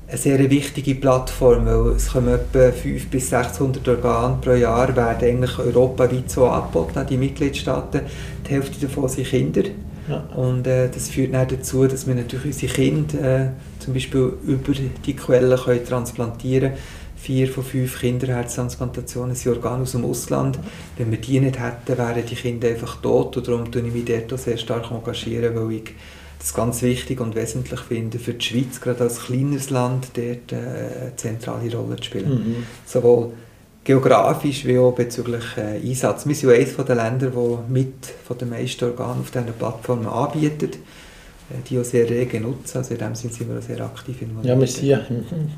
eine 0.06 0.18
sehr 0.18 0.50
wichtige 0.50 0.94
Plattform, 0.94 1.64
weil 1.64 1.96
es 1.96 2.12
kommen 2.12 2.34
etwa 2.34 2.70
500 2.70 3.10
bis 3.10 3.30
600 3.30 3.88
Organe 3.88 4.38
pro 4.42 4.52
Jahr, 4.52 4.94
werden 4.94 5.24
eigentlich 5.24 5.58
europaweit 5.58 6.30
so 6.30 6.46
angeboten 6.46 6.98
an 6.98 7.06
die 7.06 7.16
Mitgliedstaaten. 7.16 8.02
Die 8.46 8.50
Hälfte 8.50 8.86
davon 8.86 9.08
sind 9.08 9.26
Kinder. 9.26 9.62
Ja. 10.06 10.18
Und 10.36 10.66
äh, 10.66 10.90
das 10.90 11.08
führt 11.08 11.32
dann 11.32 11.48
dazu, 11.48 11.86
dass 11.86 12.06
wir 12.06 12.14
natürlich 12.14 12.46
unsere 12.46 12.72
Kinder 12.72 13.44
äh, 13.44 13.48
zum 13.78 13.94
Beispiel 13.94 14.34
über 14.46 14.72
die 15.06 15.16
Quellen 15.16 15.58
können 15.58 15.84
transplantieren 15.86 16.72
können 16.72 17.07
vier 17.20 17.48
von 17.48 17.64
fünf 17.64 18.00
Kinderherztransplantationen 18.00 19.34
sind 19.34 19.54
Organe 19.54 19.82
aus 19.82 19.92
dem 19.92 20.04
Ausland. 20.04 20.58
Wenn 20.96 21.10
wir 21.10 21.18
die 21.18 21.40
nicht 21.40 21.58
hätten, 21.58 21.98
wären 21.98 22.24
die 22.24 22.34
Kinder 22.34 22.68
einfach 22.68 23.00
tot. 23.00 23.36
Und 23.36 23.48
darum 23.48 23.70
engagiere 23.70 23.86
ich 23.86 23.92
mich 23.92 24.04
dort 24.04 24.40
sehr 24.40 24.56
stark, 24.56 24.90
engagieren, 24.90 25.54
weil 25.54 25.76
ich 25.76 25.94
das 26.38 26.54
ganz 26.54 26.82
wichtig 26.82 27.20
und 27.20 27.34
wesentlich 27.34 27.80
finde, 27.80 28.18
für 28.18 28.34
die 28.34 28.44
Schweiz, 28.44 28.80
gerade 28.80 29.04
als 29.04 29.24
kleines 29.24 29.70
Land, 29.70 30.12
dort 30.14 30.52
äh, 30.52 30.56
eine 30.56 31.16
zentrale 31.16 31.74
Rolle 31.74 31.96
zu 31.96 32.04
spielen. 32.04 32.30
Mhm. 32.30 32.66
Sowohl 32.86 33.32
geografisch 33.82 34.64
wie 34.64 34.78
auch 34.78 34.92
bezüglich 34.92 35.44
äh, 35.56 35.80
Einsatz. 35.84 36.26
Wir 36.26 36.34
sind 36.34 36.50
ja 36.50 36.56
eines 36.56 36.76
der 36.76 36.94
Länder, 36.94 37.30
die 37.30 37.72
mit 37.72 38.06
von 38.26 38.38
den 38.38 38.50
meisten 38.50 38.84
Organen 38.84 39.20
auf 39.20 39.30
diesen 39.30 39.52
Plattformen 39.58 40.06
anbietet 40.06 40.78
die 41.68 41.78
auch 41.78 41.84
sehr 41.84 42.08
rege 42.08 42.40
nutzen. 42.40 42.78
Also 42.78 42.94
in 42.94 43.00
dem 43.00 43.14
Sinne 43.14 43.32
sind 43.32 43.48
wir 43.48 43.62
sehr 43.62 43.80
aktiv 43.84 44.20
involviert. 44.22 44.54
Ja, 44.54 44.60
wir 44.60 44.66
sind 44.66 44.84
ja 44.84 45.00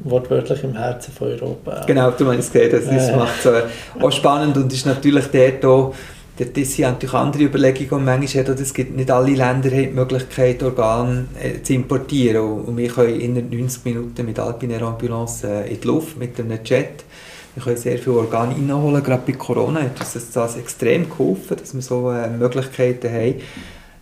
wortwörtlich 0.05 0.63
im 0.65 0.75
Herzen 0.75 1.13
von 1.13 1.29
Europa. 1.29 1.85
Genau, 1.87 2.11
du 2.13 2.25
meinst 2.25 2.55
es 2.55 2.71
das 2.71 3.09
äh. 3.09 3.17
macht 3.17 3.45
es 3.45 3.63
auch 4.01 4.13
spannend 4.13 4.57
und 4.57 4.73
ist 4.73 4.87
natürlich 4.87 5.27
dort 5.27 5.65
auch 5.65 5.95
Dort 6.39 6.57
sind 6.57 6.79
natürlich 6.85 7.15
andere 7.15 7.43
Überlegungen 7.43 8.03
manchmal 8.03 8.47
hat 8.47 8.61
es 8.61 8.73
gibt 8.73 8.97
nicht 8.97 9.11
alle 9.11 9.35
Länder 9.35 9.71
haben 9.71 9.83
die 9.83 9.89
Möglichkeit, 9.89 10.63
Organe 10.63 11.27
äh, 11.39 11.63
zu 11.63 11.75
importieren 11.75 12.63
und 12.63 12.79
wir 12.79 12.89
können 12.89 13.21
in 13.21 13.35
90 13.35 13.85
Minuten 13.85 14.25
mit 14.25 14.39
Alpine 14.39 14.81
Ambulance 14.81 15.47
äh, 15.47 15.71
in 15.71 15.83
die 15.83 15.87
Luft 15.87 16.17
mit 16.17 16.41
einem 16.41 16.59
Jet 16.65 17.05
wir 17.55 17.63
können 17.63 17.77
sehr 17.77 17.99
viele 17.99 18.17
Organe 18.17 18.55
reinholen, 18.55 19.03
gerade 19.03 19.23
bei 19.27 19.33
Corona 19.33 19.83
hat 19.83 20.01
uns 20.01 20.33
das 20.33 20.57
extrem 20.57 21.11
geholfen, 21.11 21.59
dass 21.59 21.75
wir 21.75 21.83
so 21.83 22.11
äh, 22.11 22.31
Möglichkeiten 22.31 23.13
haben 23.13 23.35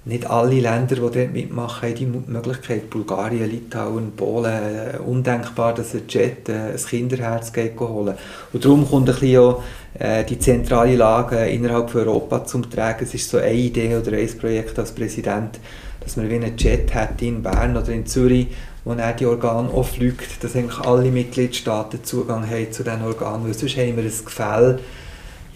nicht 0.04 0.28
alle 0.28 0.60
Länder, 0.60 0.94
die 0.94 1.00
dort 1.00 1.32
mitmachen, 1.32 1.88
haben 1.88 1.94
die 1.94 2.06
Möglichkeit. 2.06 2.88
Bulgarien, 2.88 3.50
Litauen, 3.50 4.12
Polen, 4.16 4.94
äh, 4.94 4.98
undenkbar, 4.98 5.74
dass 5.74 5.94
ein 5.94 6.02
Jet 6.08 6.48
äh, 6.48 6.72
ein 6.72 6.76
Kinderherz 6.76 7.52
geht 7.52 7.78
holen. 7.78 8.14
Und 8.52 8.64
darum 8.64 8.88
kommt 8.88 9.08
ein 9.08 9.14
bisschen 9.14 9.38
auch, 9.38 9.62
äh, 9.98 10.24
die 10.24 10.38
zentrale 10.38 10.96
Lage 10.96 11.46
innerhalb 11.46 11.90
von 11.90 12.02
Europa 12.02 12.44
zum 12.44 12.70
Tragen. 12.70 13.04
Es 13.04 13.14
ist 13.14 13.28
so 13.28 13.38
eine 13.38 13.52
Idee 13.52 13.96
oder 13.96 14.16
ein 14.16 14.38
Projekt 14.38 14.78
als 14.78 14.92
Präsident, 14.92 15.58
dass 16.00 16.16
man 16.16 16.30
wie 16.30 16.36
einen 16.36 16.56
Jet 16.56 16.94
hat 16.94 17.20
in 17.20 17.42
Bern 17.42 17.76
oder 17.76 17.90
in 17.90 18.06
Zürich, 18.06 18.48
wo 18.84 18.92
er 18.92 19.12
die 19.12 19.26
Organe 19.26 19.68
auch 19.68 19.84
fliegt, 19.84 20.42
dass 20.42 20.56
eigentlich 20.56 20.78
alle 20.78 21.10
Mitgliedstaaten 21.10 22.02
Zugang 22.04 22.48
haben 22.48 22.72
zu 22.72 22.82
diesen 22.82 23.02
Organen, 23.02 23.44
weil 23.44 23.54
sonst 23.54 23.76
haben 23.76 23.96
wir 23.96 24.04
ein 24.04 24.24
Gefälle, 24.24 24.78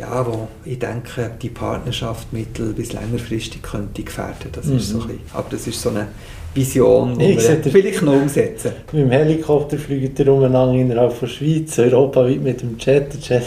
ja, 0.02 0.26
wo 0.26 0.48
ich 0.64 0.78
denke, 0.78 1.30
die 1.40 1.48
Partnerschaft 1.48 2.32
mittel- 2.32 2.72
bis 2.72 2.92
längerfristig 2.92 3.62
könnte 3.62 4.02
gefährden. 4.02 4.50
Das 4.52 4.66
mhm. 4.66 4.76
ist 4.76 4.88
so 4.88 4.98
mhm. 4.98 5.10
ein 5.10 5.20
aber 5.32 5.46
das 5.50 5.66
ist 5.66 5.80
so 5.80 5.90
eine 5.90 6.08
Vision, 6.54 7.18
die 7.18 7.38
wir 7.38 7.62
vielleicht 7.62 8.02
noch 8.02 8.14
umsetzen. 8.14 8.72
Mit 8.92 9.02
dem 9.04 9.10
Helikopter 9.10 9.78
fliegt 9.78 10.18
er 10.20 10.28
umeinander 10.28 10.74
innerhalb 10.74 11.18
der 11.18 11.26
Schweiz, 11.26 11.78
europaweit 11.78 12.42
mit 12.42 12.60
dem 12.60 12.76
Jet. 12.78 13.14
Der 13.14 13.20
Jet, 13.20 13.46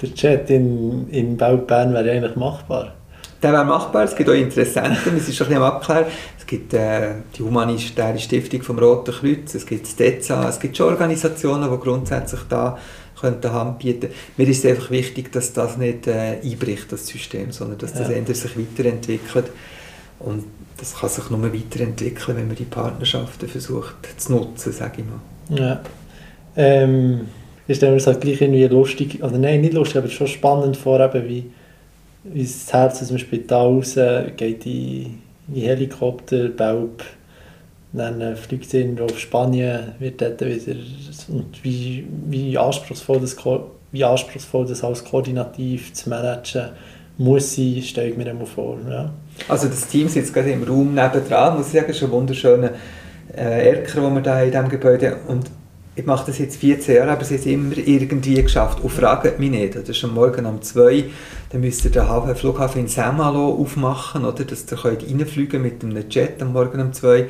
der 0.00 0.08
Jet 0.08 0.50
in, 0.50 1.08
in 1.10 1.36
Bern 1.36 1.92
wäre 1.92 2.10
eigentlich 2.10 2.36
machbar. 2.36 2.94
Der 3.42 3.52
wäre 3.52 3.64
machbar, 3.64 4.04
es 4.04 4.14
gibt 4.14 4.28
auch 4.28 4.34
Interessenten, 4.34 5.16
es 5.16 5.28
ist 5.28 5.36
schon 5.36 5.46
ein 5.46 5.50
bisschen 5.50 5.62
am 5.62 5.74
Abklären. 5.74 6.06
Es 6.38 6.46
gibt 6.46 6.74
äh, 6.74 7.14
die 7.36 7.42
Humanitäre 7.42 8.18
Stiftung 8.18 8.62
vom 8.62 8.78
Roten 8.78 9.12
Kreuz, 9.12 9.54
es 9.54 9.64
gibt 9.64 9.86
das 9.86 9.96
DEZA, 9.96 10.48
es 10.48 10.60
gibt 10.60 10.76
schon 10.76 10.88
Organisationen, 10.88 11.70
die 11.70 11.78
grundsätzlich 11.78 12.40
da 12.48 12.76
könnte 13.18 13.52
Hand 13.52 13.78
bieten. 13.78 14.08
Mir 14.36 14.48
ist 14.48 14.64
es 14.64 14.70
einfach 14.70 14.90
wichtig, 14.90 15.30
dass 15.32 15.52
das 15.52 15.76
nicht 15.76 16.06
äh, 16.06 16.38
einbricht, 16.42 16.90
das 16.90 17.06
System, 17.06 17.52
sondern 17.52 17.78
dass 17.78 17.92
das 17.92 18.08
ja. 18.08 18.34
sich 18.34 18.58
weiterentwickelt. 18.58 19.46
Und 20.18 20.44
das 20.78 20.98
kann 20.98 21.08
sich 21.08 21.28
nur 21.30 21.42
weiterentwickeln, 21.42 22.36
wenn 22.36 22.46
man 22.46 22.56
die 22.56 22.64
Partnerschaften 22.64 23.48
versucht 23.48 23.96
zu 24.16 24.32
nutzen, 24.32 24.72
sage 24.72 25.02
ich 25.02 25.04
mal. 25.04 25.60
Ja. 25.60 25.80
Ähm, 26.56 27.28
ich 27.66 27.76
stelle 27.76 27.92
mir 27.92 27.98
das 27.98 28.06
halt 28.06 28.20
gleich 28.20 28.40
irgendwie 28.40 28.64
lustig, 28.66 29.22
oder 29.22 29.38
nein, 29.38 29.60
nicht 29.60 29.74
lustig, 29.74 29.98
aber 29.98 30.08
schon 30.08 30.26
spannend 30.26 30.76
vor, 30.76 31.00
eben 31.00 31.28
wie, 31.28 31.50
das 32.24 32.72
Herz 32.72 33.02
aus 33.02 33.08
dem 33.08 33.18
Spital 33.18 33.66
raus 33.66 33.98
geht 34.36 34.66
in, 34.66 35.18
in 35.52 35.62
Helikopter, 35.62 36.48
Baub, 36.48 37.02
dann 37.92 38.20
äh, 38.20 38.36
fliegt 38.36 38.70
sie 38.70 38.96
auf 39.00 39.18
Spanien, 39.18 39.92
wird 39.98 40.20
dort 40.20 40.40
wieder, 40.40 40.76
und 41.28 41.64
wie, 41.64 42.06
wie, 42.26 42.56
anspruchsvoll 42.56 43.20
das, 43.20 43.36
wie 43.90 44.04
anspruchsvoll 44.04 44.66
das 44.66 44.84
alles 44.84 45.04
koordinativ 45.04 45.92
zu 45.92 46.08
managen 46.08 46.70
muss 47.18 47.56
sein, 47.56 47.82
stelle 47.82 48.10
ich 48.10 48.16
mir 48.16 48.30
immer 48.30 48.46
vor. 48.46 48.78
Ja. 48.88 49.10
Also 49.48 49.68
das 49.68 49.86
Team 49.88 50.08
sitzt 50.08 50.32
gerade 50.32 50.52
im 50.52 50.62
Raum 50.62 50.94
nebendran, 50.94 51.56
muss 51.56 51.66
ich 51.66 51.72
sagen, 51.72 51.90
ist 51.90 52.02
ein 52.02 52.10
wunderschöner 52.10 52.70
äh, 53.36 53.70
Erker, 53.70 54.00
den 54.00 54.14
wir 54.14 54.22
da 54.22 54.40
in 54.40 54.50
diesem 54.50 54.68
Gebäude 54.68 55.16
und 55.26 55.50
ich 56.00 56.06
mache 56.06 56.26
das 56.26 56.38
jetzt 56.38 56.56
14 56.56 56.96
Jahre, 56.96 57.12
aber 57.12 57.24
sie 57.24 57.34
haben 57.34 57.40
es 57.40 57.46
immer 57.46 57.86
irgendwie 57.86 58.42
geschafft. 58.42 58.80
Und 58.80 58.90
fragt 58.90 59.38
mich 59.38 59.50
nicht. 59.50 59.76
Das 59.76 59.88
ist 59.88 60.02
am 60.02 60.14
Morgen 60.14 60.46
um 60.46 60.60
2 60.62 61.04
dann 61.50 61.62
müsst 61.62 61.84
ihr 61.84 61.90
den 61.90 62.08
Hafen, 62.08 62.36
Flughafen 62.36 62.82
in 62.82 62.88
Saint-Malo 62.88 63.48
aufmachen, 63.60 64.24
oder? 64.24 64.44
dass 64.44 64.70
ihr 64.70 64.84
reinfliegen 64.84 65.60
mit 65.60 65.82
einem 65.82 66.08
Jet 66.08 66.40
am 66.40 66.52
Morgen 66.52 66.80
um 66.80 66.92
2 66.92 67.28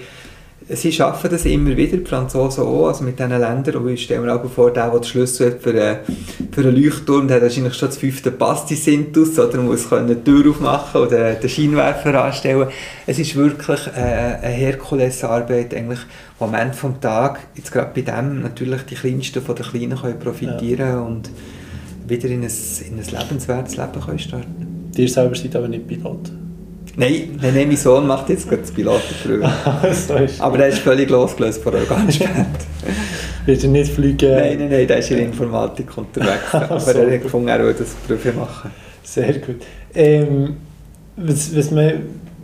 Sie 0.72 0.92
schaffen 0.92 1.30
das 1.30 1.46
immer 1.46 1.76
wieder, 1.76 1.96
die 1.96 2.06
Franzosen 2.06 2.62
auch, 2.62 2.88
also 2.88 3.02
mit 3.02 3.18
diesen 3.18 3.30
Ländern. 3.30 3.76
Und 3.76 3.88
ich 3.88 4.04
stelle 4.04 4.20
mir 4.20 4.34
auch 4.34 4.48
vor, 4.48 4.72
der, 4.72 4.88
der 4.88 5.00
den 5.00 5.04
Schlüssel 5.04 5.52
hat 5.52 5.62
für, 5.62 5.70
einen, 5.70 5.98
für 6.52 6.60
einen 6.60 6.76
Leuchtturm, 6.76 7.26
der 7.26 7.36
hat 7.36 7.42
wahrscheinlich 7.42 7.74
schon 7.74 7.88
das 7.88 7.98
fünfte 7.98 8.30
Pastis-Sintus, 8.30 9.38
oder 9.38 9.58
muss 9.58 9.88
die 9.88 10.14
Tür 10.14 10.50
aufmachen 10.50 11.00
oder 11.02 11.34
den 11.34 11.48
Scheinwerfer 11.50 12.24
anstellen. 12.24 12.68
Es 13.06 13.18
ist 13.18 13.34
wirklich 13.34 13.80
äh, 13.88 14.00
eine 14.00 14.54
Herkulesarbeit, 14.54 15.74
eigentlich, 15.74 16.00
wo 16.38 16.44
am 16.44 16.54
Ende 16.54 16.76
des 16.76 17.00
Tages, 17.00 17.42
jetzt 17.56 17.72
gerade 17.72 17.90
bei 17.92 18.02
dem, 18.02 18.42
natürlich 18.42 18.82
die 18.82 18.94
Kleinsten 18.94 19.42
von 19.42 19.56
den 19.56 19.66
Kleinen 19.66 19.98
können 19.98 20.18
profitieren 20.20 20.88
ja. 20.88 21.00
und 21.00 21.30
wieder 22.06 22.28
in 22.28 22.42
ein, 22.42 22.50
in 22.88 22.98
ein 22.98 23.20
lebenswertes 23.20 23.76
Leben 23.76 24.00
können 24.04 24.18
starten 24.18 24.92
Dir 24.96 25.08
selber 25.08 25.34
seid 25.34 25.56
aber 25.56 25.68
nicht 25.68 25.86
Pilot? 25.86 26.30
Nein, 26.96 27.38
nein, 27.40 27.54
nein, 27.54 27.68
mein 27.68 27.76
Sohn 27.76 28.06
macht 28.06 28.28
jetzt 28.30 28.48
gerade 28.48 28.62
das 28.62 28.72
Pilotenprüfung. 28.72 29.50
Aber 30.40 30.58
der 30.58 30.68
ist 30.68 30.80
völlig 30.80 31.08
losgelöst 31.08 31.62
von 31.62 31.74
Organspende. 31.74 32.46
Willst 33.46 33.64
du 33.64 33.68
nicht 33.68 33.92
fliegen? 33.92 34.32
Nein, 34.32 34.58
nein, 34.58 34.70
nein, 34.70 34.86
der 34.86 34.98
ist 34.98 35.10
in 35.10 35.16
der 35.18 35.26
Informatik 35.26 35.96
unterwegs. 35.96 36.42
Aber 36.52 36.80
so. 36.80 36.90
er 36.90 37.14
hat 37.14 37.22
gefunden, 37.22 37.48
er 37.48 37.64
will 37.64 37.74
das 37.74 37.94
Prüfung 38.06 38.36
machen. 38.36 38.70
Sehr 39.02 39.34
gut. 39.34 39.62
Ähm, 39.94 40.56
was, 41.16 41.56
was 41.56 41.70
man, 41.70 41.92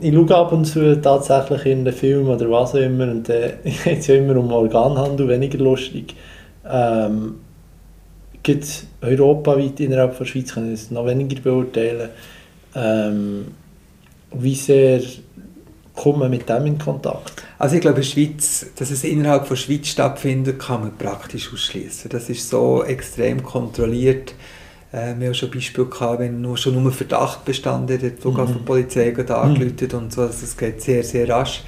ich 0.01 0.15
schaue 0.15 0.37
ab 0.37 0.53
und 0.53 0.65
zu 0.65 1.01
tatsächlich 1.01 1.67
in 1.67 1.85
den 1.85 1.95
Film 1.95 2.29
oder 2.29 2.51
was 2.51 2.75
auch 2.75 2.81
immer 2.81 3.11
und 3.11 3.29
äh, 3.29 3.55
es 3.85 4.07
ja 4.07 4.15
immer 4.15 4.37
um 4.37 4.53
Organhandel, 4.53 5.29
weniger 5.29 5.59
lustig. 5.59 6.15
Ähm, 6.69 7.37
gibt 8.43 8.65
es 8.65 8.87
europaweit 9.03 9.81
innerhalb 9.81 10.17
der 10.17 10.25
Schweiz, 10.25 10.55
kann 10.55 10.73
ich 10.73 10.81
es 10.81 10.91
noch 10.91 11.07
weniger 11.07 11.41
beurteilen. 11.41 12.11
Ähm, 12.75 13.47
wie 14.33 14.55
sehr 14.55 15.01
kommt 15.95 16.19
man 16.19 16.31
mit 16.31 16.49
dem 16.49 16.67
in 16.67 16.79
Kontakt? 16.79 17.43
Also 17.59 17.77
ich 17.77 17.81
glaube, 17.81 18.01
in 18.01 18.03
der 18.03 18.09
Schweiz, 18.09 18.67
dass 18.77 18.91
es 18.91 19.03
innerhalb 19.05 19.49
der 19.49 19.57
Schweiz 19.57 19.89
stattfindet, 19.89 20.59
kann 20.59 20.81
man 20.81 20.97
praktisch 20.97 21.53
ausschließen. 21.53 22.11
Das 22.11 22.29
ist 22.29 22.49
so 22.49 22.85
extrem 22.85 23.43
kontrolliert. 23.43 24.35
Äh, 24.93 25.15
wir 25.19 25.29
haben 25.29 25.35
schon 25.35 25.51
Beispiele 25.51 25.87
gehabt, 25.87 26.21
wenn 26.21 26.41
nur 26.41 26.57
schon 26.57 26.81
nur 26.81 26.93
Verdacht 26.93 27.45
bestand, 27.45 27.91
hat 27.91 28.03
die 28.03 28.11
Flughafenpolizei 28.11 29.13
mhm. 29.13 29.31
angerufen 29.31 29.89
mhm. 29.91 29.99
und 29.99 30.13
so. 30.13 30.23
Also 30.23 30.41
das 30.43 30.57
geht 30.57 30.83
sehr, 30.83 31.03
sehr 31.03 31.29
rasch. 31.29 31.63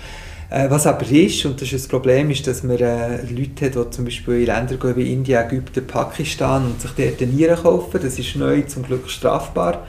Äh, 0.51 0.71
was 0.71 0.87
aber 0.87 1.07
ist, 1.11 1.45
und 1.45 1.61
das 1.61 1.73
ist 1.73 1.85
das 1.85 1.89
Problem, 1.89 2.31
ist, 2.31 2.47
dass 2.47 2.63
man 2.63 2.79
äh, 2.79 3.23
Leute 3.31 3.67
hat, 3.67 3.75
die 3.75 3.91
zum 3.91 4.05
Beispiel 4.05 4.41
in 4.41 4.47
Länder 4.47 4.77
gehen 4.77 4.97
wie 4.97 5.13
Indien, 5.13 5.45
Ägypten, 5.45 5.87
Pakistan 5.87 6.65
und 6.65 6.81
sich 6.81 6.91
dort 6.93 7.21
Nieren 7.21 7.57
kaufen. 7.57 8.01
Das 8.03 8.19
ist 8.19 8.35
neu 8.37 8.63
zum 8.63 8.83
Glück 8.83 9.11
strafbar. 9.11 9.87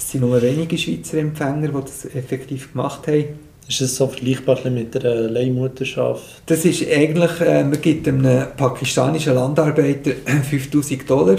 Es 0.00 0.12
sind 0.12 0.22
nur 0.22 0.40
wenige 0.40 0.78
Schweizer 0.78 1.18
Empfänger, 1.18 1.68
die 1.68 1.80
das 1.82 2.06
effektiv 2.06 2.72
gemacht 2.72 3.06
haben. 3.06 3.38
Ist 3.68 3.82
das 3.82 3.96
so 3.96 4.08
vergleichbar 4.08 4.58
mit 4.70 4.94
der 4.94 5.28
Leihmutterschaft? 5.28 6.42
Das 6.46 6.64
ist 6.64 6.90
eigentlich, 6.90 7.38
äh, 7.42 7.62
man 7.62 7.80
gibt 7.82 8.08
einem 8.08 8.46
pakistanischen 8.56 9.34
Landarbeiter 9.34 10.12
5000 10.50 11.08
Dollar 11.08 11.36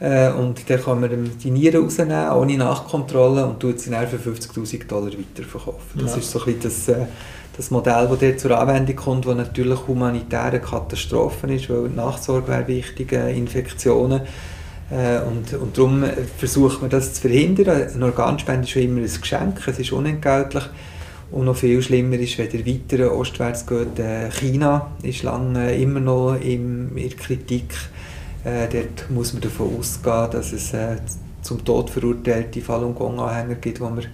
äh, 0.00 0.32
und 0.32 0.68
dann 0.68 0.82
kann 0.82 1.00
man 1.00 1.30
die 1.44 1.50
Nieren 1.50 1.84
rausnehmen, 1.84 2.30
ohne 2.30 2.56
Nachkontrolle 2.56 3.44
und 3.44 3.60
tut 3.60 3.78
sie 3.78 3.90
dann 3.90 4.08
für 4.08 4.16
50'000 4.16 4.86
Dollar 4.88 5.10
weiterverkaufen. 5.12 6.00
Das 6.00 6.12
ja. 6.12 6.18
ist 6.20 6.30
so 6.30 6.38
ein 6.40 6.46
bisschen 6.46 6.62
das, 6.62 6.88
äh, 6.88 7.06
das 7.54 7.70
Modell, 7.70 8.08
das 8.08 8.18
dort 8.18 8.40
zur 8.40 8.58
Anwendung 8.58 8.96
kommt, 8.96 9.26
das 9.26 9.36
natürlich 9.36 9.86
humanitäre 9.86 10.58
Katastrophen 10.58 11.50
ist, 11.50 11.68
weil 11.68 11.90
Nachsorge 11.90 12.48
wäre 12.48 12.66
wichtig, 12.66 13.12
äh, 13.12 13.36
Infektionen 13.36 14.22
äh, 14.22 14.26
und, 14.90 15.54
und 15.54 15.78
darum 15.78 16.04
versucht 16.36 16.80
man 16.80 16.90
das 16.90 17.14
zu 17.14 17.20
verhindern. 17.22 17.88
Eine 17.94 18.06
Organspende 18.06 18.62
ist 18.62 18.70
schon 18.70 18.82
immer 18.82 19.00
ein 19.00 19.20
Geschenk, 19.20 19.66
es 19.68 19.78
ist 19.78 19.92
unentgeltlich. 19.92 20.64
Und 21.30 21.44
noch 21.44 21.56
viel 21.56 21.80
schlimmer 21.80 22.16
ist, 22.18 22.38
wenn 22.38 22.50
ihr 22.50 22.66
weiter 22.66 23.14
ostwärts 23.14 23.64
geht, 23.64 23.98
äh, 24.00 24.30
China 24.30 24.90
ist 25.02 25.22
lange 25.22 25.76
immer 25.76 26.00
noch 26.00 26.34
in, 26.40 26.94
der 26.96 27.08
Kritik. 27.10 27.72
Äh, 28.44 28.66
dort 28.68 29.10
muss 29.10 29.32
man 29.32 29.42
davon 29.42 29.78
ausgehen, 29.78 30.30
dass 30.32 30.52
es 30.52 30.74
äh, 30.74 30.96
zum 31.42 31.64
Tod 31.64 31.90
verurteilte 31.90 32.60
Falun 32.60 32.96
Gong-Anhänger 32.96 33.54
gibt, 33.56 33.80
wo 33.80 33.88
man 33.88 34.04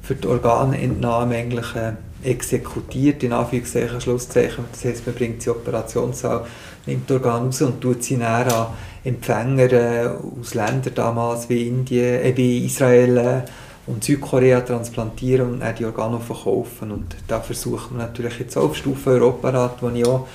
für 0.00 0.14
die 0.14 0.28
Organentnahme 0.28 1.34
eigentlich 1.36 1.74
äh, 1.74 1.92
exekutiert, 2.22 3.22
in 3.22 3.32
Anführungszeichen, 3.32 4.00
Schlusszeichen. 4.00 4.64
Das 4.70 4.84
heisst, 4.84 5.06
man 5.06 5.14
bringt 5.14 5.42
sie 5.42 5.50
Operationssaal, 5.50 6.46
nimmt 6.86 7.08
die 7.08 7.14
Organe 7.14 7.46
raus 7.46 7.62
und 7.62 7.80
tut 7.80 8.02
sie 8.02 8.16
näher 8.16 8.54
an 8.54 8.66
Empfänger 9.04 10.18
aus 10.40 10.54
Ländern 10.54 10.94
damals 10.94 11.48
wie 11.48 11.68
Indien, 11.68 12.22
äh, 12.22 12.36
wie 12.36 12.66
Israel 12.66 13.16
äh, 13.16 13.42
und 13.86 14.04
Südkorea 14.04 14.60
transplantieren 14.60 15.52
und 15.52 15.60
dann 15.60 15.74
die 15.74 15.84
Organe 15.84 16.20
verkaufen. 16.20 16.90
Und 16.90 17.16
da 17.26 17.40
versucht 17.40 17.90
man 17.90 18.06
natürlich 18.06 18.38
jetzt 18.38 18.56
auch 18.56 18.64
auf 18.64 18.76
Stufe 18.76 19.10
Europarat, 19.10 19.82
wo 19.82 19.88
ich 19.88 20.06
auch 20.06 20.28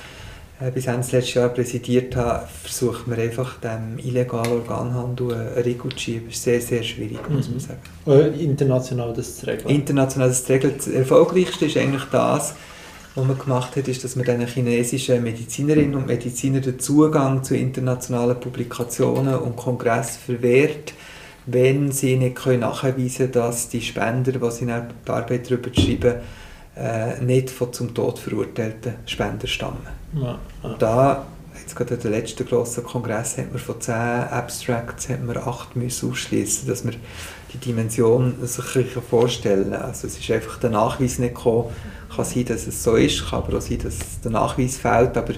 bis 0.74 0.86
Ende 0.86 1.06
letztes 1.12 1.34
Jahr 1.34 1.50
präsidiert 1.50 2.16
habe, 2.16 2.46
versucht 2.62 3.06
man 3.06 3.20
einfach 3.20 3.60
dem 3.60 3.98
illegalen 3.98 4.52
Organhandel 4.52 5.34
einen 5.34 5.62
Riegel 5.62 5.90
zu 5.92 5.98
schieben. 5.98 6.28
Das 6.28 6.36
ist 6.36 6.44
sehr, 6.44 6.60
sehr 6.60 6.82
schwierig, 6.82 7.18
muss 7.28 7.48
man 7.48 7.56
mhm. 7.56 7.60
sagen. 7.60 7.80
Äh, 8.06 8.42
international 8.42 9.12
das 9.12 9.36
zu 9.36 9.46
regeln? 9.46 9.68
International 9.68 10.28
das 10.28 10.44
zu 10.44 10.52
regeln. 10.52 10.74
Das 10.76 10.88
Erfolgreichste 10.88 11.66
ist 11.66 11.76
eigentlich 11.76 12.04
das, 12.10 12.54
was 13.14 13.26
man 13.26 13.38
gemacht 13.38 13.76
hat, 13.76 13.88
ist, 13.88 14.02
dass 14.04 14.16
man 14.16 14.24
den 14.24 14.46
chinesischen 14.46 15.22
Medizinerinnen 15.22 15.94
und 15.94 16.06
Medizinern 16.06 16.62
den 16.62 16.78
Zugang 16.78 17.44
zu 17.44 17.54
internationalen 17.54 18.38
Publikationen 18.40 19.34
und 19.36 19.56
Kongressen 19.56 20.20
verwehrt, 20.24 20.94
wenn 21.46 21.92
sie 21.92 22.16
nicht 22.16 22.36
können 22.36 22.60
nachweisen 22.60 23.16
können, 23.16 23.32
dass 23.32 23.68
die 23.68 23.80
Spender, 23.80 24.32
die 24.32 24.50
sie 24.50 24.64
in 24.64 24.68
die 24.68 25.10
Arbeit 25.10 25.50
darüber 25.50 25.70
schreiben, 25.72 26.14
äh, 26.76 27.22
nicht 27.22 27.50
von 27.50 27.72
zum 27.72 27.94
Tod 27.94 28.18
verurteilten 28.18 28.96
Spender 29.06 29.46
stammen. 29.46 29.86
Ja, 30.16 30.22
ja. 30.22 30.38
Und 30.62 30.82
da, 30.82 31.26
jetzt 31.60 31.76
gerade 31.76 31.96
der 31.96 32.10
letzten 32.10 32.46
grossen 32.46 32.84
Kongress, 32.84 33.38
hat 33.38 33.50
man 33.50 33.58
von 33.58 33.80
zehn 33.80 33.94
Abstracts 33.94 35.08
hat 35.08 35.22
man 35.22 35.36
acht 35.36 35.76
müssen 35.76 36.10
ausschließen, 36.10 36.68
dass 36.68 36.84
man 36.84 36.96
die 37.52 37.58
Dimension 37.58 38.34
sich 38.46 38.86
vorstellen 39.08 39.72
kann. 39.72 39.82
Also 39.82 40.06
es 40.06 40.18
ist 40.18 40.30
einfach 40.30 40.58
der 40.58 40.70
Nachweis 40.70 41.18
nicht 41.18 41.34
gekommen, 41.34 41.70
kann 42.14 42.24
sein, 42.24 42.44
dass 42.46 42.66
es 42.66 42.82
so 42.82 42.96
ist, 42.96 43.28
kann 43.28 43.42
aber 43.42 43.58
auch 43.58 43.62
sein, 43.62 43.78
dass 43.78 44.20
der 44.22 44.30
Nachweis 44.30 44.76
fehlt, 44.76 45.16
aber 45.16 45.34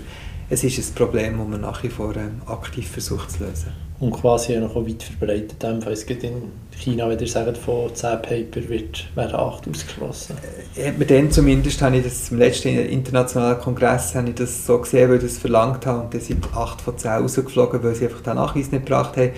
es 0.51 0.65
ist 0.65 0.79
ein 0.79 0.95
Problem, 0.95 1.39
das 1.39 1.47
man 1.47 1.61
nach 1.61 1.83
wie 1.83 1.89
vor 1.89 2.17
ähm, 2.17 2.41
aktiv 2.47 2.91
versucht 2.91 3.31
zu 3.33 3.45
lösen. 3.45 3.73
Und 4.01 4.13
quasi 4.13 4.57
auch 4.57 4.61
noch 4.61 4.77
weit 4.77 5.03
verbreitet. 5.03 5.63
Es 5.87 6.07
gibt 6.07 6.23
in 6.25 6.43
China, 6.79 7.09
wenn 7.09 7.19
ihr 7.19 7.27
sagt, 7.27 7.59
von 7.59 7.95
10 7.95 8.23
Paper 8.23 8.69
wird, 8.69 9.05
werden 9.15 9.35
8 9.35 9.69
ausgeschlossen. 9.69 10.37
Äh, 10.77 10.93
dann 11.05 11.31
zumindest, 11.31 11.83
habe 11.83 11.99
ich 11.99 12.05
das 12.05 12.31
im 12.31 12.39
letzten 12.39 12.69
internationalen 12.69 13.59
Kongress 13.59 14.15
habe 14.15 14.31
ich 14.31 14.37
das 14.37 14.65
so 14.65 14.79
gesehen, 14.79 15.11
weil 15.11 15.17
ich 15.17 15.25
das 15.25 15.39
verlangt 15.39 15.85
habe 15.85 16.05
und 16.05 16.15
dann 16.15 16.21
sind 16.21 16.47
8 16.55 16.81
von 16.81 16.97
10 16.97 17.11
rausgeflogen, 17.11 17.83
weil 17.83 17.95
sie 17.95 18.07
einfach 18.07 18.23
den 18.23 18.37
Nachweis 18.37 18.71
nicht 18.71 18.87
gebracht 18.87 19.17
haben. 19.17 19.33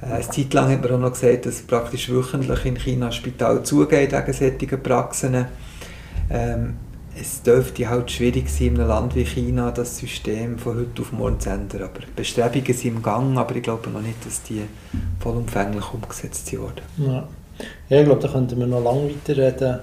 Äh, 0.00 0.06
eine 0.06 0.30
Zeit 0.30 0.54
lang 0.54 0.70
hat 0.70 0.82
man 0.82 0.92
auch 0.92 0.98
noch 0.98 1.12
gesagt, 1.12 1.44
dass 1.44 1.60
praktisch 1.60 2.08
wöchentlich 2.08 2.64
in 2.64 2.76
China 2.76 3.06
ein 3.06 3.12
Spital 3.12 3.64
zugeht 3.64 4.12
wegen 4.12 4.32
solchen 4.32 4.82
Praxen. 4.82 5.46
Ähm, 6.30 6.76
es 7.20 7.42
dürfte 7.42 7.88
halt 7.88 8.10
schwierig 8.10 8.48
sein, 8.48 8.68
in 8.68 8.80
einem 8.80 8.88
Land 8.88 9.14
wie 9.14 9.24
China 9.24 9.70
das 9.70 9.98
System 9.98 10.58
von 10.58 10.76
heute 10.78 11.02
auf 11.02 11.12
morgen 11.12 11.40
zu 11.40 11.50
ändern. 11.50 11.82
Aber 11.82 12.00
Bestrebungen 12.14 12.72
sind 12.72 12.96
im 12.96 13.02
Gang, 13.02 13.36
aber 13.36 13.56
ich 13.56 13.62
glaube 13.62 13.90
noch 13.90 14.00
nicht, 14.00 14.24
dass 14.24 14.42
die 14.42 14.62
vollumfänglich 15.20 15.92
umgesetzt 15.92 16.52
wurden. 16.56 16.82
Ja. 16.98 17.28
ja, 17.88 18.00
ich 18.00 18.04
glaube, 18.04 18.22
da 18.22 18.28
könnten 18.28 18.58
wir 18.58 18.66
noch 18.66 18.82
lange 18.82 19.10
weiterreden. 19.10 19.80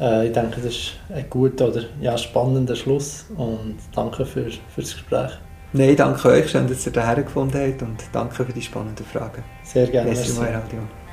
Äh, 0.00 0.26
ich 0.26 0.32
denke, 0.32 0.56
das 0.56 0.72
ist 0.72 0.92
ein 1.12 1.26
guter 1.30 1.68
oder 1.68 1.82
ja, 2.00 2.16
spannender 2.18 2.76
Schluss 2.76 3.26
und 3.36 3.76
danke 3.94 4.26
für, 4.26 4.50
für 4.50 4.80
das 4.80 4.92
Gespräch. 4.92 5.30
Nein, 5.72 5.96
danke 5.96 6.28
euch, 6.28 6.50
schön, 6.50 6.68
dass 6.68 6.86
ihr 6.86 6.92
hierher 6.92 7.22
gefunden 7.22 7.58
habt 7.58 7.82
und 7.82 7.96
danke 8.12 8.44
für 8.44 8.52
die 8.52 8.62
spannenden 8.62 9.04
Fragen. 9.06 9.42
Sehr 9.64 9.88
gerne. 9.88 10.10
Merci. 10.10 10.32
Merci. 10.40 11.03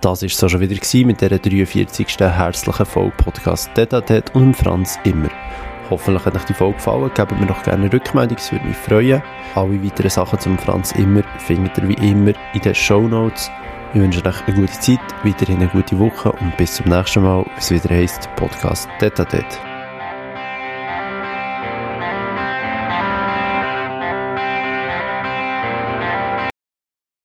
Das 0.00 0.22
war 0.22 0.26
es 0.26 0.38
so 0.38 0.48
schon 0.48 0.60
wieder 0.60 0.76
mit 1.06 1.20
dieser 1.20 1.38
43. 1.40 2.20
herzlichen 2.20 2.86
Folge 2.86 3.16
Podcast 3.16 3.68
Detatet 3.76 4.32
und 4.32 4.54
Franz 4.54 4.96
Immer. 5.02 5.28
Hoffentlich 5.90 6.24
hat 6.24 6.36
euch 6.36 6.44
die 6.44 6.54
Folge 6.54 6.76
gefallen. 6.76 7.10
Gebt 7.14 7.32
mir 7.32 7.46
doch 7.46 7.64
gerne 7.64 7.84
eine 7.84 7.92
Rückmeldung, 7.92 8.38
es 8.38 8.52
würde 8.52 8.64
mich 8.64 8.76
freuen. 8.76 9.20
Alle 9.56 9.82
weiteren 9.82 10.10
Sachen 10.10 10.38
zum 10.38 10.56
Franz 10.56 10.92
Immer 10.92 11.22
findet 11.38 11.78
ihr 11.78 11.88
wie 11.88 12.10
immer 12.10 12.32
in 12.54 12.60
den 12.60 12.74
Show 12.76 13.08
Notes. 13.08 13.50
Ich 13.92 14.00
wünsche 14.00 14.24
euch 14.24 14.46
eine 14.46 14.56
gute 14.56 14.78
Zeit, 14.78 15.00
weiterhin 15.24 15.56
eine 15.56 15.68
gute 15.68 15.98
Woche 15.98 16.30
und 16.30 16.56
bis 16.56 16.76
zum 16.76 16.86
nächsten 16.86 17.24
Mal, 17.24 17.44
wenn 17.44 17.58
es 17.58 17.70
wieder 17.72 17.92
heisst 17.92 18.28
Podcast 18.36 18.88
Detatet. 19.00 19.67